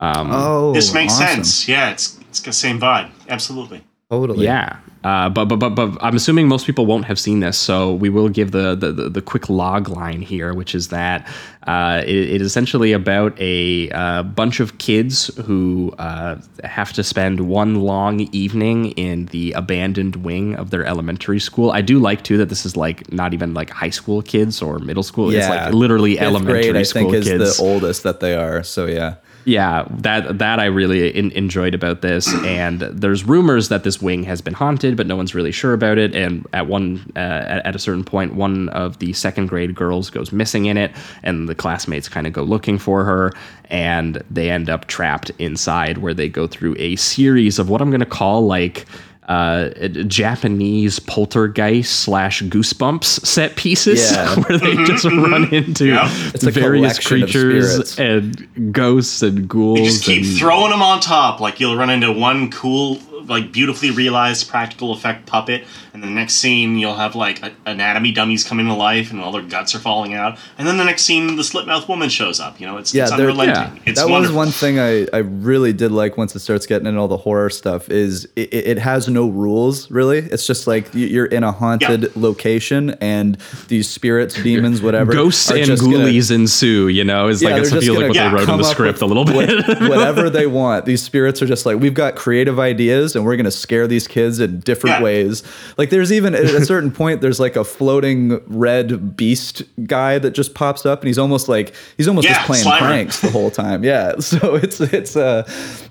[0.00, 1.26] Um, Oh, This makes awesome.
[1.44, 1.68] sense.
[1.68, 3.10] Yeah, it's it's the same vibe.
[3.28, 3.82] Absolutely.
[4.10, 4.44] Totally.
[4.44, 7.94] Yeah, uh, but, but but but I'm assuming most people won't have seen this, so
[7.94, 11.28] we will give the the, the, the quick log line here, which is that
[11.66, 17.04] uh, it, it is essentially about a uh, bunch of kids who uh, have to
[17.04, 21.70] spend one long evening in the abandoned wing of their elementary school.
[21.70, 24.78] I do like too that this is like not even like high school kids or
[24.78, 28.02] middle school; it's like literally Fifth elementary grade, I school think, is kids the oldest
[28.02, 28.62] that they are.
[28.62, 29.16] So yeah.
[29.48, 32.28] Yeah that that i really in, enjoyed about this.
[32.48, 35.98] And there's rumors that this wing has been haunted but no one's really sure about
[35.98, 36.14] it.
[36.14, 40.10] And at one uh, at, at a certain point one of the second grade girls
[40.10, 40.92] goes missing in it
[41.22, 43.32] and the classmates kind of go looking for her
[43.66, 47.90] and they end up trapped inside where they go through a series of what i'm
[47.90, 48.86] going to call like
[49.28, 49.68] uh,
[50.06, 54.34] Japanese poltergeist slash goosebumps set pieces Yeah.
[54.40, 56.08] where they just run into Yeah.
[56.34, 59.78] It's various creatures and ghosts and ghouls.
[59.80, 61.40] You just keep and, throwing them on top.
[61.40, 66.34] Like you'll run into one cool, like beautifully realized practical effect puppet, and the next
[66.34, 69.78] scene you'll have like a- anatomy dummies coming to life, and all their guts are
[69.78, 70.38] falling out.
[70.56, 72.58] And then the next scene, the slit mouth woman shows up.
[72.60, 73.76] You know, it's, Yeah, it's they're- unrelenting.
[73.76, 73.82] yeah.
[73.84, 74.36] It's that wonderful.
[74.36, 77.16] was one thing I, I really did like once it starts getting into all the
[77.18, 81.50] horror stuff is it, it has no rules really it's just like you're in a
[81.52, 82.08] haunted Yeah.
[82.16, 83.36] location and
[83.68, 86.88] these spirits demons whatever Ghosts and just gonna- ghoulies ensue.
[86.88, 88.48] You know, it's Yeah, like they're it's, it just feels like what yeah, they wrote
[88.48, 89.66] in the script a little bit.
[89.66, 93.36] what- whatever they want these spirits are just like we've got creative ideas and we're
[93.36, 95.02] going to scare these kids in different Yeah.
[95.02, 95.42] ways
[95.76, 100.30] like there's even at a certain point there's like a floating red beast guy that
[100.32, 102.78] just pops up and he's almost like he's almost Yeah, just playing Slimer.
[102.78, 105.42] pranks the whole time yeah so it's it's uh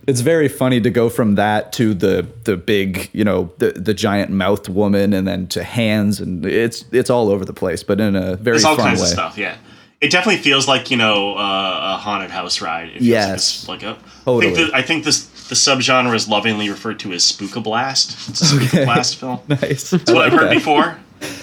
[0.08, 3.94] it's very funny to go from that to the the big you know the the
[3.94, 8.00] giant mouthed woman and then to hands and it's it's all over the place but
[8.00, 9.38] in a very There's all kinds way of stuff.
[9.38, 9.58] Yeah,
[10.02, 12.90] it definitely feels like you know uh, a haunted house ride.
[12.96, 13.68] It Yes.
[13.68, 14.02] like, like a.
[14.26, 14.52] Totally.
[14.52, 18.30] I think, the, I think this the subgenre is lovingly referred to as spookablast.
[18.30, 19.40] It's a spookablast film.
[19.48, 20.98] nice That's what I've heard before.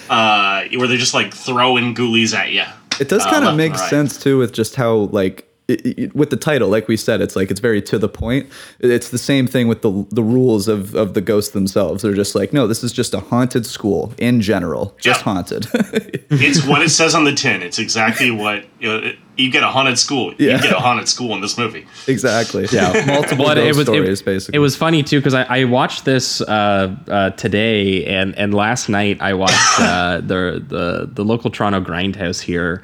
[0.09, 2.63] Uh, where they're just like throwing ghoulies at you.
[3.01, 3.91] It does Uh, kind of make right.
[3.91, 7.35] sense too with just how like it, it- with the title, like we said, it's
[7.37, 8.47] like it's very to the point.
[8.81, 12.03] It's the same thing with the the rules of of the ghosts themselves.
[12.03, 15.25] They're just like, no, this is just a haunted school in general, just Yeah.
[15.33, 15.67] haunted.
[16.37, 17.63] It's what it says on the tin.
[17.63, 20.35] It's exactly what you, know, you get a haunted school.
[20.39, 20.57] Yeah.
[20.57, 21.87] You get a haunted school in this movie.
[22.09, 22.67] exactly.
[22.73, 24.57] Yeah, multiple Well, ghost it was stories, it, basically.
[24.57, 28.89] it was funny too because I, I watched this uh, uh, today and and last
[28.89, 32.83] night I watched uh, the the the local Toronto Grindhouse here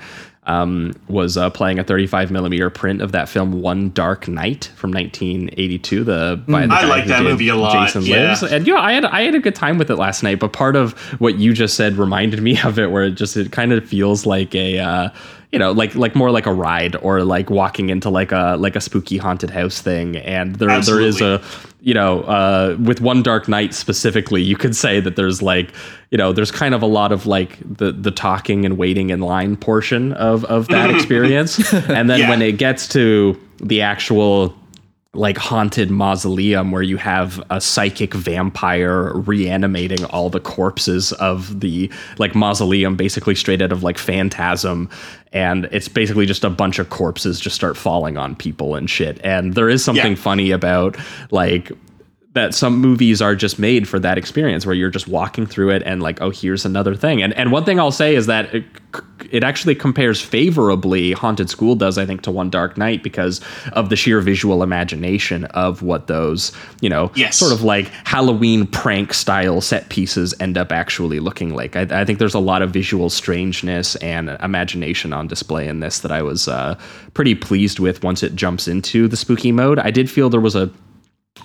[0.51, 4.91] um, was uh, playing a 35 millimeter print of that film One Dark Night from
[4.91, 6.05] 1982.
[6.05, 8.29] The by the I like that movie a lot, Jason yeah.
[8.29, 10.41] Lives, and you know I had I had a good time with it last night.
[10.41, 13.53] But part of what you just said reminded me of it, where it just it
[13.53, 14.79] kind of feels like a.
[14.79, 15.11] Uh,
[15.53, 18.77] you know, like like more like a ride or like walking into like a like
[18.77, 20.17] a spooky haunted house thing.
[20.17, 21.43] And there there is a
[21.83, 25.73] you know, uh, with One Dark Night specifically, you could say that there's like,
[26.11, 29.21] you know, there's kind of a lot of like the the talking and waiting in
[29.21, 32.31] line portion of of that experience, and then Yeah.
[32.31, 34.55] when it gets to the actual
[35.13, 41.91] like haunted mausoleum where you have a psychic vampire reanimating all the corpses of the
[42.19, 44.89] like mausoleum basically straight out of like phantasm
[45.33, 49.21] and it's basically just a bunch of corpses just start falling on people and shit
[49.25, 50.23] and there is something Yeah.
[50.23, 50.97] funny about
[51.33, 51.73] like
[52.33, 55.83] that some movies are just made for that experience where you're just walking through it
[55.85, 57.23] and like oh here's another thing.
[57.23, 58.65] And and one thing I'll say is that it,
[59.33, 63.41] it actually compares favorably Haunted School does I think to One Dark Night because
[63.73, 67.37] of the sheer visual imagination of what those you know Yes.
[67.37, 71.75] sort of like Halloween prank style set pieces end up actually looking like.
[71.75, 75.99] I, I think there's a lot of visual strangeness and imagination on display in this
[76.01, 76.79] that I was uh,
[77.13, 79.81] pretty pleased with once it jumps into the spooky mode.
[79.81, 80.71] I did feel there was a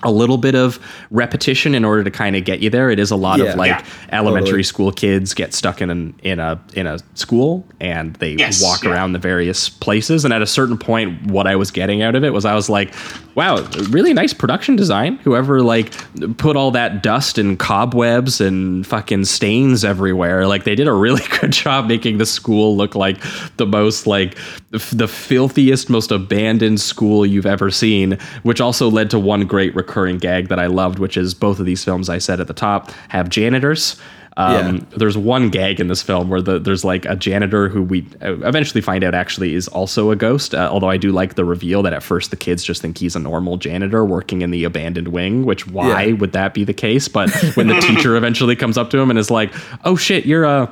[0.04, 0.80] a little bit of
[1.12, 2.90] repetition in order to kind of get you there.
[2.90, 3.46] It is a lot Yeah.
[3.46, 3.84] of like Yeah.
[4.12, 4.64] elementary Totally.
[4.64, 8.84] school kids get stuck in an in a in a school and they Yes, walk
[8.84, 8.92] yeah.
[8.92, 10.26] around the various places.
[10.26, 12.70] And at a certain point, what I was getting out of it was I was
[12.70, 12.94] like,
[13.36, 13.58] wow,
[13.90, 15.18] really nice production design.
[15.24, 15.94] Whoever like
[16.38, 21.24] put all that dust and cobwebs and fucking stains everywhere, like they did a really
[21.42, 23.18] good job making the school look like
[23.58, 24.38] the most like
[24.74, 28.18] f- the filthiest, most abandoned school you've ever seen.
[28.44, 31.66] Which also led to one great recurring gag that I loved, which is both of
[31.66, 33.96] these films I said at the top have janitors.
[34.38, 34.82] Um, Yeah.
[34.98, 38.34] There's one gag in this film where the, there's like a janitor who we uh,
[38.46, 40.54] eventually find out actually is also a ghost.
[40.54, 43.16] Uh, although I do like the reveal that at first the kids just think he's
[43.16, 45.46] a normal janitor working in the abandoned wing.
[45.46, 46.14] Which why Yeah.
[46.16, 47.08] would that be the case?
[47.08, 49.54] But when the teacher eventually comes up to him and is like,
[49.86, 50.70] "Oh shit, you're a."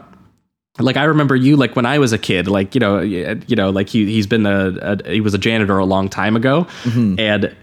[0.80, 3.70] like I remember you like when I was a kid, like you know, you know,
[3.70, 7.56] like he he's been a, a he was a janitor a long time ago, and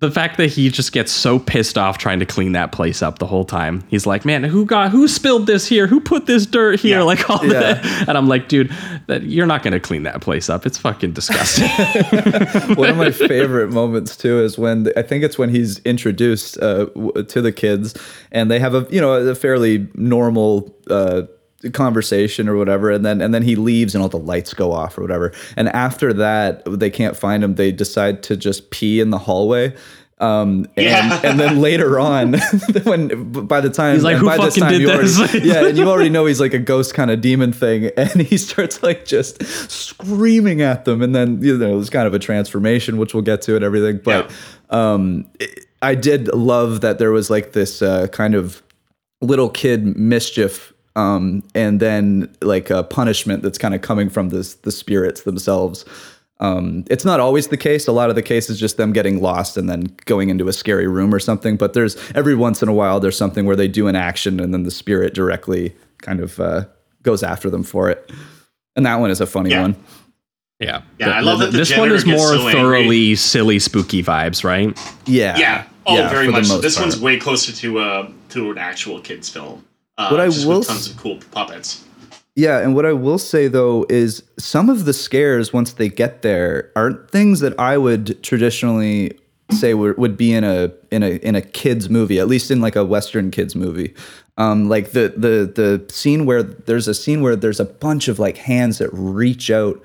[0.00, 3.18] the fact that he just gets so pissed off trying to clean that place up
[3.18, 3.82] the whole time.
[3.88, 5.88] He's like, man, who got who spilled this here?
[5.88, 6.98] Who put this dirt here?
[6.98, 7.02] Yeah.
[7.02, 7.74] Like all Yeah.
[7.74, 8.70] that, and I'm like, dude,
[9.08, 10.66] that you're not gonna clean that place up.
[10.66, 11.68] It's fucking disgusting.
[12.76, 16.84] One of my favorite moments too is when I think it's when he's introduced uh,
[16.94, 17.96] w- to the kids,
[18.30, 21.22] and they have a you know a fairly normal uh,
[21.72, 24.96] conversation or whatever, and then and then he leaves and all the lights go off
[24.98, 27.54] or whatever, and after that they can't find him.
[27.56, 29.74] They decide to just pee in the hallway.
[30.20, 31.20] Um, and, Yeah.
[31.22, 32.32] and then later on,
[32.82, 35.34] when by the time He's like, "Who by this fucking time did you already- this?"
[35.44, 38.36] yeah, and you already know he's like a ghost kind of demon thing, and he
[38.36, 39.40] starts like just
[39.70, 43.42] screaming at them, and then you know it's kind of a transformation, which we'll get
[43.42, 44.00] to and everything.
[44.02, 44.30] But
[44.70, 48.60] um, it- I did love that there was like this uh, kind of
[49.20, 50.72] little kid mischief.
[50.98, 55.84] Um, and then like a punishment that's kind of coming from this the spirits themselves.
[56.40, 57.86] Um, it's not always the case.
[57.88, 60.52] A lot of the case is just them getting lost and then going into a
[60.52, 61.56] scary room or something.
[61.56, 64.52] But there's every once in a while there's something where they do an action and
[64.54, 66.64] then the spirit directly kind of uh,
[67.02, 68.10] goes after them for it.
[68.76, 69.62] And that one is a funny Yeah.
[69.62, 69.76] one.
[70.60, 72.52] yeah, Yeah, I love that the this one is more so angry.
[72.52, 74.76] thoroughly silly, spooky vibes, right?
[75.06, 75.36] Yeah.
[75.38, 75.64] Yeah.
[75.86, 76.46] Oh, Yeah, very much.
[76.46, 76.58] so.
[76.60, 76.88] This part.
[76.88, 79.64] one's way closer to uh to an actual kids film.
[79.98, 81.84] Uh, What I will tons of cool puppets.
[82.36, 86.22] Yeah, and what I will say though is some of the scares once they get
[86.22, 89.18] there aren't things that I would traditionally
[89.50, 92.60] say would, would be in a in a in a kids movie, at least in
[92.60, 93.92] like a Western kids movie.
[94.36, 98.20] Um, like the the the scene where there's a scene where there's a bunch of
[98.20, 99.82] like hands that reach out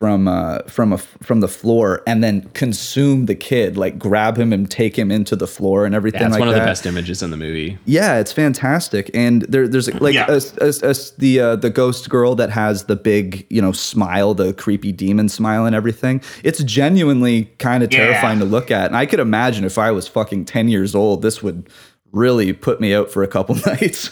[0.00, 4.50] from uh from a from the floor and then consume the kid, like grab him
[4.50, 6.60] and take him into the floor and everything Yeah, it's like one of that.
[6.60, 7.76] the best images in the movie.
[7.84, 10.24] Yeah, it's fantastic, and there, there's like Yeah.
[10.30, 14.32] a, a- a- the uh, the ghost girl that has the big you know smile,
[14.32, 16.22] the creepy demon smile, and everything.
[16.42, 18.06] It's genuinely kind of Yeah.
[18.06, 21.20] terrifying to look at, and I could imagine if I was fucking ten years old,
[21.20, 21.68] this would
[22.10, 24.08] really put me out for a couple nights.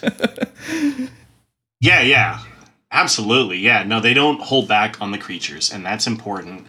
[1.80, 2.40] Yeah, yeah.
[2.90, 3.58] Absolutely.
[3.58, 3.82] Yeah.
[3.84, 6.66] No, they don't hold back on the creatures, and that's important.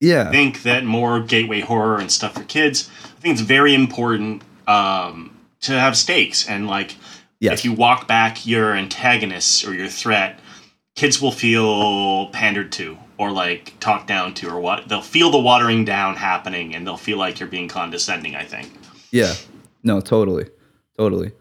[0.00, 0.28] Yeah.
[0.28, 2.90] I think that more gateway horror and stuff for kids.
[3.04, 6.96] I think it's very important um, to have stakes and like
[7.38, 7.58] Yes.
[7.60, 10.38] if you walk back your antagonists or your threat,
[10.94, 15.38] kids will feel pandered to or like talked down to or what they'll feel the
[15.38, 18.34] watering down happening and they'll feel like you're being condescending.
[18.36, 18.70] I think.
[19.10, 19.32] Yeah.
[19.82, 20.48] No, totally.
[20.98, 21.32] Totally.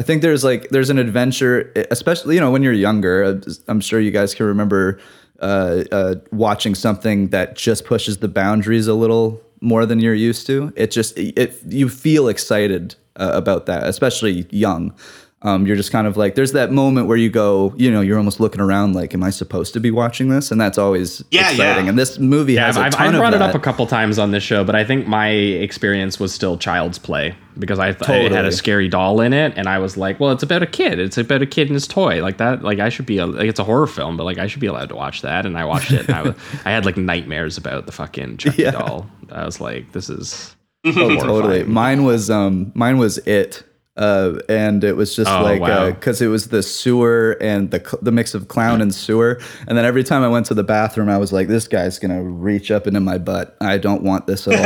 [0.00, 3.22] I think there's like there's an adventure, especially you know when you're younger.
[3.22, 4.98] uh, I'm sure you guys can remember
[5.40, 10.46] uh, uh, watching something that just pushes the boundaries a little more than you're used
[10.46, 10.72] to.
[10.74, 14.94] It just it you feel excited uh, about that, especially young.
[15.42, 18.18] Um, you're just kind of like there's that moment where you go, you know, you're
[18.18, 20.50] almost looking around like, am I supposed to be watching this?
[20.50, 21.84] And that's always Yeah, exciting.
[21.84, 21.88] yeah.
[21.88, 23.58] And this movie Yeah, has I've, a I've, ton I've of brought it up a
[23.58, 27.78] couple times on this show, but I think my experience was still child's play because
[27.78, 30.42] I thought it had a scary doll in it, and I was like, "Well, it's
[30.42, 30.98] about a kid.
[30.98, 32.22] It's about a kid and his toy.
[32.22, 32.62] Like that.
[32.62, 33.16] Like I should be.
[33.18, 35.46] A, like it's a horror film, but like I should be allowed to watch that."
[35.46, 36.34] And I watched it, and I was,
[36.66, 38.70] I had like nightmares about the fucking Chucky Yeah.
[38.72, 39.10] doll.
[39.32, 40.54] I was like, "This is."
[40.86, 41.64] Oh, totally.
[41.64, 43.62] Mine was um mine was it.
[44.00, 45.90] Uh, and it was just Oh, like wow.
[45.90, 49.84] because it was the sewer and the the mix of clown and sewer, and then
[49.84, 52.86] every time I went to the bathroom, I was like, "This guy's gonna reach up
[52.86, 53.56] into my butt.
[53.60, 54.56] I don't want this at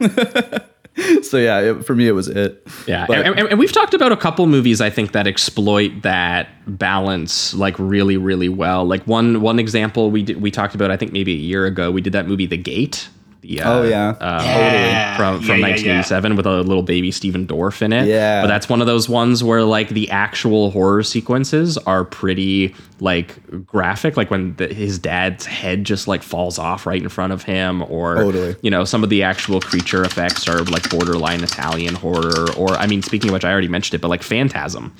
[0.00, 0.58] all."
[1.22, 2.66] so yeah, it, for me, it was it.
[2.86, 6.02] Yeah, But- and, and- and we've talked about a couple movies I think that exploit
[6.02, 8.84] that balance like really, really well.
[8.86, 11.90] Like one one example we did, we talked about I think maybe a year ago.
[11.90, 13.08] We did that movie The Gate.
[13.42, 14.10] The, uh, Oh, yeah.
[14.20, 15.16] uh, Yeah.
[15.16, 18.06] from from yeah, 1987 with a little baby Stephen Dorff in it.
[18.06, 18.40] Yeah.
[18.40, 23.66] but that's one of those ones where like the actual horror sequences are pretty like
[23.66, 24.16] graphic.
[24.16, 27.82] Like when the, his dad's head just like falls off right in front of him,
[27.88, 28.54] or Totally.
[28.62, 32.46] you know some of the actual creature effects are like borderline Italian horror.
[32.56, 34.94] Or I mean, speaking of which, I already mentioned it, but like Phantasm.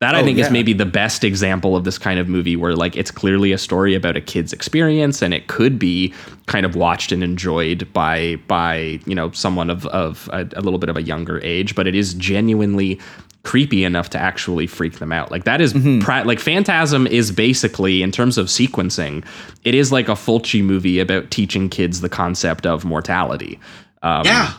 [0.00, 2.76] That I Oh, think is maybe the best example of this kind of movie where
[2.76, 6.14] like it's clearly a story about a kid's experience and it could be
[6.46, 10.78] kind of watched and enjoyed by by you know someone of of a, a little
[10.78, 13.00] bit of a younger age but it is genuinely
[13.42, 15.98] creepy enough to actually freak them out like that is Mm-hmm.
[16.00, 19.24] pra- like phantasm is basically in terms of sequencing
[19.64, 23.58] it is like a fulci movie about teaching kids the concept of mortality
[24.04, 24.52] um, yeah.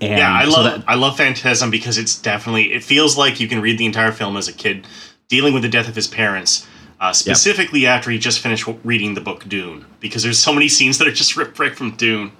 [0.00, 3.40] And yeah, I so love that- I love Phantasm because it's definitely it feels like
[3.40, 4.86] you can read the entire film as a kid
[5.28, 6.66] dealing with the death of his parents.
[7.00, 10.98] Uh, specifically after he just finished reading the book Dune, because there's so many scenes
[10.98, 12.30] that are just ripped right from Dune.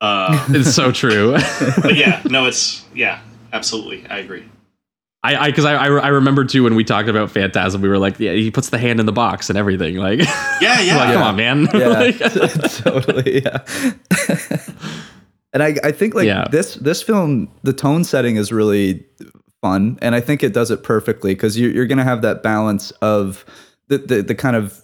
[0.00, 1.32] Uh, it's so true
[1.82, 3.18] but yeah, no, it's yeah,
[3.52, 4.44] absolutely, I agree.
[5.24, 7.98] I, I, because I, I, I remember too when we talked about Phantasm, we were
[7.98, 9.96] like, yeah, he puts the hand in the box and everything.
[9.96, 10.20] Like,
[10.60, 10.96] Yeah, yeah.
[10.96, 11.68] like, come on, man.
[11.74, 13.42] Yeah, Like- totally.
[13.42, 13.58] Yeah.
[15.52, 16.46] And I, I think like Yeah.
[16.50, 19.04] this this film, the tone setting is really
[19.62, 22.90] fun, and I think it does it perfectly because you're you're gonna have that balance
[23.02, 23.44] of
[23.88, 24.80] the the, the kind of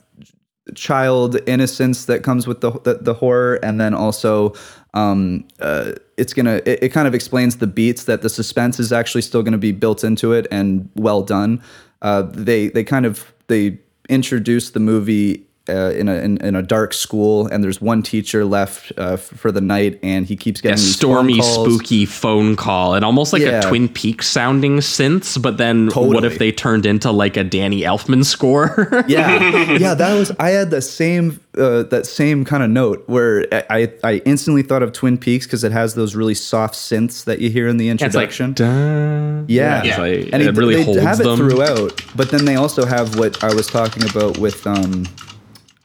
[0.75, 4.55] child innocence that comes with the the, the horror, and then also.
[4.97, 6.61] Um, uh, it's gonna.
[6.65, 9.59] It, it kind of explains the beats that the suspense is actually still going to
[9.59, 11.61] be built into it and well done.
[12.01, 13.77] Uh, they they kind of they
[14.09, 18.45] introduce the movie uh, in a in, in a dark school, and there's one teacher
[18.45, 21.75] left uh, for the night, and he keeps a getting these stormy, phone calls.
[21.75, 23.61] spooky phone call, and almost like Yeah.
[23.61, 25.41] a Twin Peaks sounding synths.
[25.41, 29.05] But then, what if they turned into like a Danny Elfman score?
[29.09, 30.33] Yeah, yeah, that was.
[30.39, 34.63] I had the same uh, that same kind of note where I I I instantly
[34.63, 37.77] thought of Twin Peaks because it has those really soft synths that you hear in
[37.79, 39.47] the it's like, introduction.
[39.49, 41.35] Yeah, it's like- and it really they holds have them.
[41.35, 42.03] it throughout.
[42.17, 45.05] But then they also have what I was talking about with um,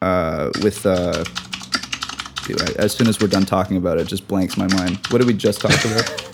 [0.01, 1.23] uh, with uh,
[2.77, 4.99] as soon as we're done talking about it, it just blanks my mind.
[5.09, 6.25] What did we just talk about?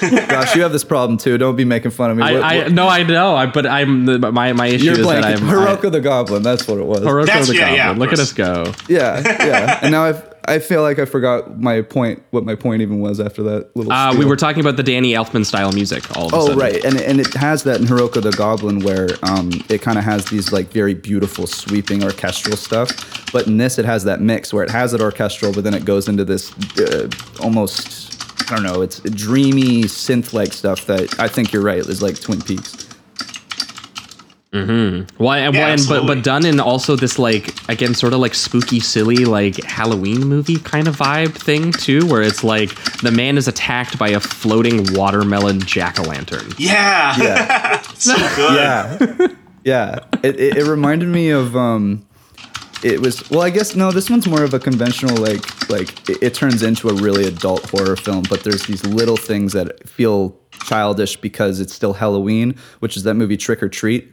[0.30, 1.36] Gosh, you have this problem too.
[1.36, 2.22] Don't be making fun of me.
[2.22, 5.06] I, What- I no, I know, I, but I'm the, my my issue you're is
[5.06, 5.24] that.
[5.24, 6.42] I'm Hiruko the Goblin.
[6.42, 7.02] That's what it was.
[7.02, 7.76] I, Hiruko That's- the yeah, Goblin.
[7.76, 8.72] yeah, of Look at us go.
[8.88, 9.78] Yeah, yeah.
[9.82, 12.22] And now I've, I feel like I forgot my point.
[12.30, 13.92] What my point even was after that little.
[13.92, 16.16] Uh, we were talking about the Danny Elfman style music.
[16.16, 16.58] All of a Oh sudden.
[16.58, 20.04] right, and and it has that in Hiruko the Goblin where um, it kind of
[20.04, 24.52] has these like very beautiful sweeping orchestral stuff, but in this it has that mix
[24.52, 27.08] where it has it orchestral, but then it goes into this uh,
[27.40, 28.08] almost
[28.50, 32.20] I don't know, it's dreamy synth like stuff that I think you're right is like
[32.20, 32.88] Twin Peaks.
[34.52, 35.38] Well, and, well,
[35.72, 39.62] and- but but done in also this like again sort of like spooky, silly like
[39.64, 44.08] Halloween movie kind of vibe thing too, where it's like the man is attacked by
[44.08, 46.52] a floating watermelon jack o' lantern.
[46.58, 48.54] Yeah, Yeah, so good.
[48.56, 49.26] yeah,
[49.64, 49.98] yeah.
[50.24, 52.04] It, it, it reminded me of um,
[52.82, 53.92] it was well, I guess no.
[53.92, 57.70] This one's more of a conventional like like it, it turns into a really adult
[57.70, 62.96] horror film, but there's these little things that feel childish because it's still Halloween, which
[62.96, 64.12] is that movie Trick or Treat.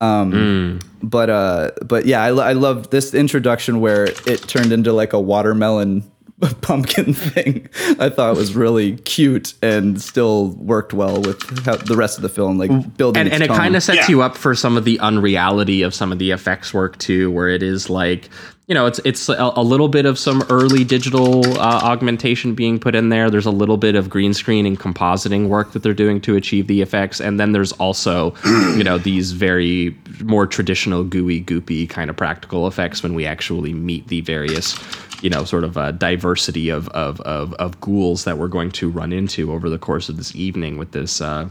[0.00, 5.12] Um, but uh, but yeah, I, I love this introduction where it turned into like
[5.12, 6.04] a watermelon
[6.60, 7.66] pumpkin thing.
[7.98, 12.28] I thought was really cute and still worked well with how the rest of the
[12.28, 14.08] film, like building and, and it kind of sets Yeah.
[14.08, 17.48] you up for some of the unreality of some of the effects work too where
[17.48, 18.28] it is like
[18.66, 22.80] you know it's it's a, a little bit of some early digital uh, augmentation being
[22.80, 23.30] put in there.
[23.30, 26.66] There's a little bit of green screen and compositing work that they're doing to achieve
[26.66, 27.20] the effects.
[27.20, 28.34] And then there's also
[28.76, 33.72] you know these very more traditional gooey goopy kind of practical effects when we actually
[33.72, 34.76] meet the various
[35.22, 38.90] you know sort of uh, diversity of, of of of ghouls that we're going to
[38.90, 41.48] run into over the course of this evening with this uh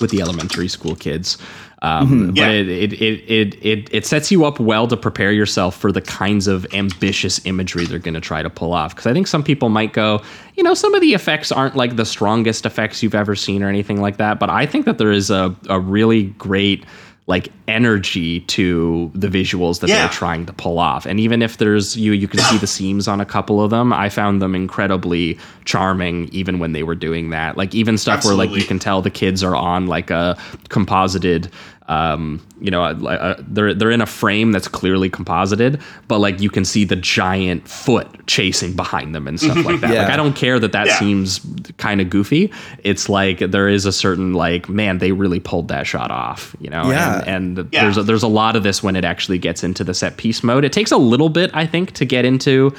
[0.00, 1.38] with the elementary school kids.
[1.82, 2.46] Um, Yeah.
[2.46, 5.92] But it, it, it, it, it, it sets you up well to prepare yourself for
[5.92, 8.94] the kinds of ambitious imagery they're going to try to pull off.
[8.94, 10.22] Because I think some people might go,
[10.56, 13.68] you know, some of the effects aren't like the strongest effects you've ever seen or
[13.68, 14.38] anything like that.
[14.38, 16.84] But I think that there is a, a really great
[17.30, 20.00] like energy to the visuals that Yeah.
[20.00, 21.06] they're trying to pull off.
[21.06, 23.92] And even if there's you you can see the seams on a couple of them,
[23.92, 27.56] I found them incredibly charming even when they were doing that.
[27.56, 30.36] Like even stuff where like you can tell the kids are on like a
[30.68, 31.50] composited
[31.90, 36.48] um you know uh, they're they're in a frame that's clearly composited but like you
[36.48, 40.02] can see the giant foot chasing behind them and stuff like that Yeah.
[40.04, 40.98] like i don't care that that Yeah.
[41.00, 41.40] seems
[41.78, 42.52] kind of goofy
[42.84, 46.70] it's like there is a certain like man they really pulled that shot off you
[46.70, 47.24] know Yeah.
[47.26, 47.82] and, and Yeah.
[47.82, 50.44] there's a, there's a lot of this when it actually gets into the set piece
[50.44, 52.72] mode it takes a little bit i think to get into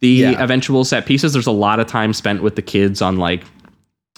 [0.00, 3.42] the eventual set pieces there's a lot of time spent with the kids on like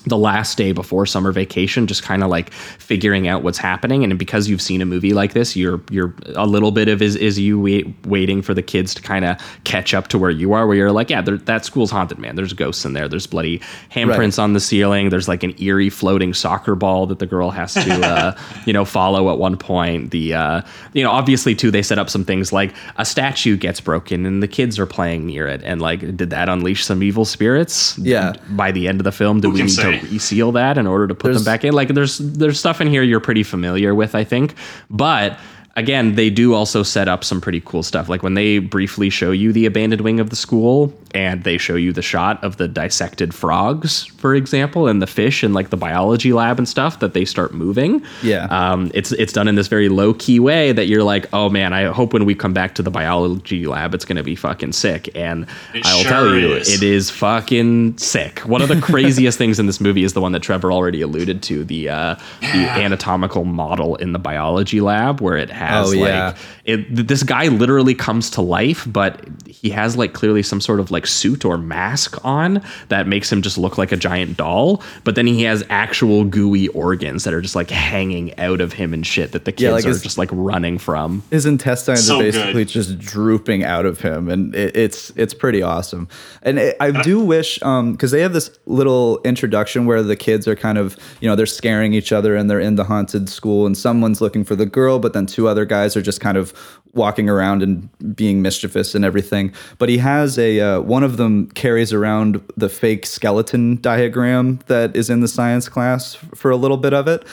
[0.09, 4.05] the last day before summer vacation just kind of like figuring out what's happening.
[4.05, 7.17] And because you've seen a movie like this you're you're a little bit of is
[7.17, 10.53] is you wait, waiting for the kids to kind of catch up to where you
[10.53, 12.37] are where you're like yeah that school's haunted man.
[12.37, 13.09] There's ghosts in there.
[13.09, 13.61] There's bloody
[13.93, 15.11] handprints on the ceiling.
[15.11, 18.85] There's like an eerie floating soccer ball that the girl has to uh, you know
[18.85, 20.11] follow at one point.
[20.11, 20.63] The uh,
[20.93, 24.43] you know obviously too they set up some things like a statue gets broken and
[24.43, 25.63] the kids are playing near it.
[25.65, 28.33] And like did that unleash some evil spirits Yeah.
[28.51, 29.41] by the end of the film?
[29.41, 29.98] Do Who we need say?
[29.98, 31.73] to reseal that in order to put There's- them back in.
[31.73, 34.55] Like there's there's stuff in here you're pretty familiar with i think.
[34.91, 35.39] But
[35.79, 39.31] again they do also set up some pretty cool stuff like when they briefly show
[39.31, 42.69] you the abandoned wing of the school and they show you the shot of the
[42.69, 47.15] dissected frogs for example and the fish in like the biology lab and stuff that
[47.15, 48.47] they start moving Yeah.
[48.51, 51.73] um, it's it's done in this very low key way that you're like, oh man,
[51.73, 55.09] I hope when we come back to the biology lab, it's gonna be fucking sick.
[55.15, 56.69] And It I'll sure tell you, is.
[56.75, 58.41] it is fucking sick.
[58.41, 61.43] One of the craziest things in this movie is the one that Trevor already alluded
[61.45, 62.47] to the uh, the
[62.87, 66.27] anatomical model in the biology lab where it has Oh, yeah.
[66.27, 66.37] like
[66.69, 70.91] it, this guy literally comes to life, but he has like clearly some sort of
[70.91, 74.83] like suit or mask on that makes him just look like a giant doll.
[75.03, 78.93] But then he has actual gooey organs that are just like hanging out of him
[78.93, 81.23] and shit that the kids Yeah, like are his- just like running from.
[81.31, 82.69] his intestines So are basically good.
[82.69, 86.07] just drooping out of him and it, it's it's pretty awesome
[86.43, 90.47] and it, i do wish um because they have this little introduction where the kids
[90.47, 93.65] are kind of you know they're scaring each other and they're in the haunted school
[93.67, 96.53] and someone's looking for the girl but then two other guys are just kind of
[96.95, 101.49] walking around and being mischievous and everything but he has a uh, one of them
[101.51, 106.79] carries around the fake skeleton diagram that is in the science class for a little
[106.79, 107.25] bit of it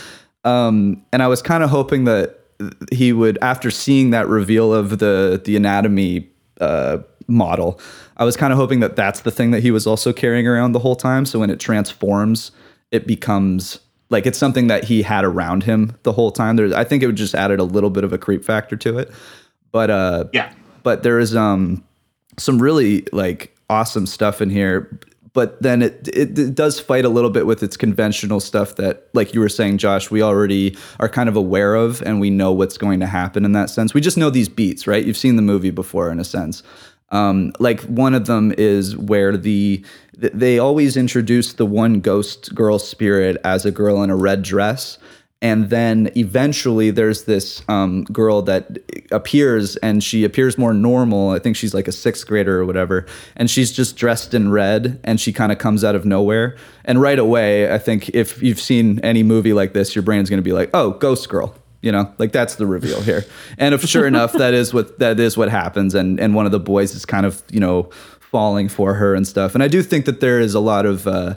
[0.46, 2.40] um, and I was kind of hoping that
[2.92, 6.30] he would, after seeing that reveal of the the anatomy
[6.62, 7.80] uh, model,
[8.18, 10.72] I was kind of hoping that that's the thing that he was also carrying around
[10.72, 11.26] the whole time.
[11.26, 12.52] So when it transforms,
[12.92, 13.80] it becomes
[14.10, 16.56] like it's something that he had around him the whole time.
[16.56, 18.98] There's, I think it would just added a little bit of a creep factor to
[19.00, 19.12] it.
[19.72, 20.52] But uh, Yeah.
[20.84, 21.84] but there is um
[22.38, 25.00] some really like awesome stuff in here
[25.34, 29.10] but then it, it it does fight a little bit with its conventional stuff that
[29.14, 32.52] like you were saying Josh we already are kind of aware of and we know
[32.54, 35.36] what's going to happen in that sense we just know these beats right you've seen
[35.36, 36.62] the movie before in a sense
[37.10, 39.86] um, like one of them is where the
[40.18, 44.98] they always introduce the one ghost girl spirit as a girl in a red dress.
[45.42, 48.80] And then eventually there's this um, girl that
[49.12, 51.32] appears and she appears more normal.
[51.32, 53.06] I think she's like a sixth grader or whatever.
[53.36, 56.56] And she's just dressed in red and she kind of comes out of nowhere.
[56.86, 60.38] And right away i think if you've seen any movie like this your brain's going
[60.38, 63.24] to be like oh ghost girl you know like that's the reveal here.
[63.58, 65.94] And if sure enough that is what that is what happens.
[65.94, 67.84] And and one of the boys is kind of you know
[68.20, 69.54] falling for her and stuff.
[69.54, 71.36] And i do think that there is a lot of uh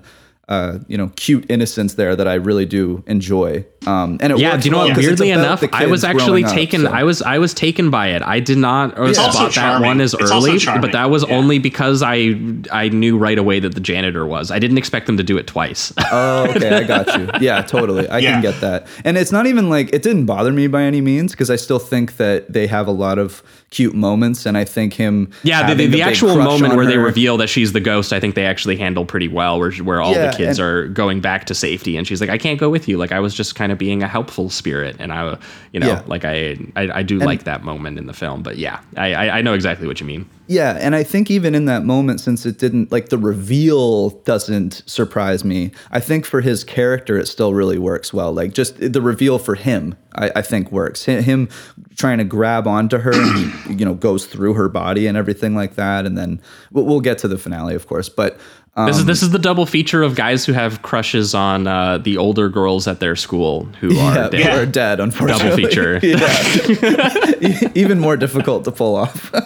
[0.48, 3.64] uh, you know, cute innocence there that I really do enjoy.
[3.86, 4.94] Um, and it yeah, works do you know well what?
[4.96, 6.80] 'cause it's Weirdly enough, I was actually growing up, taken.
[6.82, 8.22] so- I was I was taken by it.
[8.22, 11.24] I did not uh, It's also spot that one as It's early, but that was
[11.28, 11.36] Yeah.
[11.36, 12.34] only because I
[12.72, 14.50] I knew right away that the janitor was.
[14.50, 15.92] I didn't expect them to do it twice.
[16.10, 17.28] Oh, okay, I got you.
[17.40, 18.08] Yeah, totally.
[18.08, 18.32] I Yeah.
[18.32, 18.86] can get that.
[19.04, 21.78] And it's not even like it didn't bother me by any means because I still
[21.78, 25.28] think that they have a lot of cute moments, and I think him.
[25.42, 28.18] yeah, the, the, the actual moment on where they reveal that she's the ghost, I
[28.20, 29.58] think they actually handle pretty well.
[29.60, 32.30] Where where all Yeah, the kids and- are going back to safety, and she's like,
[32.30, 34.96] "I can't go with you." Like I was just kind of being a helpful spirit,
[34.98, 35.36] and I,
[35.72, 36.02] you know, Yeah.
[36.06, 38.42] like I I, I do like that moment in the film.
[38.42, 40.28] But yeah, I, I I know exactly what you mean.
[40.50, 44.82] Yeah, and I think even in that moment, since it didn't like the reveal doesn't
[44.86, 45.72] surprise me.
[45.90, 48.32] I think for his character, it still really works well.
[48.32, 51.04] Like just the reveal for him, I, I think works.
[51.06, 51.48] Hi- Him
[51.96, 55.54] trying to grab onto her, and he you know goes through her body and everything
[55.54, 56.40] like that, and then
[56.72, 58.08] we'll, we'll get to the finale, of course.
[58.08, 58.38] But
[58.78, 61.98] um, This is this is the double feature of guys who have crushes on uh,
[61.98, 64.54] the older girls at their school who yeah, are dead.
[64.54, 65.62] we're dead, unfortunately.
[65.62, 66.00] Double feature.
[66.06, 67.72] yeah.
[67.74, 69.34] even more difficult to pull off.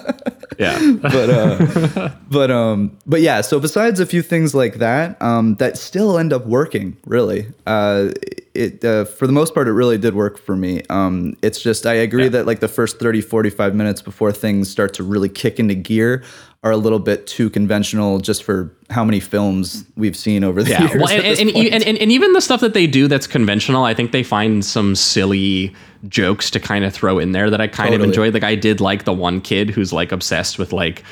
[0.59, 0.96] Yeah.
[1.00, 3.40] but uh, but um, but yeah.
[3.40, 6.96] So besides a few things like that, um, that still end up working.
[7.06, 8.10] Really, uh,
[8.54, 10.82] it uh, for the most part, it really did work for me.
[10.90, 14.94] Um, it's just I agree that like the first 30, 45 minutes before things start
[14.94, 16.22] to really kick into gear
[16.64, 20.70] are a little bit too conventional just for how many films we've seen over the
[20.70, 20.94] Yeah, years.
[21.02, 21.51] well, and, and,
[21.82, 24.94] and, and, even the stuff that they do that's conventional, I think they find some
[24.94, 25.74] silly
[26.09, 28.09] jokes to kind of throw in there that I kind of Totally.
[28.10, 28.34] enjoyed.
[28.34, 31.02] Like I did like the one kid who's like obsessed with like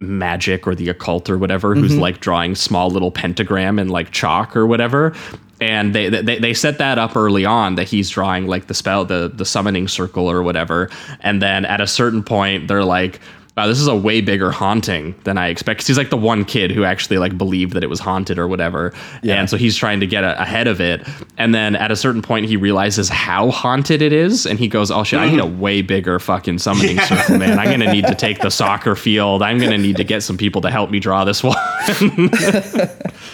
[0.00, 2.00] magic or the occult or whatever, who's Mm-hmm.
[2.00, 5.14] like drawing small little pentagram and like chalk or whatever.
[5.60, 9.04] And they, they they set that up early on that he's drawing like the spell
[9.06, 10.90] the the summoning circle or whatever.
[11.20, 13.20] And then at a certain point they're like
[13.56, 15.80] wow, this is a way bigger haunting than I expect.
[15.80, 18.46] 'Cause he's like the one kid who actually like believed that it was haunted or
[18.46, 18.92] whatever.
[19.22, 19.36] Yeah.
[19.36, 21.06] And so he's trying to get a, ahead of it.
[21.38, 24.44] And then at a certain point, he realizes how haunted it is.
[24.44, 27.58] And he goes, oh shit, I need a way bigger fucking summoning circle, man.
[27.58, 29.42] I'm going to need to take the soccer field.
[29.42, 31.56] I'm going to need to get some people to help me draw this one.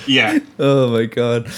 [0.06, 0.38] Yeah.
[0.58, 1.48] Oh my god.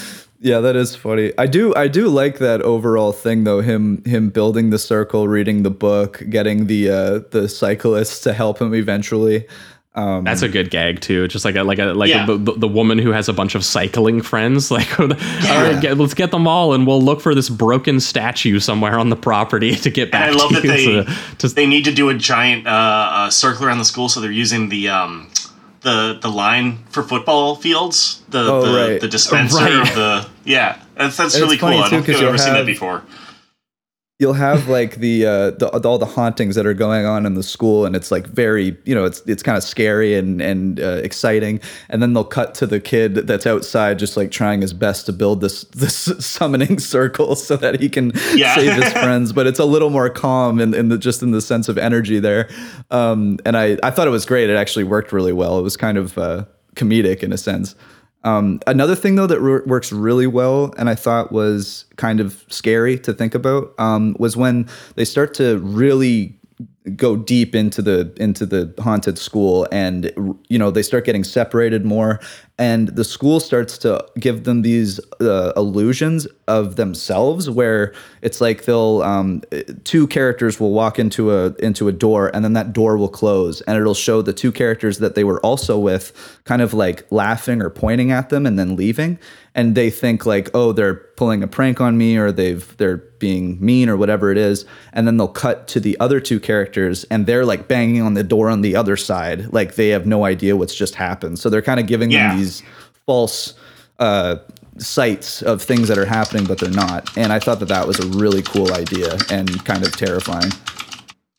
[0.45, 1.33] Yeah, that is funny.
[1.39, 5.63] I do I do like that overall thing though, him him building the circle, reading
[5.63, 9.47] the book, getting the uh the cyclists to help him eventually.
[9.95, 11.29] Um That's a good gag too.
[11.29, 12.27] Just like a like a like Yeah.
[12.27, 14.71] the, the, the woman who has a bunch of cycling friends.
[14.79, 18.59] Like, all right, get, let's get them all, and we'll look for this broken statue
[18.61, 21.05] somewhere on the property to get And back I love to that you.
[21.05, 24.11] they So, just they need to do a giant uh, uh, circle around the school,
[24.11, 25.31] so they're using the um,
[25.81, 29.01] the the line for football fields, the Oh, the, right.
[29.01, 29.89] the dispenser Right.
[29.89, 30.79] of the yeah.
[30.97, 31.69] That's that's really cool.
[31.71, 33.03] funny, I too, don't think I've you'll seen that have- before.
[34.21, 37.43] you'll have like the uh the, all the hauntings that are going on in the
[37.43, 41.01] school and it's like very you know it's it's kind of scary and and uh,
[41.03, 41.59] exciting
[41.89, 45.13] and then they'll cut to the kid that's outside just like trying his best to
[45.13, 45.95] build this this
[46.25, 48.55] summoning circle so that he can Yeah.
[48.55, 51.41] save his friends but it's a little more calm in, in the just in the
[51.43, 52.49] sense of energy there
[52.93, 55.77] um and i i thought it was great it actually worked really well it was
[55.77, 56.45] kind of uh
[56.77, 57.75] comedic in a sense
[58.25, 62.45] um, another thing though that r- works really well, and I thought was kind of
[62.49, 66.39] scary to think about, um, was when they start to really
[66.97, 70.13] go deep into the into the haunted school, and
[70.49, 72.21] you know they start getting separated more,
[72.59, 78.65] and the school starts to give them these uh, illusions of themselves, where it's like
[78.65, 79.43] they'll um,
[79.85, 83.63] two characters will walk into a into a door, and then that door will close,
[83.63, 86.13] and it'll show the two characters that they were also with,
[86.45, 89.19] kind of like laughing or pointing at them, and then leaving,
[89.55, 93.57] and they think like, oh, they're pulling a prank on me, or they've they're being
[93.59, 96.74] mean, or whatever it is, and then they'll cut to the other two characters,
[97.11, 100.25] and they're like banging on the door on the other side, like they have no
[100.25, 101.39] idea what's just happened.
[101.39, 102.29] So they're kind of giving Yeah.
[102.31, 102.63] them these
[103.07, 103.55] false
[103.99, 104.37] uh,
[104.79, 107.17] sights of things that are happening, but they're not.
[107.17, 110.51] And I thought that that was a really cool idea and kind of terrifying.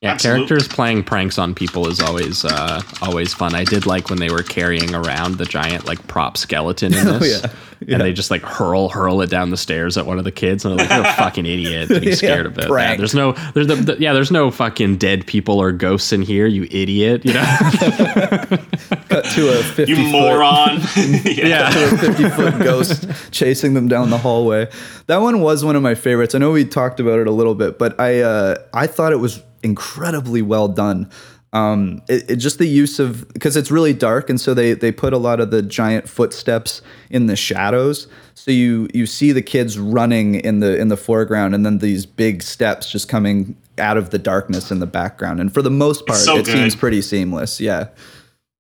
[0.02, 3.56] Yeah, Absolute- characters playing pranks on people is always uh, always fun.
[3.56, 7.18] I did like when they were carrying around the giant like prop skeleton in Oh,
[7.18, 7.94] this, yeah.
[7.96, 10.66] and they just like hurl hurl it down the stairs at one of the kids,
[10.66, 12.68] and they're like, "You're a fucking idiot!" Being scared of it.
[12.68, 13.00] pranked.
[13.00, 16.46] There's no, there's the, the- yeah, there's no fucking dead people or ghosts in here,
[16.46, 17.26] you idiot.
[17.26, 17.42] You know?
[19.10, 20.82] Cut to a 50 You foot, moron.
[21.24, 21.70] yeah.
[21.70, 24.68] to a 50 foot ghost chasing them down the hallway.
[25.08, 26.36] That one was one of my favorites.
[26.36, 29.20] I know we talked about it a little bit, but I uh, I thought it
[29.20, 31.10] was incredibly well done.
[31.52, 34.92] Um, it, it just the use of because it's really dark, and so they they
[34.92, 38.08] put a lot of the giant footsteps in the shadows.
[38.34, 42.06] So you you see the kids running in the in the foreground, and then these
[42.06, 45.40] big steps just coming out of the darkness in the background.
[45.40, 46.54] And for the most part, so it good.
[46.54, 47.60] seems pretty seamless.
[47.60, 47.88] Yeah.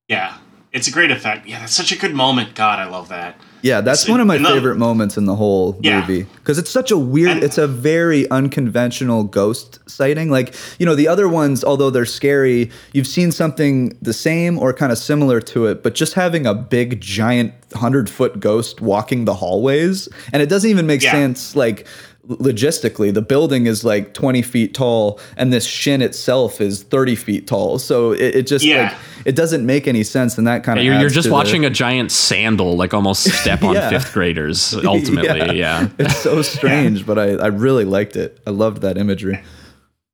[0.07, 0.37] Yeah.
[0.71, 1.47] It's a great effect.
[1.47, 2.53] Yeah, that's such a good moment.
[2.55, 3.39] God, I love that.
[3.65, 6.01] Yeah, that's So- one of my and the- favorite moments in the whole Yeah.
[6.01, 10.29] movie because it's such a weird, And- it's a very unconventional ghost sighting.
[10.29, 14.71] Like, you know, the other ones, although they're scary, you've seen something the same or
[14.71, 19.25] kind of similar to it, but just having a big, giant, 100 foot ghost walking
[19.25, 21.11] the hallways, and it doesn't even make Yeah.
[21.13, 21.87] sense, like,
[22.27, 27.47] logistically the building is like 20 feet tall and this shin itself is 30 feet
[27.47, 28.83] tall so it, it just Yeah.
[28.89, 28.93] like
[29.25, 32.11] it doesn't make any sense and that kind of You're, you're just watching a giant
[32.11, 33.89] sandal, like almost step on Yeah.
[33.89, 34.73] fifth graders.
[34.85, 35.89] Ultimately, yeah.
[35.97, 38.37] It's so strange, but I, I really liked it.
[38.45, 39.39] I loved that imagery.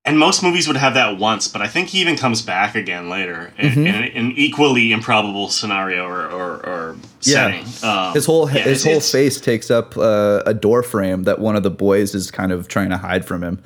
[0.03, 3.07] And most movies would have that once, but I think he even comes back again
[3.07, 3.86] later in, Mm-hmm.
[3.86, 7.64] in an, an equally improbable scenario or, or, or setting.
[7.84, 11.56] Um, his whole yeah, his whole face takes up uh, a door frame that one
[11.56, 13.61] of the boys is kind of trying to hide from him.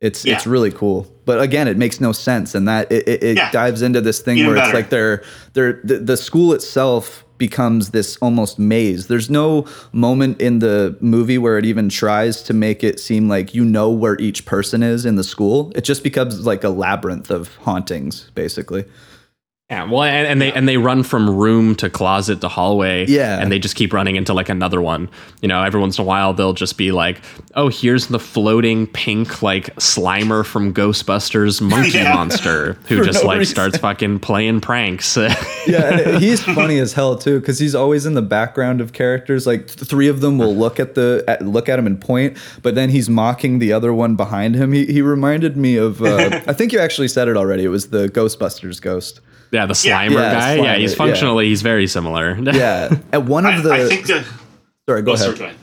[0.00, 3.36] It's it's really cool, but again, it makes no sense, and that it, it, it
[3.36, 3.50] Yeah.
[3.50, 5.22] dives into this thing Even where it's like they're
[5.54, 9.08] they're the, the school itself becomes this almost maze.
[9.08, 13.52] There's no moment in the movie where it even tries to make it seem like
[13.52, 15.72] you know where each person is in the school.
[15.74, 18.84] It just becomes like a labyrinth of hauntings, basically.
[19.70, 23.06] Yeah, well, and, and they and they run from room to closet to hallway.
[23.06, 23.38] Yeah.
[23.40, 25.08] and they just keep running into like another one.
[25.42, 27.20] You know, every once in a while they'll just be like,
[27.54, 32.14] "Oh, here's the floating pink like Slimer from Ghostbusters monkey Yeah.
[32.14, 33.54] monster who just no like reason.
[33.54, 35.16] starts fucking playing pranks."
[35.68, 39.46] yeah, he's funny as hell too because he's always in the background of characters.
[39.46, 42.36] Like th- three of them will look at the at, look at him and point,
[42.62, 44.72] but then he's mocking the other one behind him.
[44.72, 47.62] He he reminded me of uh, I think you actually said it already.
[47.64, 49.20] It was the Ghostbusters ghost.
[49.52, 50.54] Yeah, the Slimer Yeah, guy.
[50.54, 50.96] yeah, Slimer, he's yeah.
[50.96, 52.36] functionally he's very similar.
[52.52, 54.24] Yeah, at one of the I, I think the.
[54.88, 55.24] sorry, go Oh, ahead.
[55.26, 55.56] sorry, go ahead.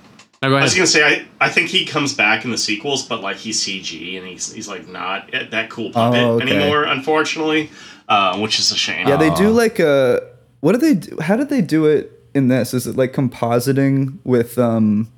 [0.44, 3.08] No, go I was gonna say I, I think he comes back in the sequels,
[3.08, 6.50] but like he's CG and he's he's like not that cool puppet Oh, okay.
[6.56, 7.72] anymore, unfortunately,
[8.08, 9.08] uh, which is a shame.
[9.08, 10.22] Yeah, they do like a
[10.60, 11.18] what do they do?
[11.22, 12.74] How did they do it in this?
[12.76, 15.12] Is it like compositing with um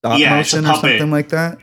[0.00, 1.58] stop Yeah, motion or something like that?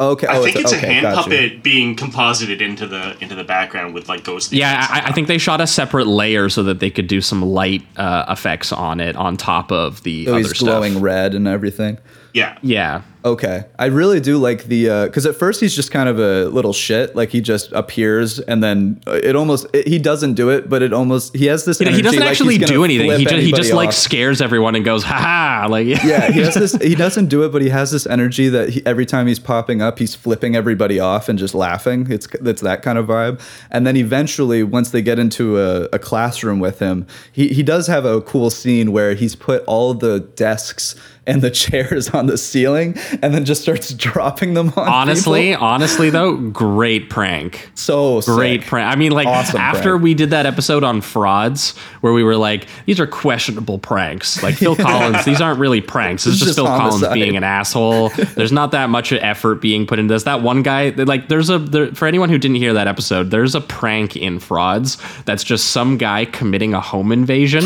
[0.00, 1.22] Okay, I oh, think it's, okay, a hand gotcha.
[1.22, 4.52] puppet being composited into the into the background with like ghost.
[4.52, 7.42] Yeah, I, I think they shot a separate layer so that they could do some
[7.42, 11.48] light uh, effects on it on top of the So other he's glowing red and
[11.48, 11.98] everything.
[12.32, 16.20] Yeah, Yeah, Okay, I really do like the because at first he's just kind of
[16.20, 20.34] a little shit, like he just appears and then uh, it almost it, he doesn't
[20.34, 21.80] do it, but it almost he has this.
[21.80, 23.10] You know, he doesn't like actually do anything.
[23.10, 26.40] He just, he just anybody like scares everyone and goes, "Ha ha!" Like yeah, he
[26.40, 26.72] has this.
[26.80, 29.82] He doesn't do it, but he has this energy that he, every time he's popping
[29.82, 32.06] up, he's flipping everybody off and just laughing.
[32.10, 33.40] It's it's that kind of vibe.
[33.72, 37.88] And then eventually, once they get into a, a classroom with him, he he does
[37.88, 40.94] have a cool scene where he's put all the desks
[41.28, 44.88] and the chairs on the ceiling, and then just starts dropping them on.
[44.88, 45.64] honestly, people.
[45.64, 47.70] honestly though, great prank.
[47.74, 48.68] so Great sick.
[48.68, 48.90] prank.
[48.92, 50.02] I mean, like Awesome after prank.
[50.02, 54.42] we did that episode on frauds, where we were like, these are questionable pranks.
[54.42, 56.26] Like Phil Collins, these aren't really pranks.
[56.26, 58.08] Is It's just just Phil Collins being an asshole.
[58.34, 60.22] There's not that much effort being put into this.
[60.22, 63.54] That one guy, like, there's a there, for anyone who didn't hear that episode, there's
[63.54, 64.96] a prank in frauds
[65.26, 67.64] that's just some guy committing a home invasion,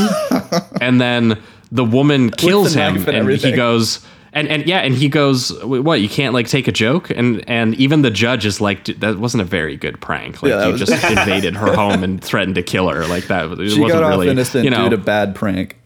[0.80, 1.40] and then
[1.72, 4.04] the woman kills him, and and, he goes.
[4.34, 6.00] And, and yeah, and he goes, "What?
[6.00, 9.18] You can't like take a joke?" And and even the judge is like, "Dude, "That
[9.18, 10.42] wasn't a very good prank.
[10.42, 13.06] Like Yeah, you was- just invaded her home and threatened to kill her.
[13.06, 13.50] Like that.
[13.52, 15.76] It She wasn't got off really, innocent you know, due to bad prank.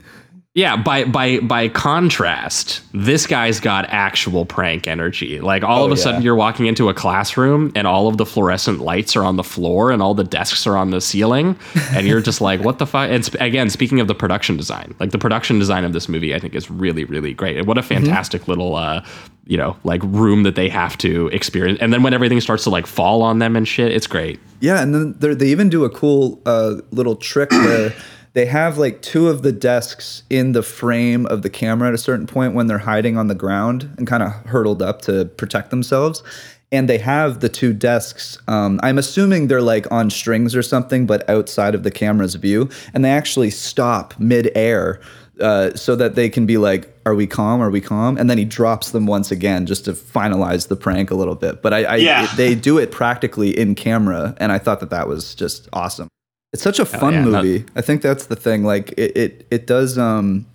[0.56, 5.38] Yeah, by by by contrast, this guy's got actual prank energy.
[5.40, 6.02] Like all Oh, of a yeah.
[6.02, 9.44] sudden you're walking into a classroom and all of the fluorescent lights are on the
[9.44, 11.58] floor and all the desks are on the ceiling
[11.92, 13.10] and you're just like what the fuck?
[13.10, 16.34] And sp- again, speaking of the production design, like the production design of this movie
[16.34, 17.58] I think is really really great.
[17.58, 18.04] And what a Mm-hmm.
[18.06, 19.04] fantastic little uh
[19.48, 21.78] you know, like room that they have to experience.
[21.80, 24.40] And then when everything starts to like fall on them and shit, it's great.
[24.60, 27.92] Yeah, and then they even do a cool uh, little trick where
[28.36, 31.98] they have like two of the desks in the frame of the camera at a
[31.98, 35.70] certain point when they're hiding on the ground and kind of hurtled up to protect
[35.70, 36.22] themselves.
[36.70, 38.36] And they have the two desks.
[38.46, 42.68] Um, I'm assuming they're like on strings or something, but outside of the camera's view.
[42.92, 45.00] And they actually stop mid-air
[45.40, 47.62] uh, so that they can be like, "Are we calm?
[47.62, 51.10] Are we calm?" And then he drops them once again just to finalize the prank
[51.10, 51.62] a little bit.
[51.62, 52.26] But I, I Yeah.
[52.36, 56.08] they do it practically in camera, and I thought that that was just awesome.
[56.56, 57.66] It's such a fun yeah, that- movie.
[57.76, 58.64] I think that's the thing.
[58.64, 59.98] Like it, it, it does.
[59.98, 60.46] Um,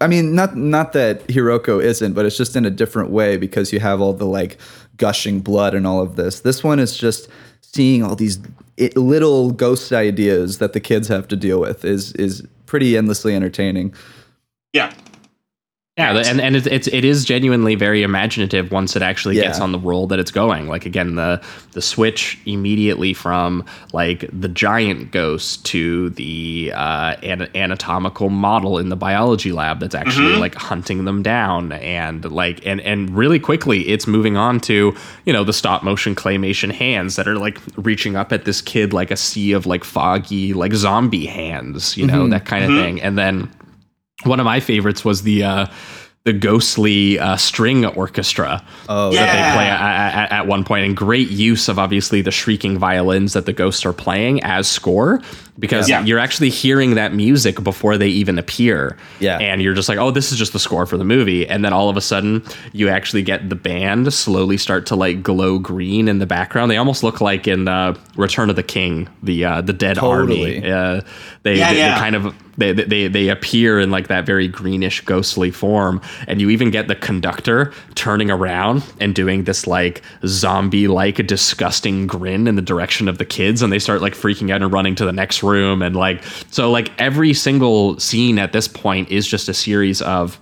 [0.00, 3.70] I mean, not not that Hiruko isn't, but it's just in a different way because
[3.70, 4.56] you have all the like
[4.96, 6.40] gushing blood and all of this.
[6.40, 7.28] This one is just
[7.60, 8.38] seeing all these
[8.80, 13.34] i little ghost ideas that the kids have to deal with is is pretty endlessly
[13.34, 13.92] entertaining.
[14.72, 14.92] yeah.
[15.98, 19.72] Yeah, and and it's, it's it is genuinely very imaginative once it actually gets on
[19.72, 20.68] the roll that it's going.
[20.68, 21.42] Like again, the
[21.72, 23.64] the switch immediately from
[23.94, 29.94] like the giant ghost to the uh, an- anatomical model in the biology lab that's
[29.94, 30.40] actually Mhm.
[30.40, 34.94] like hunting them down, and like and and really quickly it's moving on to
[35.24, 38.92] you know the stop motion claymation hands that are like reaching up at this kid
[38.92, 42.30] like a sea of like foggy like zombie hands, you know Mhm.
[42.32, 42.82] that kind of Mhm.
[42.82, 43.48] thing, and then
[44.24, 45.66] one of my favorites was the uh
[46.24, 49.50] the ghostly uh, string orchestra oh, that Yeah.
[49.50, 53.34] they play at, at, at one point, and great use of obviously the shrieking violins
[53.34, 55.20] that the ghosts are playing as score
[55.56, 56.02] because Yeah.
[56.04, 58.96] you're actually hearing that music before they even appear.
[59.20, 59.38] Yeah.
[59.38, 61.72] and you're just like, oh, this is just the score for the movie, and then
[61.72, 66.08] all of a sudden you actually get the band slowly start to like glow green
[66.08, 66.72] in the background.
[66.72, 70.56] They almost look like in uh, Return of the King, the uh, the dead Totally.
[70.56, 70.72] army.
[70.72, 71.00] Uh,
[71.44, 71.94] they, Yeah, they, yeah.
[71.94, 76.40] they kind of they, they they appear in like that very greenish ghostly form and
[76.40, 82.46] you even get the conductor turning around and doing this like zombie like disgusting grin
[82.48, 85.04] in the direction of the kids and they start like freaking out and running to
[85.04, 89.48] the next room and like so like every single scene at this point is just
[89.48, 90.38] a series of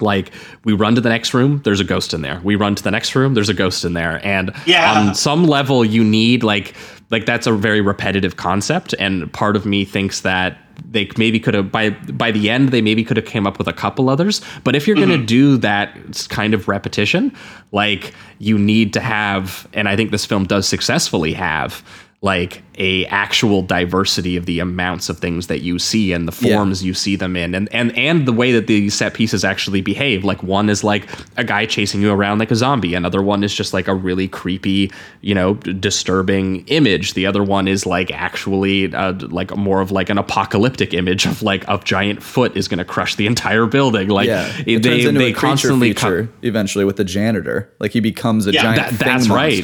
[0.00, 0.32] like
[0.64, 2.90] we run to the next room there's a ghost in there we run to the
[2.90, 4.92] next room there's a ghost in there and Yeah.
[5.08, 6.74] on some level you need like
[7.10, 10.58] like that's a very repetitive concept and part of me thinks that
[10.90, 13.68] they maybe could have by by the end they maybe could have came up with
[13.68, 14.40] a couple others.
[14.62, 15.26] But if you're going to mm-hmm.
[15.26, 17.32] do that kind of repetition
[17.74, 21.82] like you need to have and i think this film does successfully have
[22.24, 26.56] like a actual diversity of the amounts of things that you see and the Yeah.
[26.56, 27.54] forms you see them in.
[27.54, 30.24] And and and the way that these set pieces actually behave.
[30.24, 31.06] Like one is like
[31.36, 32.94] a guy chasing you around like a zombie.
[32.94, 34.90] Another one is just like a really creepy
[35.20, 37.12] you know disturbing image.
[37.14, 41.42] The other one is like actually uh, like more of like an apocalyptic image of
[41.42, 44.08] like a giant foot is going to crush the entire building.
[44.08, 47.70] Like yeah, they turns into they a constantly feature eventually with the janitor.
[47.78, 49.62] Like he becomes a Yeah, giant that- that's right.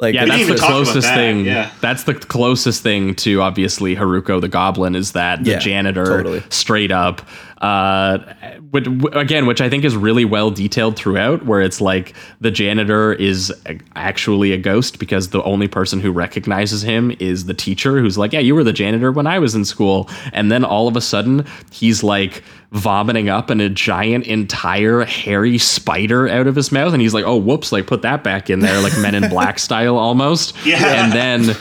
[0.00, 1.44] Like yeah, that's the closest that, thing.
[1.44, 1.70] yeah.
[1.80, 6.42] That's the closest thing to obviously Hiruko the Goblin is that the Yeah, janitor totally.
[6.48, 7.20] straight up.
[7.60, 8.18] Uh,
[8.70, 13.12] which, again, which I think is really well detailed throughout, where it's like the janitor
[13.12, 13.52] is
[13.96, 18.32] actually a ghost because the only person who recognizes him is the teacher who's like,
[18.32, 20.08] Yeah, you were the janitor when I was in school.
[20.32, 22.42] And then all of a sudden, he's like
[22.72, 27.24] vomiting up and a giant entire hairy spider out of his mouth and he's like
[27.24, 31.02] oh whoops like put that back in there like men in black style almost Yeah.
[31.02, 31.56] and then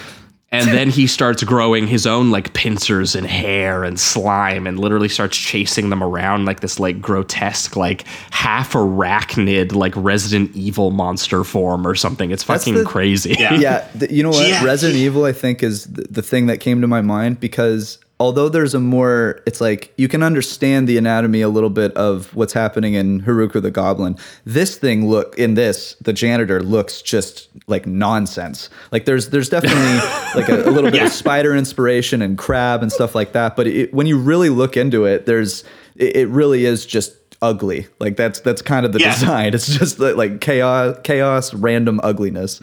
[0.51, 5.07] and then he starts growing his own like pincers and hair and slime and literally
[5.09, 11.43] starts chasing them around like this like grotesque like half arachnid like resident evil monster
[11.43, 13.53] form or something it's fucking the- crazy Yeah.
[13.53, 14.47] yeah, th- you know what?
[14.47, 14.63] Yeah.
[14.65, 18.49] Resident Evil, I think, is the, the thing that came to my mind because although
[18.49, 22.51] there's a more, it's like you can understand the anatomy a little bit of what's
[22.53, 24.17] happening in Hiruko the Goblin.
[24.45, 28.69] This thing look in this, the janitor looks just like nonsense.
[28.91, 29.79] Like there's there's definitely
[30.35, 31.05] like a, a little bit Yeah.
[31.05, 33.55] of spider inspiration and crab and stuff like that.
[33.55, 35.63] But it, when you really look into it, there's
[35.95, 37.87] it, it really is just ugly.
[37.99, 39.13] Like that's that's kind of the Yeah.
[39.13, 39.53] design.
[39.53, 42.59] It's just like, like chaos, chaos, random ugliness.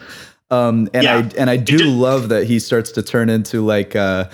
[0.50, 1.16] Um, and Yeah.
[1.16, 4.26] I and I do ju- love that he starts to turn into like uh,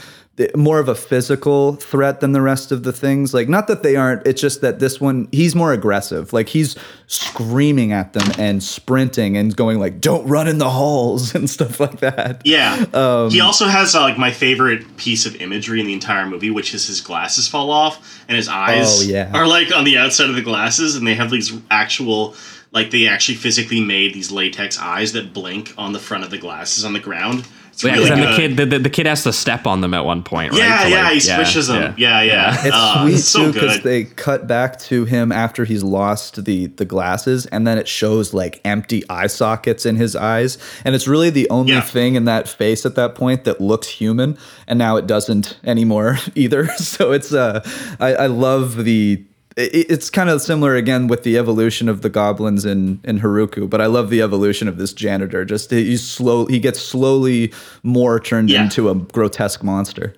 [0.56, 3.34] more of a physical threat than the rest of the things.
[3.34, 4.26] Like not that they aren't.
[4.26, 6.32] It's just that this one he's more aggressive.
[6.32, 6.74] Like he's
[7.06, 11.78] screaming at them and sprinting and going like, "Don't run in the halls" and stuff
[11.80, 12.42] like that.
[12.44, 12.84] Yeah.
[12.94, 16.50] Um, he also has uh, like my favorite piece of imagery in the entire movie,
[16.50, 19.30] which is his glasses fall off and his eyes Oh, yeah.
[19.34, 22.34] are like on the outside of the glasses, and they have these actual
[22.72, 26.38] like they actually physically made these latex eyes that blink on the front of the
[26.38, 27.46] glasses on the ground.
[27.73, 29.81] It's yeah, really 'cause then the kid the, the, the kid has to step on
[29.81, 31.94] them at one point right yeah, To, yeah, like- he squishes them.
[31.97, 32.55] Yeah, yeah.
[32.66, 33.82] It's Uh, sweet so too because good.
[33.85, 38.35] they cut back to him after he's lost the the glasses, and then it shows
[38.35, 41.81] like empty eye sockets in his eyes, and it's really the only Yeah.
[41.81, 44.36] thing in that face at that point that looks human,
[44.69, 46.69] and now it doesn't anymore either.
[46.78, 47.66] So it's uh,
[48.01, 49.24] I, I love the.
[49.57, 53.69] It- It's kind of similar again with the evolution of the goblins in, in Hiruko,
[53.69, 55.45] but I love the evolution of this janitor.
[55.45, 57.53] Just he's slow, he gets slowly
[57.83, 58.62] more turned Yeah.
[58.65, 60.15] into a grotesque monster.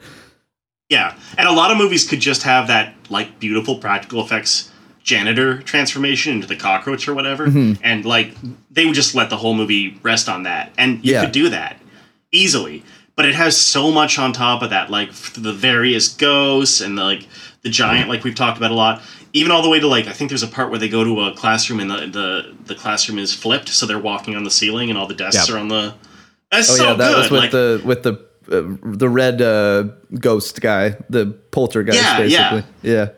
[0.91, 4.71] Yeah, and a lot of movies could just have that like beautiful practical effects
[5.03, 7.79] janitor transformation into the cockroach or whatever, Mhm.
[7.83, 8.35] and like
[8.71, 11.23] they would just let the whole movie rest on that, and you Yeah.
[11.23, 11.81] could do that
[12.33, 12.83] easily.
[13.17, 17.05] But it has so much on top of that, like the various ghosts and the,
[17.05, 17.29] like
[17.63, 19.03] the giant, like we've talked about a lot.
[19.35, 21.21] Even all the way to like, I think there's a part where they go to
[21.23, 24.89] a classroom and the the, the classroom is flipped, so they're walking on the ceiling
[24.91, 25.57] and all the desks Yep.
[25.57, 25.95] are on the.
[26.51, 27.19] That's Oh so yeah, that good.
[27.19, 28.13] was with like, the with the
[28.51, 29.85] uh, the red uh,
[30.19, 32.51] ghost guy, the poltergeist, Yeah, yeah.
[32.51, 32.91] basically.
[32.91, 33.09] Yeah.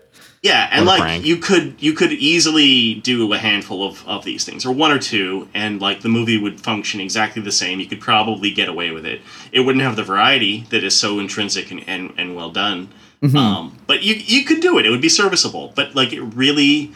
[0.43, 1.25] Yeah, and like prank.
[1.27, 4.99] you could you could easily do a handful of, of these things, or one or
[5.01, 7.81] two, and like the movie would function exactly the same.
[7.81, 9.21] You could probably get away with it.
[9.51, 12.91] It wouldn't have the variety that is so intrinsic and, and, and well done.
[13.23, 14.87] Um, but you you could do it.
[14.87, 15.73] It would be serviceable.
[15.75, 16.93] But like it really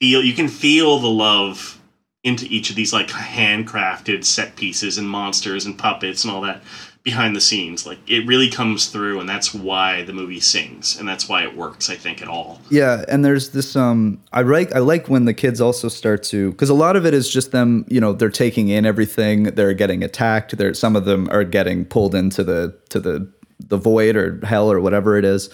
[0.00, 1.80] feel you can feel the love
[2.24, 6.60] into each of these like handcrafted set pieces and monsters and puppets and all that
[7.06, 7.86] behind the scenes.
[7.86, 11.56] Like it really comes through, and that's why the movie sings, and that's why it
[11.56, 11.88] works.
[11.88, 12.60] I think at all.
[12.68, 16.52] Yeah, and there's this um I like I like when the kids also start to
[16.54, 19.72] cuz a lot of it is just them, you know, they're taking in everything, they're
[19.72, 23.28] getting attacked, they're some of them are getting pulled into the to the
[23.60, 25.50] the void or hell or whatever it is.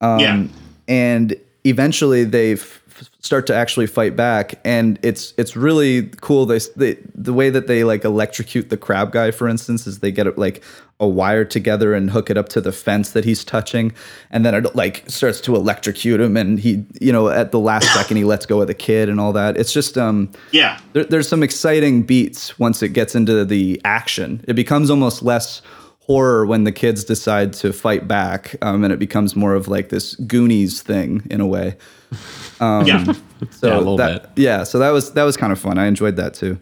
[0.00, 0.44] Um Yeah.
[0.88, 2.80] and eventually they f-
[3.20, 7.66] start to actually fight back and it's it's really cool they, they the way that
[7.66, 10.62] they like electrocute the crab guy for instance is they get like
[11.00, 13.92] a wire together and hook it up to the fence that he's touching
[14.30, 17.92] and then it like starts to electrocute him and he you know at the last
[17.92, 20.80] second he lets go of the kid and all that it's just um Yeah.
[20.94, 25.60] there, there's some exciting beats once it gets into the action it becomes almost less
[26.08, 29.90] horror when the kids decide to fight back um, and it becomes more of like
[29.90, 31.76] this goonies thing in a way
[32.86, 33.04] yeah.
[33.50, 35.86] so Yeah, a little that, yeah so that was that was kind of fun i
[35.86, 36.58] enjoyed that too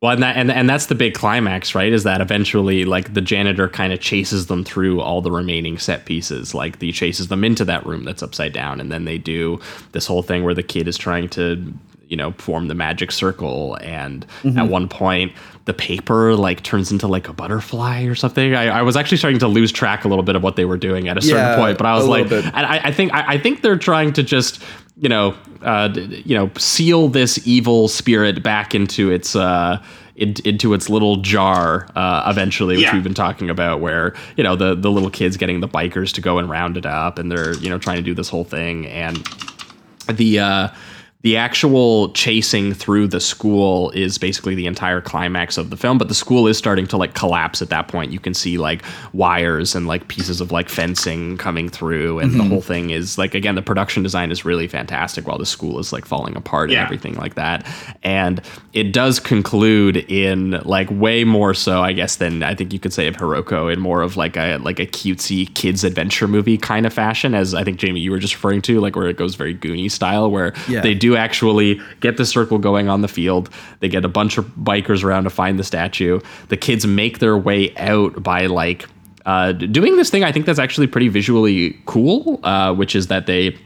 [0.00, 1.92] Well, and that and, and that's the big climax, right?
[1.92, 6.06] Is that eventually like the janitor kind of chases them through all the remaining set
[6.06, 6.54] pieces.
[6.54, 9.60] Like he chases them into that room that's upside down, and then they do
[9.92, 11.72] this whole thing where the kid is trying to,
[12.08, 14.26] you know, form the magic circle, and
[14.58, 15.32] at one point
[15.64, 18.54] the paper like turns into like a butterfly or something.
[18.54, 20.76] I, I was actually starting to lose track a little bit of what they were
[20.76, 23.34] doing at a certain Yeah, point, but I was like, and I, I think I,
[23.34, 24.60] I think they're trying to just
[24.96, 29.80] you know uh, you know seal this evil spirit back into its uh,
[30.16, 32.94] in, into its little jar uh, eventually, which Yeah.
[32.94, 36.20] we've been talking about, where you know the the little kids getting the bikers to
[36.20, 38.86] go and round it up, and they're you know trying to do this whole thing,
[38.88, 39.16] and
[40.08, 40.68] the uh,
[41.22, 46.08] the actual chasing through the school is basically the entire climax of the film but
[46.08, 48.12] the school is starting to like collapse at that point.
[48.12, 48.82] You can see like
[49.12, 52.48] wires and like pieces of like fencing coming through and the mm-hmm.
[52.50, 55.92] whole thing is like again the production design is really fantastic while the school is
[55.92, 57.66] like falling apart and everything like that.
[58.02, 58.40] And
[58.72, 62.92] it does conclude in like way more so i guess than i think you could
[62.92, 66.86] say of hiruko in more of like a like a cutesy kids adventure movie kind
[66.86, 69.34] of fashion as i think jamie you were just referring to like where it goes
[69.34, 70.80] very goonie style where Yeah.
[70.80, 73.50] they do actually get the circle going on the field.
[73.80, 76.20] They get a bunch of bikers around to find the statue.
[76.48, 78.86] The kids make their way out by like
[79.26, 80.24] uh, doing this thing.
[80.24, 83.56] I think that's actually pretty visually cool, uh, which is that they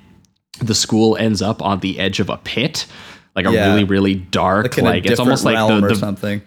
[0.61, 2.87] the school ends up on the edge of a pit.
[3.35, 3.69] Like a Yeah.
[3.69, 6.41] really, really dark, like like, it's almost like the, or the something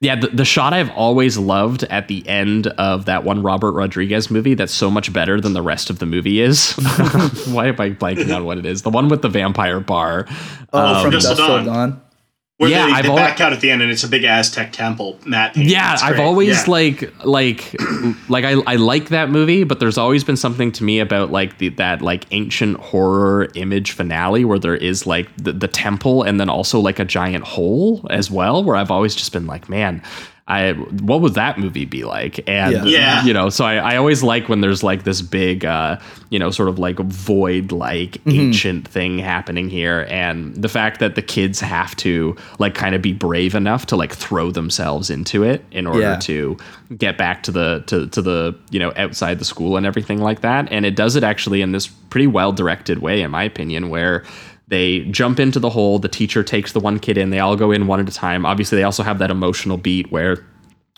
[0.00, 4.30] yeah, the, the shot I've always loved at the end of that one Robert Rodriguez
[4.30, 6.72] movie that's so much better than the rest of the movie is.
[7.48, 8.82] Why am I blanking on what it is?
[8.82, 10.26] The one with the vampire bar.
[10.72, 12.00] oh um, from Dusk dusk Till till Dawn.
[12.58, 14.24] Where Yeah, they, I've they al- back out at the end, and it's a big
[14.24, 15.68] Aztec temple painting.
[15.68, 16.24] Yeah, It's I've great.
[16.24, 16.72] always Yeah.
[16.72, 17.76] like like
[18.28, 21.58] like I, I like that movie, but there's always been something to me about like
[21.58, 26.40] the that like ancient horror image finale where there is like the, the temple and
[26.40, 30.02] then also like a giant hole as well, where I've always just been like, man,
[30.50, 32.40] I what would that movie be like?
[32.48, 32.84] And Yeah.
[32.84, 33.24] Yeah.
[33.24, 35.98] you know, so I, I always like when there's like this big uh,
[36.30, 38.30] you know, sort of like void like Mm-hmm.
[38.40, 40.06] ancient thing happening here.
[40.08, 43.96] And the fact that the kids have to like kind of be brave enough to
[43.96, 46.16] like throw themselves into it in order Yeah.
[46.20, 46.56] to
[46.96, 50.40] get back to the to, to the you know outside the school and everything like
[50.40, 53.90] that and it does it actually in this pretty well directed way in my opinion
[53.90, 54.24] where
[54.68, 57.72] they jump into the hole the teacher takes the one kid in they all go
[57.72, 58.46] in one at a time.
[58.46, 60.44] Obviously they also have that emotional beat where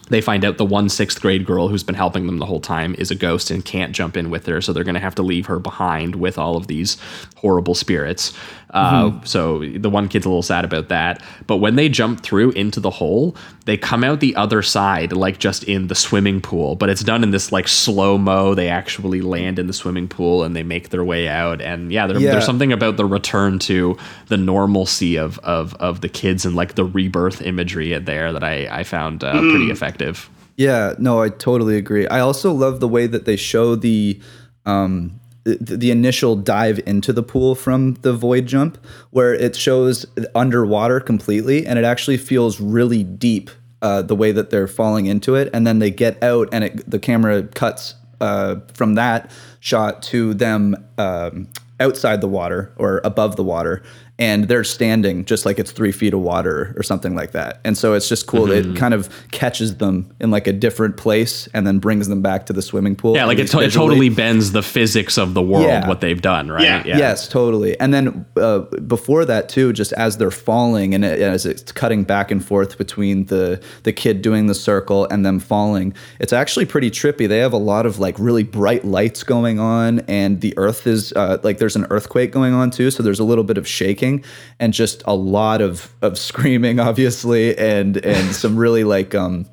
[0.09, 2.94] they find out the one sixth grade girl who's been helping them the whole time
[2.98, 5.22] is a ghost and can't jump in with her so they're going to have to
[5.22, 6.97] leave her behind with all of these
[7.36, 8.36] horrible spirits
[8.72, 11.22] uh, so the one kid's a little sad about that.
[11.47, 13.36] But when they jump through into the hole
[13.66, 16.74] they come out the other side like just in the swimming pool.
[16.76, 20.42] But it's done in this like slow mo they actually land in the swimming pool
[20.42, 21.60] and they make their way out.
[21.60, 22.32] And yeah, there, Yeah.
[22.32, 23.97] there's something about the return to
[24.28, 28.66] the normalcy of of of the kids and like the rebirth imagery there that i
[28.70, 30.30] i found uh, pretty effective.
[30.56, 32.06] Yeah, no, I totally agree.
[32.09, 34.20] I also love the way that they show the
[34.66, 38.79] um the, initial dive into the pool from the void jump
[39.11, 43.51] where it shows underwater completely and it actually feels really deep
[43.83, 45.49] uh, the way that they're falling into it.
[45.55, 49.31] And then they get out and it, the camera cuts uh, from that
[49.61, 51.49] shot to them um,
[51.79, 53.83] outside the water or above the water
[54.20, 57.59] and they're standing just like it's three feet of water or something like that.
[57.64, 58.47] And so it's just cool.
[58.48, 58.74] Mm-hmm.
[58.74, 62.44] It kind of catches them in like a different place and then brings them back
[62.47, 63.16] to the swimming pool.
[63.16, 65.88] Yeah, like it, to- it totally bends the physics of the world, Yeah.
[65.88, 66.62] what they've done, right?
[66.62, 66.98] Yeah.
[66.98, 67.80] Yes, totally.
[67.80, 72.05] And then uh, before that too, just as they're falling and it, as it's cutting
[72.05, 76.66] back and forth between the the kid doing the circle and them falling, it's actually
[76.66, 77.26] pretty trippy.
[77.26, 81.14] They have a lot of like really bright lights going on, and the earth is
[81.14, 84.10] uh, like there's an earthquake going on too, so there's a little bit of shaking
[84.59, 89.47] and just a lot of of screaming, obviously, and and some really like um.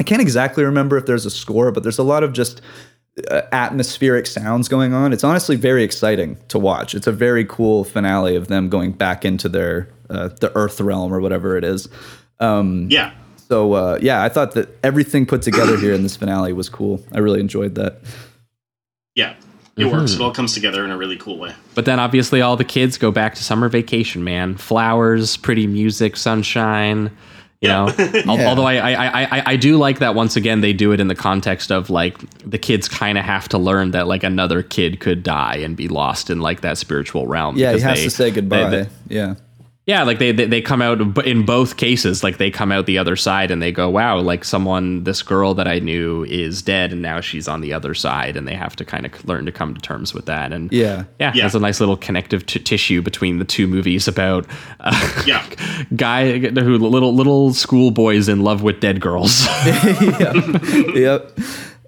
[0.00, 2.60] I can't exactly remember if there's a score, but there's a lot of just
[3.32, 5.12] uh, atmospheric sounds going on.
[5.12, 6.94] It's honestly very exciting to watch.
[6.94, 11.12] It's a very cool finale of them going back into their uh, the Earth realm
[11.12, 11.88] or whatever it is.
[12.38, 13.10] Um, Yeah.
[13.48, 17.02] so uh, yeah, I thought that everything put together here in this finale was cool.
[17.12, 17.98] I really enjoyed that.
[19.16, 19.34] Yeah.
[19.78, 20.12] It works.
[20.12, 20.20] Mm-hmm.
[20.22, 21.54] It all comes together in a really cool way.
[21.74, 24.56] But then obviously all the kids go back to summer vacation, man.
[24.56, 27.10] Flowers, pretty music, sunshine.
[27.60, 30.72] You know, Al- although I, I, I, I, I do like that once again they
[30.72, 32.16] do it in the context of like
[32.48, 35.88] the kids kind of have to learn that like another kid could die and be
[35.88, 37.56] lost in like that spiritual realm.
[37.56, 38.70] Yeah, he has they- to say they- goodbye.
[38.70, 39.34] they- yeah.
[39.88, 42.98] Yeah, like they, they they come out in both cases, like they come out the
[42.98, 46.92] other side and they go, "Wow, like someone, this girl that I knew is dead,
[46.92, 49.50] and now she's on the other side," and they have to kind of learn to
[49.52, 50.52] come to terms with that.
[50.52, 51.04] And Yeah.
[51.18, 51.40] yeah, Yeah.
[51.44, 54.46] there's a nice little connective t- tissue between the two movies about
[54.80, 55.42] uh, Yeah.
[55.96, 59.46] guy who little little schoolboys in love with dead girls.
[60.94, 61.32] yep.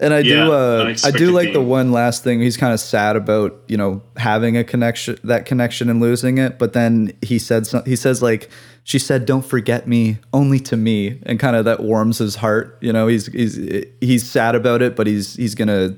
[0.00, 2.40] And I Yeah, do, uh, I do like the one last thing.
[2.40, 6.58] He's kind of sad about you know having a connection, that connection, and losing it.
[6.58, 8.48] But then he said, some, he says like,
[8.82, 12.78] she said, "Don't forget me, only to me," and kind of that warms his heart.
[12.80, 15.96] You know, he's he's he's sad about it, but he's he's gonna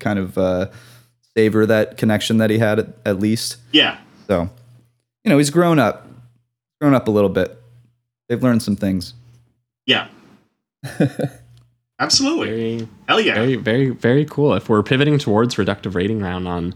[0.00, 0.68] kind of uh,
[1.36, 3.58] savor that connection that he had at, at least.
[3.70, 3.98] Yeah.
[4.28, 4.48] So,
[5.24, 6.08] you know, he's grown up,
[6.80, 7.60] grown up a little bit.
[8.28, 9.12] They've learned some things.
[9.84, 10.08] Yeah.
[12.02, 12.48] Absolutely.
[12.48, 13.34] very, Hell yeah.
[13.34, 14.54] very, very, very cool.
[14.54, 16.74] If we're pivoting towards reductive rating round on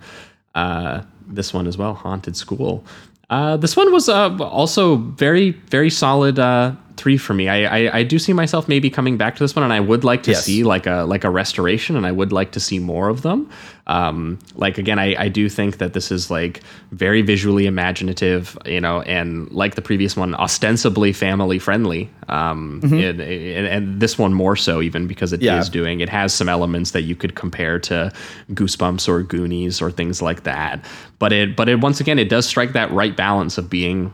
[0.55, 2.85] uh, this one as well, Haunted School.
[3.29, 7.49] Uh, this one was uh, also very, very solid uh, three for me.
[7.49, 10.03] I, I, I do see myself maybe coming back to this one, and I would
[10.05, 10.45] like to Yes.
[10.45, 13.49] see like a like a restoration, and I would like to see more of them.
[13.89, 18.81] Um, like again, I, I do think that this is like very visually imaginative, you
[18.81, 22.11] know, and like the previous one, ostensibly family friendly.
[22.29, 25.63] Um, and, and, and this one more so, even because it is Yeah.
[25.71, 28.11] doing it has some elements that you could compare to
[28.53, 30.85] Goosebumps or Goonies or things like that.
[31.19, 34.13] But it but it once again it does strike that right balance of being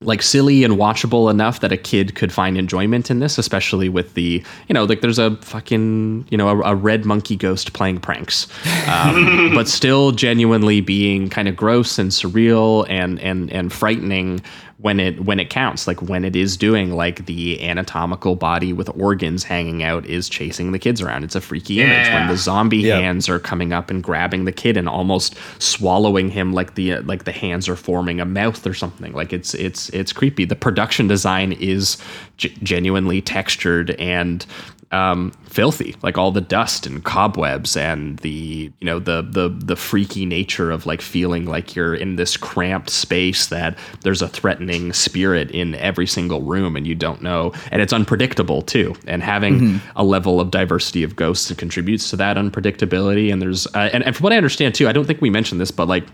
[0.00, 4.14] like silly and watchable enough that a kid could find enjoyment in this, especially with
[4.14, 7.98] the, you know, like there's a fucking, you know, a, a red monkey ghost playing
[7.98, 8.46] pranks,
[8.86, 14.40] um, but still genuinely being kind of gross and surreal and and and frightening
[14.80, 18.88] when it when it counts, like when it is doing like the anatomical body with
[18.96, 21.24] organs hanging out is chasing the kids around.
[21.24, 22.98] It's a freaky image when the zombie Yeah.
[23.00, 27.02] hands are coming up and grabbing the kid and almost swallowing him like the uh,
[27.02, 30.54] like the hands are forming a mouth or something like it's it's it's creepy the
[30.54, 31.96] production design is
[32.36, 34.46] g- genuinely textured and
[34.90, 39.76] um, filthy like all the dust and cobwebs and the you know the the the
[39.76, 44.92] freaky nature of like feeling like you're in this cramped space that there's a threatening
[44.92, 47.52] spirit in every single room and you don't know.
[47.70, 48.94] And it's unpredictable too.
[49.06, 53.66] And having a level of diversity of ghosts that contributes to that unpredictability and there's
[53.68, 55.88] uh, and, and from what i understand too i don't think we mentioned this but
[55.88, 56.04] like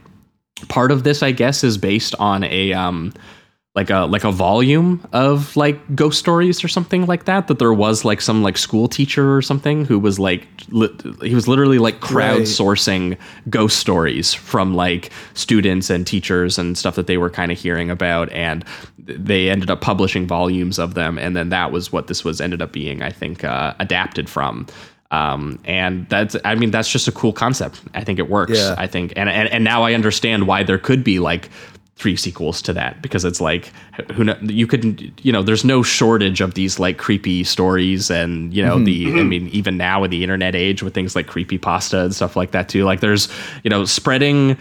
[0.68, 3.12] part of this i guess is based on a um
[3.74, 7.72] like a like a volume of like ghost stories or something like that that there
[7.72, 11.78] was like some like school teacher or something who was like li- he was literally
[11.78, 13.18] like crowdsourcing
[13.50, 17.90] ghost stories from like students and teachers and stuff that they were kind of hearing
[17.90, 18.64] about and
[18.98, 22.62] they ended up publishing volumes of them and then that was what this was ended
[22.62, 24.66] up being i think uh, adapted from.
[25.10, 27.80] Um, and that's i mean that's just a cool concept.
[27.92, 28.74] I think it works Yeah.
[28.78, 31.50] i think and, and and now i understand why there could be like
[31.96, 33.72] three sequels to that because it's like
[34.12, 38.52] who know, you could you know there's no shortage of these like creepy stories and
[38.52, 41.56] you know the I mean even now in the internet age with things like creepy
[41.56, 43.28] pasta and stuff like that too like there's
[43.62, 44.56] you know spreading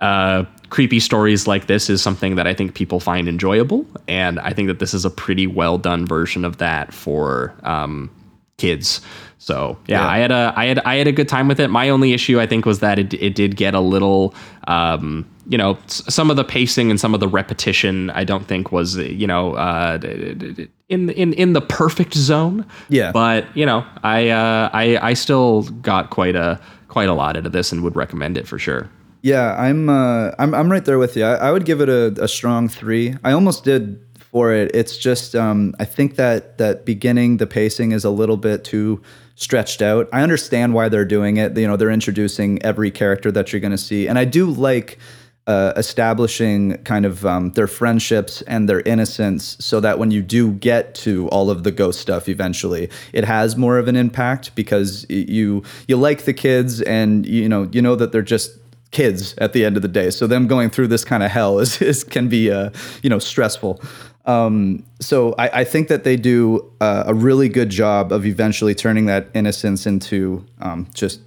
[0.00, 4.54] uh creepy stories like this is something that I think people find enjoyable and I
[4.54, 8.10] think that this is a pretty well done version of that for um
[8.56, 9.02] kids
[9.38, 10.08] so yeah, Yeah.
[10.08, 11.68] I had a I had I had a good time with it.
[11.68, 14.34] My only issue I think was that it it did get a little
[14.66, 18.70] um, you know some of the pacing and some of the repetition I don't think
[18.70, 19.98] was you know uh,
[20.88, 22.66] in in in the perfect zone.
[22.88, 23.12] Yeah.
[23.12, 27.46] But you know I uh, I I still got quite a quite a lot out
[27.46, 28.90] of this and would recommend it for sure.
[29.22, 31.24] Yeah, I'm uh, I'm I'm right there with you.
[31.24, 33.16] I, I would give it a, a strong three.
[33.24, 34.00] I almost did
[34.30, 34.70] for it.
[34.74, 39.02] It's just um, I think that that beginning the pacing is a little bit too
[39.34, 40.08] stretched out.
[40.12, 41.56] I understand why they're doing it.
[41.56, 44.98] You know, they're introducing every character that you're going to see, and I do like.
[45.48, 50.52] Uh, establishing kind of um, their friendships and their innocence so that when you do
[50.52, 55.06] get to all of the ghost stuff eventually it has more of an impact because
[55.08, 58.58] you you like the kids and you know you know that they're just
[58.90, 60.10] kids at the end of the day.
[60.10, 62.70] So them going through this kind of hell is, is can be uh,
[63.02, 63.80] you know stressful.
[64.28, 68.74] Um, so I, I think that they do uh, a really good job of eventually
[68.74, 71.20] turning that innocence into um, just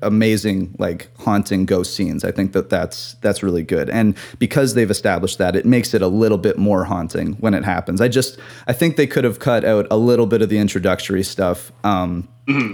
[0.00, 2.24] amazing like haunting ghost scenes.
[2.24, 3.90] I think that that's that's really good.
[3.90, 7.64] And because they've established that, it makes it a little bit more haunting when it
[7.64, 8.00] happens.
[8.00, 11.22] I just I think they could have cut out a little bit of the introductory
[11.22, 12.26] stuff um,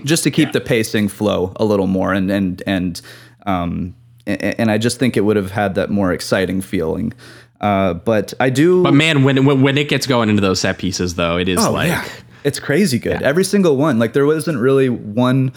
[0.05, 3.01] just to keep the pacing flow a little more and and and
[3.47, 7.13] um, and I just think it would have had that more exciting feeling.
[7.61, 8.83] Uh, but I do.
[8.83, 11.65] But man, when, when when it gets going into those set pieces, though, it is
[11.65, 12.05] Oh, like yeah.
[12.45, 13.23] it's crazy good.
[13.23, 13.99] Every single one.
[13.99, 15.53] Like there wasn't really one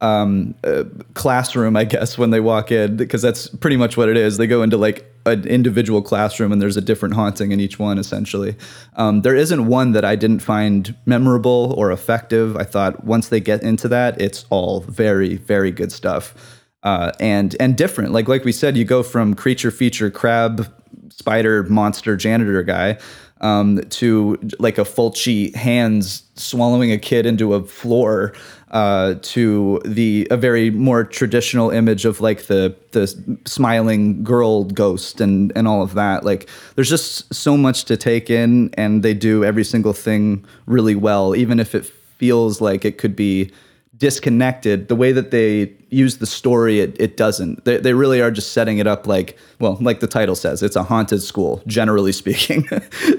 [0.00, 4.16] um, uh, classroom, I guess, when they walk in, because that's pretty much what it
[4.16, 4.36] is.
[4.36, 7.96] They go into like an individual classroom, and there's a different haunting in each one,
[7.98, 8.56] essentially.
[8.96, 12.56] Um, there isn't one that I didn't find memorable or effective.
[12.56, 16.34] I thought once they get into that, it's all very, very good stuff.
[16.82, 20.70] Uh, and and different, like like we said, you go from creature feature crab,
[21.16, 22.98] spider monster janitor guy,
[23.40, 28.32] um, to like a Fulci hands swallowing a kid into a floor,
[28.70, 33.06] uh, to the a very more traditional image of like the the
[33.44, 36.24] smiling girl ghost and and all of that.
[36.24, 40.96] Like there's just so much to take in, and they do every single thing really
[40.96, 41.86] well, even if it
[42.18, 43.50] feels like it could be
[43.96, 48.30] disconnected the way that they use the story it, it doesn't they, they really are
[48.30, 52.10] just setting it up like well like the title says it's a haunted school generally
[52.22, 52.66] speaking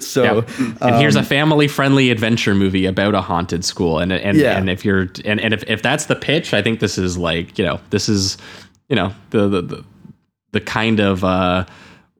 [0.01, 0.49] so Yep.
[0.81, 4.57] and here's a um, family friendly adventure movie about a haunted school and and, Yeah.
[4.57, 7.57] and if you're and, and if, if that's the pitch i think this is like
[7.57, 8.37] you know this is
[8.89, 9.85] you know the the the,
[10.51, 11.65] the kind of uh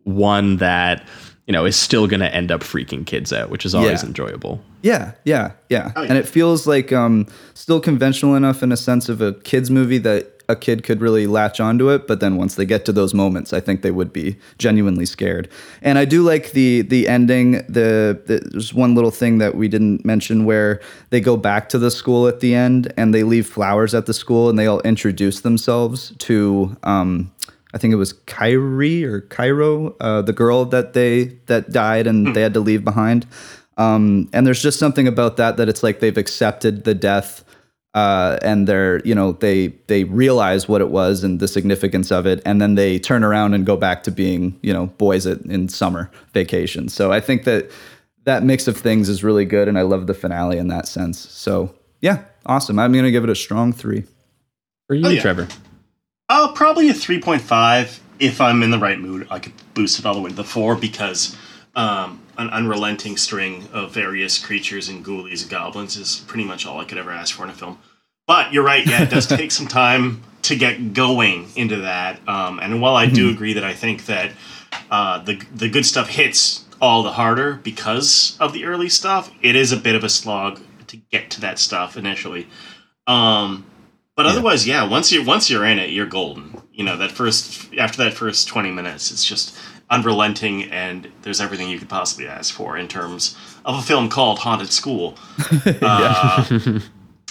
[0.06, 1.06] one that
[1.47, 4.07] you know is still going to end up freaking kids out which is always Yeah.
[4.09, 5.91] enjoyable Yeah, yeah, yeah.
[5.95, 6.09] Oh, yeah.
[6.09, 9.97] And it feels like um, still conventional enough in a sense of a kids movie
[9.99, 12.05] that a kid could really latch onto it.
[12.07, 15.49] But then once they get to those moments, I think they would be genuinely scared.
[15.81, 17.53] And I do like the the ending.
[17.67, 21.80] The, the there's one little thing that we didn't mention where they go back to
[21.80, 24.81] the school at the end and they leave flowers at the school and they all
[24.81, 26.77] introduce themselves to.
[26.84, 27.31] Um,
[27.76, 32.34] I think it was Kyrie or Cairo, uh, the girl that they that died and
[32.35, 33.27] they had to leave behind.
[33.77, 37.43] Um, and there's just something about that that it's like they've accepted the death,
[37.93, 42.26] uh, and they're you know they they realize what it was and the significance of
[42.26, 45.41] it, and then they turn around and go back to being you know boys at,
[45.41, 46.88] in summer vacation.
[46.88, 47.69] So I think that
[48.23, 51.19] that mix of things is really good, and I love the finale in that sense.
[51.19, 52.80] So yeah, awesome.
[52.80, 54.06] I'm gonna give it a strong three.
[54.88, 55.22] for you Oh, yeah.
[55.22, 55.47] trevor
[56.27, 57.99] Uh, probably a 3.5.
[58.19, 60.43] If I'm in the right mood, I could boost it all the way to the
[60.43, 61.35] 4 because
[61.76, 66.80] um, an unrelenting string of various creatures and ghoulies and goblins is pretty much all
[66.80, 67.77] I could ever ask for in a film.
[68.27, 72.19] But you're right, yeah, it does take some time to get going into that.
[72.27, 74.31] Um, and while I do agree that I think that
[74.89, 79.56] uh, the, the good stuff hits all the harder because of the early stuff, it
[79.56, 82.47] is a bit of a slog to get to that stuff initially.
[83.07, 83.65] Um,
[84.16, 84.88] but otherwise, yeah.
[84.88, 86.62] Once you're once you're in it, you're golden.
[86.74, 89.58] You know that first after that first twenty minutes, it's just
[89.90, 94.40] unrelenting, and there's everything you could possibly ask for in terms of a film called
[94.40, 95.18] Haunted School.
[95.82, 96.44] Uh,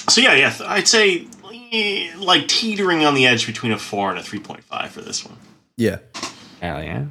[0.08, 1.26] so yeah, yeah, I'd say
[1.72, 5.00] eh, like teetering on the edge between a four and a three point five for
[5.00, 5.38] this one.
[5.76, 5.98] Yeah.
[6.60, 7.06] Hell yeah.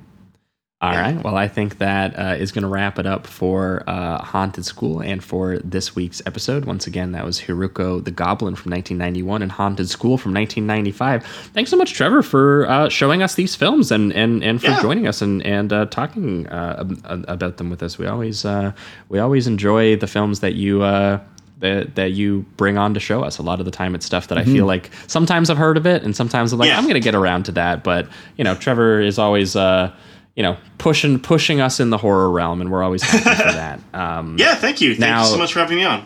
[0.83, 1.23] All right.
[1.23, 5.01] Well, I think that uh, is going to wrap it up for uh, Haunted School
[5.01, 6.65] and for this week's episode.
[6.65, 11.25] Once again, that was Hiruko the Goblin from 1991 and Haunted School from 1995.
[11.53, 14.81] Thanks so much, Trevor, for uh, showing us these films and and, and for Yeah.
[14.81, 17.97] joining us and and uh, talking uh, about them with us.
[17.97, 18.73] We always uh,
[19.07, 20.81] we always enjoy the films that you.
[20.83, 21.19] Uh,
[21.59, 23.37] that, that you bring on to show us.
[23.37, 25.87] A lot of the time, it's stuff that I feel like sometimes I've heard of
[25.87, 26.77] it, and sometimes I'm like, Yeah.
[26.77, 27.85] I'm going to get around to that.
[27.85, 29.89] But you know, Trevor is always, uh,
[30.35, 33.79] you know, pushing pushing us in the horror realm, and we're always happy for that.
[33.93, 34.91] Um, Yeah, thank you.
[34.95, 36.05] Thank Now- you so much for having me on.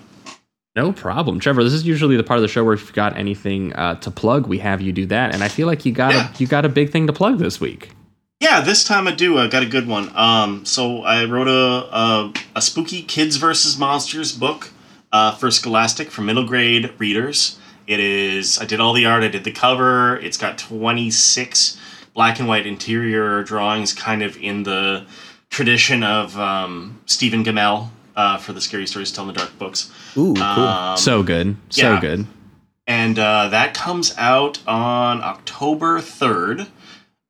[0.76, 1.64] no problem, Trevor.
[1.64, 4.12] This is usually the part of the show where if you've got anything uh, to
[4.12, 6.30] plug, we have you do that, and I feel like you got Yeah.
[6.34, 7.92] a you got a big thing to plug this week.
[8.40, 9.40] Yeah, this time I do.
[9.40, 10.12] I got a good one.
[10.16, 11.52] Um, so I wrote a
[11.98, 14.70] a, a spooky kids versus monsters book
[15.12, 17.58] uh, for Scholastic for middle grade readers.
[17.88, 18.60] It is.
[18.60, 19.24] I did all the art.
[19.24, 20.18] I did the cover.
[20.18, 21.80] It's got twenty six
[22.18, 25.06] black and white interior drawings, kind of in the
[25.52, 29.58] tradition of um, Stephen Gammell uh, for the Scary Stories to Tell in the Dark
[29.60, 29.94] books.
[30.18, 30.42] Ooh, cool.
[30.44, 31.56] Um, so good.
[31.70, 32.02] So yeah.
[32.02, 32.26] good.
[32.88, 36.66] and uh, that comes out on October third.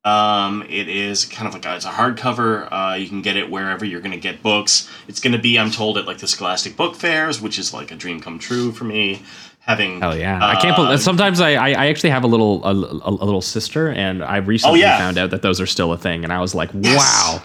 [0.04, 2.68] Um, it is kind of like a, it's a hardcover.
[2.72, 4.88] Uh, you can get it wherever you're going to get books.
[5.06, 7.90] It's going to be, I'm told, at like the Scholastic Book Fairs, which is like
[7.90, 9.22] a dream come true for me.
[9.68, 10.38] Having Hell yeah!
[10.42, 10.98] I can't believe.
[11.00, 14.80] Sometimes I, I actually have a little a, a, a little sister, and I recently
[14.82, 14.96] Oh, yeah.
[14.98, 17.42] found out that those are still a thing, and I was like, wow,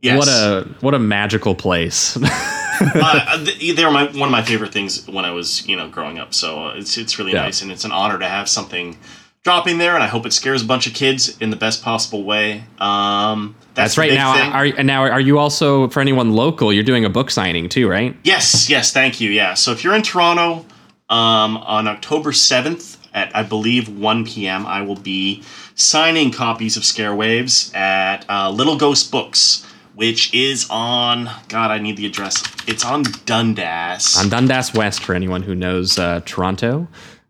[0.00, 0.18] Yes.
[0.18, 2.16] what a what a magical place.
[2.80, 6.18] uh, they were my, one of my favorite things when I was, you know, growing
[6.18, 6.32] up.
[6.32, 7.42] So it's it's really Yeah.
[7.42, 8.96] nice, and it's an honor to have something
[9.44, 12.24] dropping there, and I hope it scares a bunch of kids in the best possible
[12.24, 12.64] way.
[12.78, 14.12] Um, that's, That's right.
[14.14, 14.52] Now, thing.
[14.52, 16.72] are and now are you also for anyone local?
[16.72, 18.16] You're doing a book signing too, right?
[18.24, 19.30] Yes, yes, thank you.
[19.30, 19.52] Yeah.
[19.54, 20.64] So if you're in Toronto
[21.08, 25.42] um, on October 7th at, I believe, 1 p.m., I will be
[25.74, 29.64] signing copies of Scarewaves at uh, Little Ghost Books,
[29.94, 32.42] which is on, God, I need the address.
[32.66, 34.16] It's on Dundas.
[34.18, 36.86] On Dundas West for anyone who knows uh, Toronto.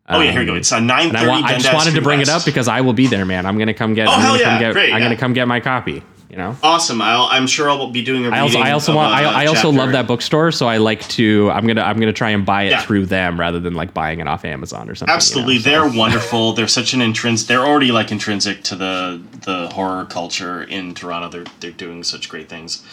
[0.09, 0.53] oh, yeah, here we go.
[0.53, 2.67] Um, It's on And 930 I, want, I just wanted to bring it up because
[2.69, 3.47] I will be there, man.
[3.47, 4.09] I'm gonna come get.
[4.09, 5.05] Oh, I'm hell yeah, come get, great, I'm yeah.
[5.05, 6.03] gonna come get my copy.
[6.39, 6.56] You know.
[6.62, 7.02] Awesome.
[7.02, 9.12] I'll, I'm sure I'll be doing a I also, I also want.
[9.12, 11.51] a I, I also love that bookstore, so I like to.
[11.51, 11.81] I'm gonna.
[11.82, 12.81] I'm gonna try and buy it Yeah.
[12.82, 15.10] through them rather than like buying it off Amazon or something.
[15.10, 16.52] you know, Absolutely, they're wonderful.
[16.52, 17.48] They're such an intrinsic.
[17.48, 21.28] They're already like intrinsic to the the horror culture in Toronto.
[21.28, 22.85] They're they're doing such great things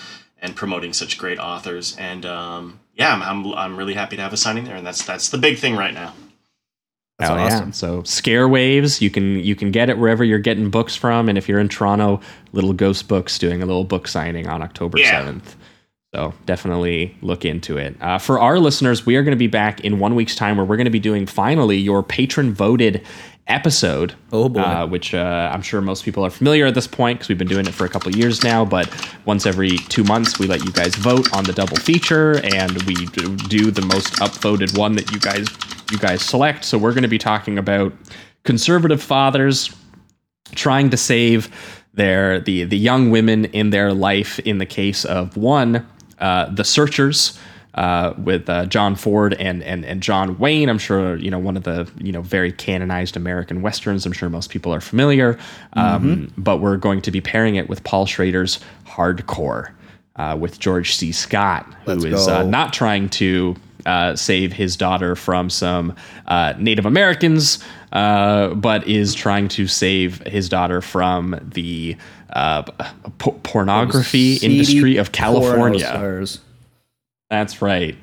[0.41, 1.95] and promoting such great authors.
[1.99, 4.75] And um, yeah, I'm, I'm I'm really happy to have a signing there.
[4.75, 6.15] And that's that's the big thing right now.
[7.19, 7.67] That's Hell awesome.
[7.67, 7.71] yeah!
[7.71, 11.47] So Scarewaves, you can you can get it wherever you're getting books from, and if
[11.47, 12.19] you're in Toronto,
[12.51, 15.11] Little Ghost Books doing a little book signing on October Yeah.
[15.19, 15.55] seventh.
[16.13, 17.95] So definitely look into it.
[18.01, 20.65] Uh, for our listeners, we are going to be back in one week's time, where
[20.65, 23.01] we're going to be doing finally your patron voted
[23.47, 24.13] episode.
[24.31, 24.61] Oh, boy.
[24.61, 27.47] Uh, which uh, I'm sure most people are familiar at this point because we've been
[27.49, 28.63] doing it for a couple years now.
[28.65, 28.89] But
[29.25, 32.93] once every two months, we let you guys vote on the double feature, and we
[33.49, 35.47] do the most upvoted one that you guys
[35.91, 36.65] you guys select.
[36.65, 37.93] So we're going to be talking about
[38.43, 39.75] conservative fathers
[40.53, 41.49] trying to save
[41.93, 44.39] their the the young women in their life.
[44.39, 45.85] In the case of one,
[46.19, 47.39] uh, the Searchers.
[47.73, 51.57] Uh, with uh, John Ford and, and and John Wayne, I'm sure you know one
[51.57, 54.05] of the you know very canonized American westerns.
[54.05, 55.37] I'm sure most people are familiar,
[55.73, 59.73] um, but we're going to be pairing it with Paul Schrader's Hardcore
[60.15, 61.11] uh, with George C.
[61.11, 63.55] Scott, who Let's is uh, not trying to
[63.85, 65.95] uh, save his daughter from some
[66.27, 71.95] uh, Native Americans, uh, but is trying to save his daughter from the
[72.31, 72.63] uh,
[73.43, 75.85] pornography industry of California.
[77.29, 77.97] That's right.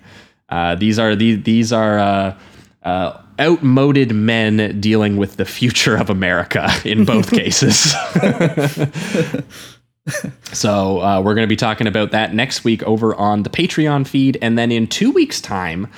[0.48, 2.38] Uh, these are the, these are uh,
[2.82, 7.94] uh, outmoded men dealing with the future of America in both cases.
[10.52, 14.06] so uh, we're going to be talking about that next week over on the Patreon
[14.06, 15.88] feed, and then in two weeks' time.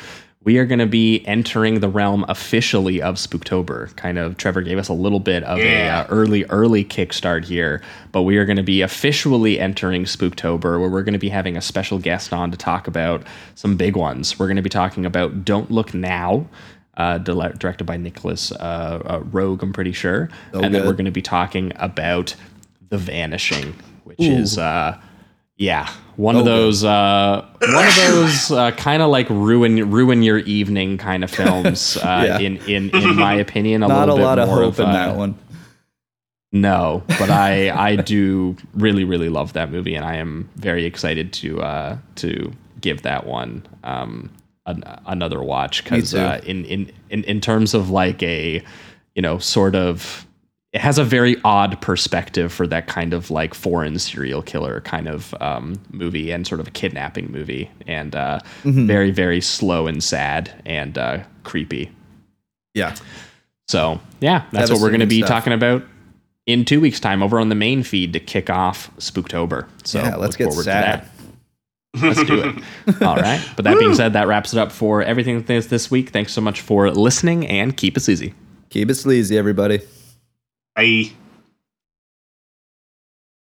[0.47, 3.97] We are going to be entering the realm officially of Spooktober.
[3.97, 6.01] Kind of, Trevor gave us a little bit of Yeah.
[6.01, 7.81] a uh, early, early kickstart here,
[8.12, 11.56] but we are going to be officially entering Spooktober, where we're going to be having
[11.56, 13.22] a special guest on to talk about
[13.55, 14.39] some big ones.
[14.39, 16.47] We're going to be talking about Don't Look Now,
[16.98, 20.93] uh, dile- directed by Nicolas uh, uh, Roeg, I'm pretty sure, So and then we're
[20.93, 22.35] going to be talking about
[22.90, 23.74] The Vanishing,
[24.05, 24.59] which is.
[24.59, 25.01] Uh,
[25.56, 30.22] yeah, one of Oh, those, uh, one of those uh, kind of like ruin ruin
[30.24, 31.97] your evening kind of films.
[32.02, 32.39] Uh, Yeah.
[32.40, 34.86] In in in my opinion, a Not a little bit lot of more hope in
[34.86, 35.36] uh, that one.
[36.52, 41.32] no, but I I do really really love that movie, and I am very excited
[41.35, 44.31] to uh, to give that one um,
[44.66, 48.60] an, another watch because uh, in, in in in terms of like a
[49.14, 50.26] you know sort of
[50.74, 55.06] it has a very odd perspective for that kind of like foreign serial killer kind
[55.09, 58.86] of um, movie and sort of a kidnapping movie, and uh, Mm-hmm.
[58.86, 61.90] very very slow and sad and uh, creepy.
[62.74, 62.94] Yeah.
[63.68, 65.28] So yeah, that's what we're going to be stuff.
[65.30, 65.82] talking about
[66.46, 69.66] in two weeks' time over on the main feed to kick off Spooktober.
[69.84, 71.02] So Yeah, let's look get forward sad.
[71.02, 71.10] to that.
[72.02, 73.02] Let's do it.
[73.02, 73.40] All right.
[73.56, 76.10] But that being said, that wraps it up for everything this this week.
[76.10, 78.34] Thanks so much for listening and keep it easy.
[78.70, 79.80] Keep it sleazy, everybody.
[80.76, 81.14] I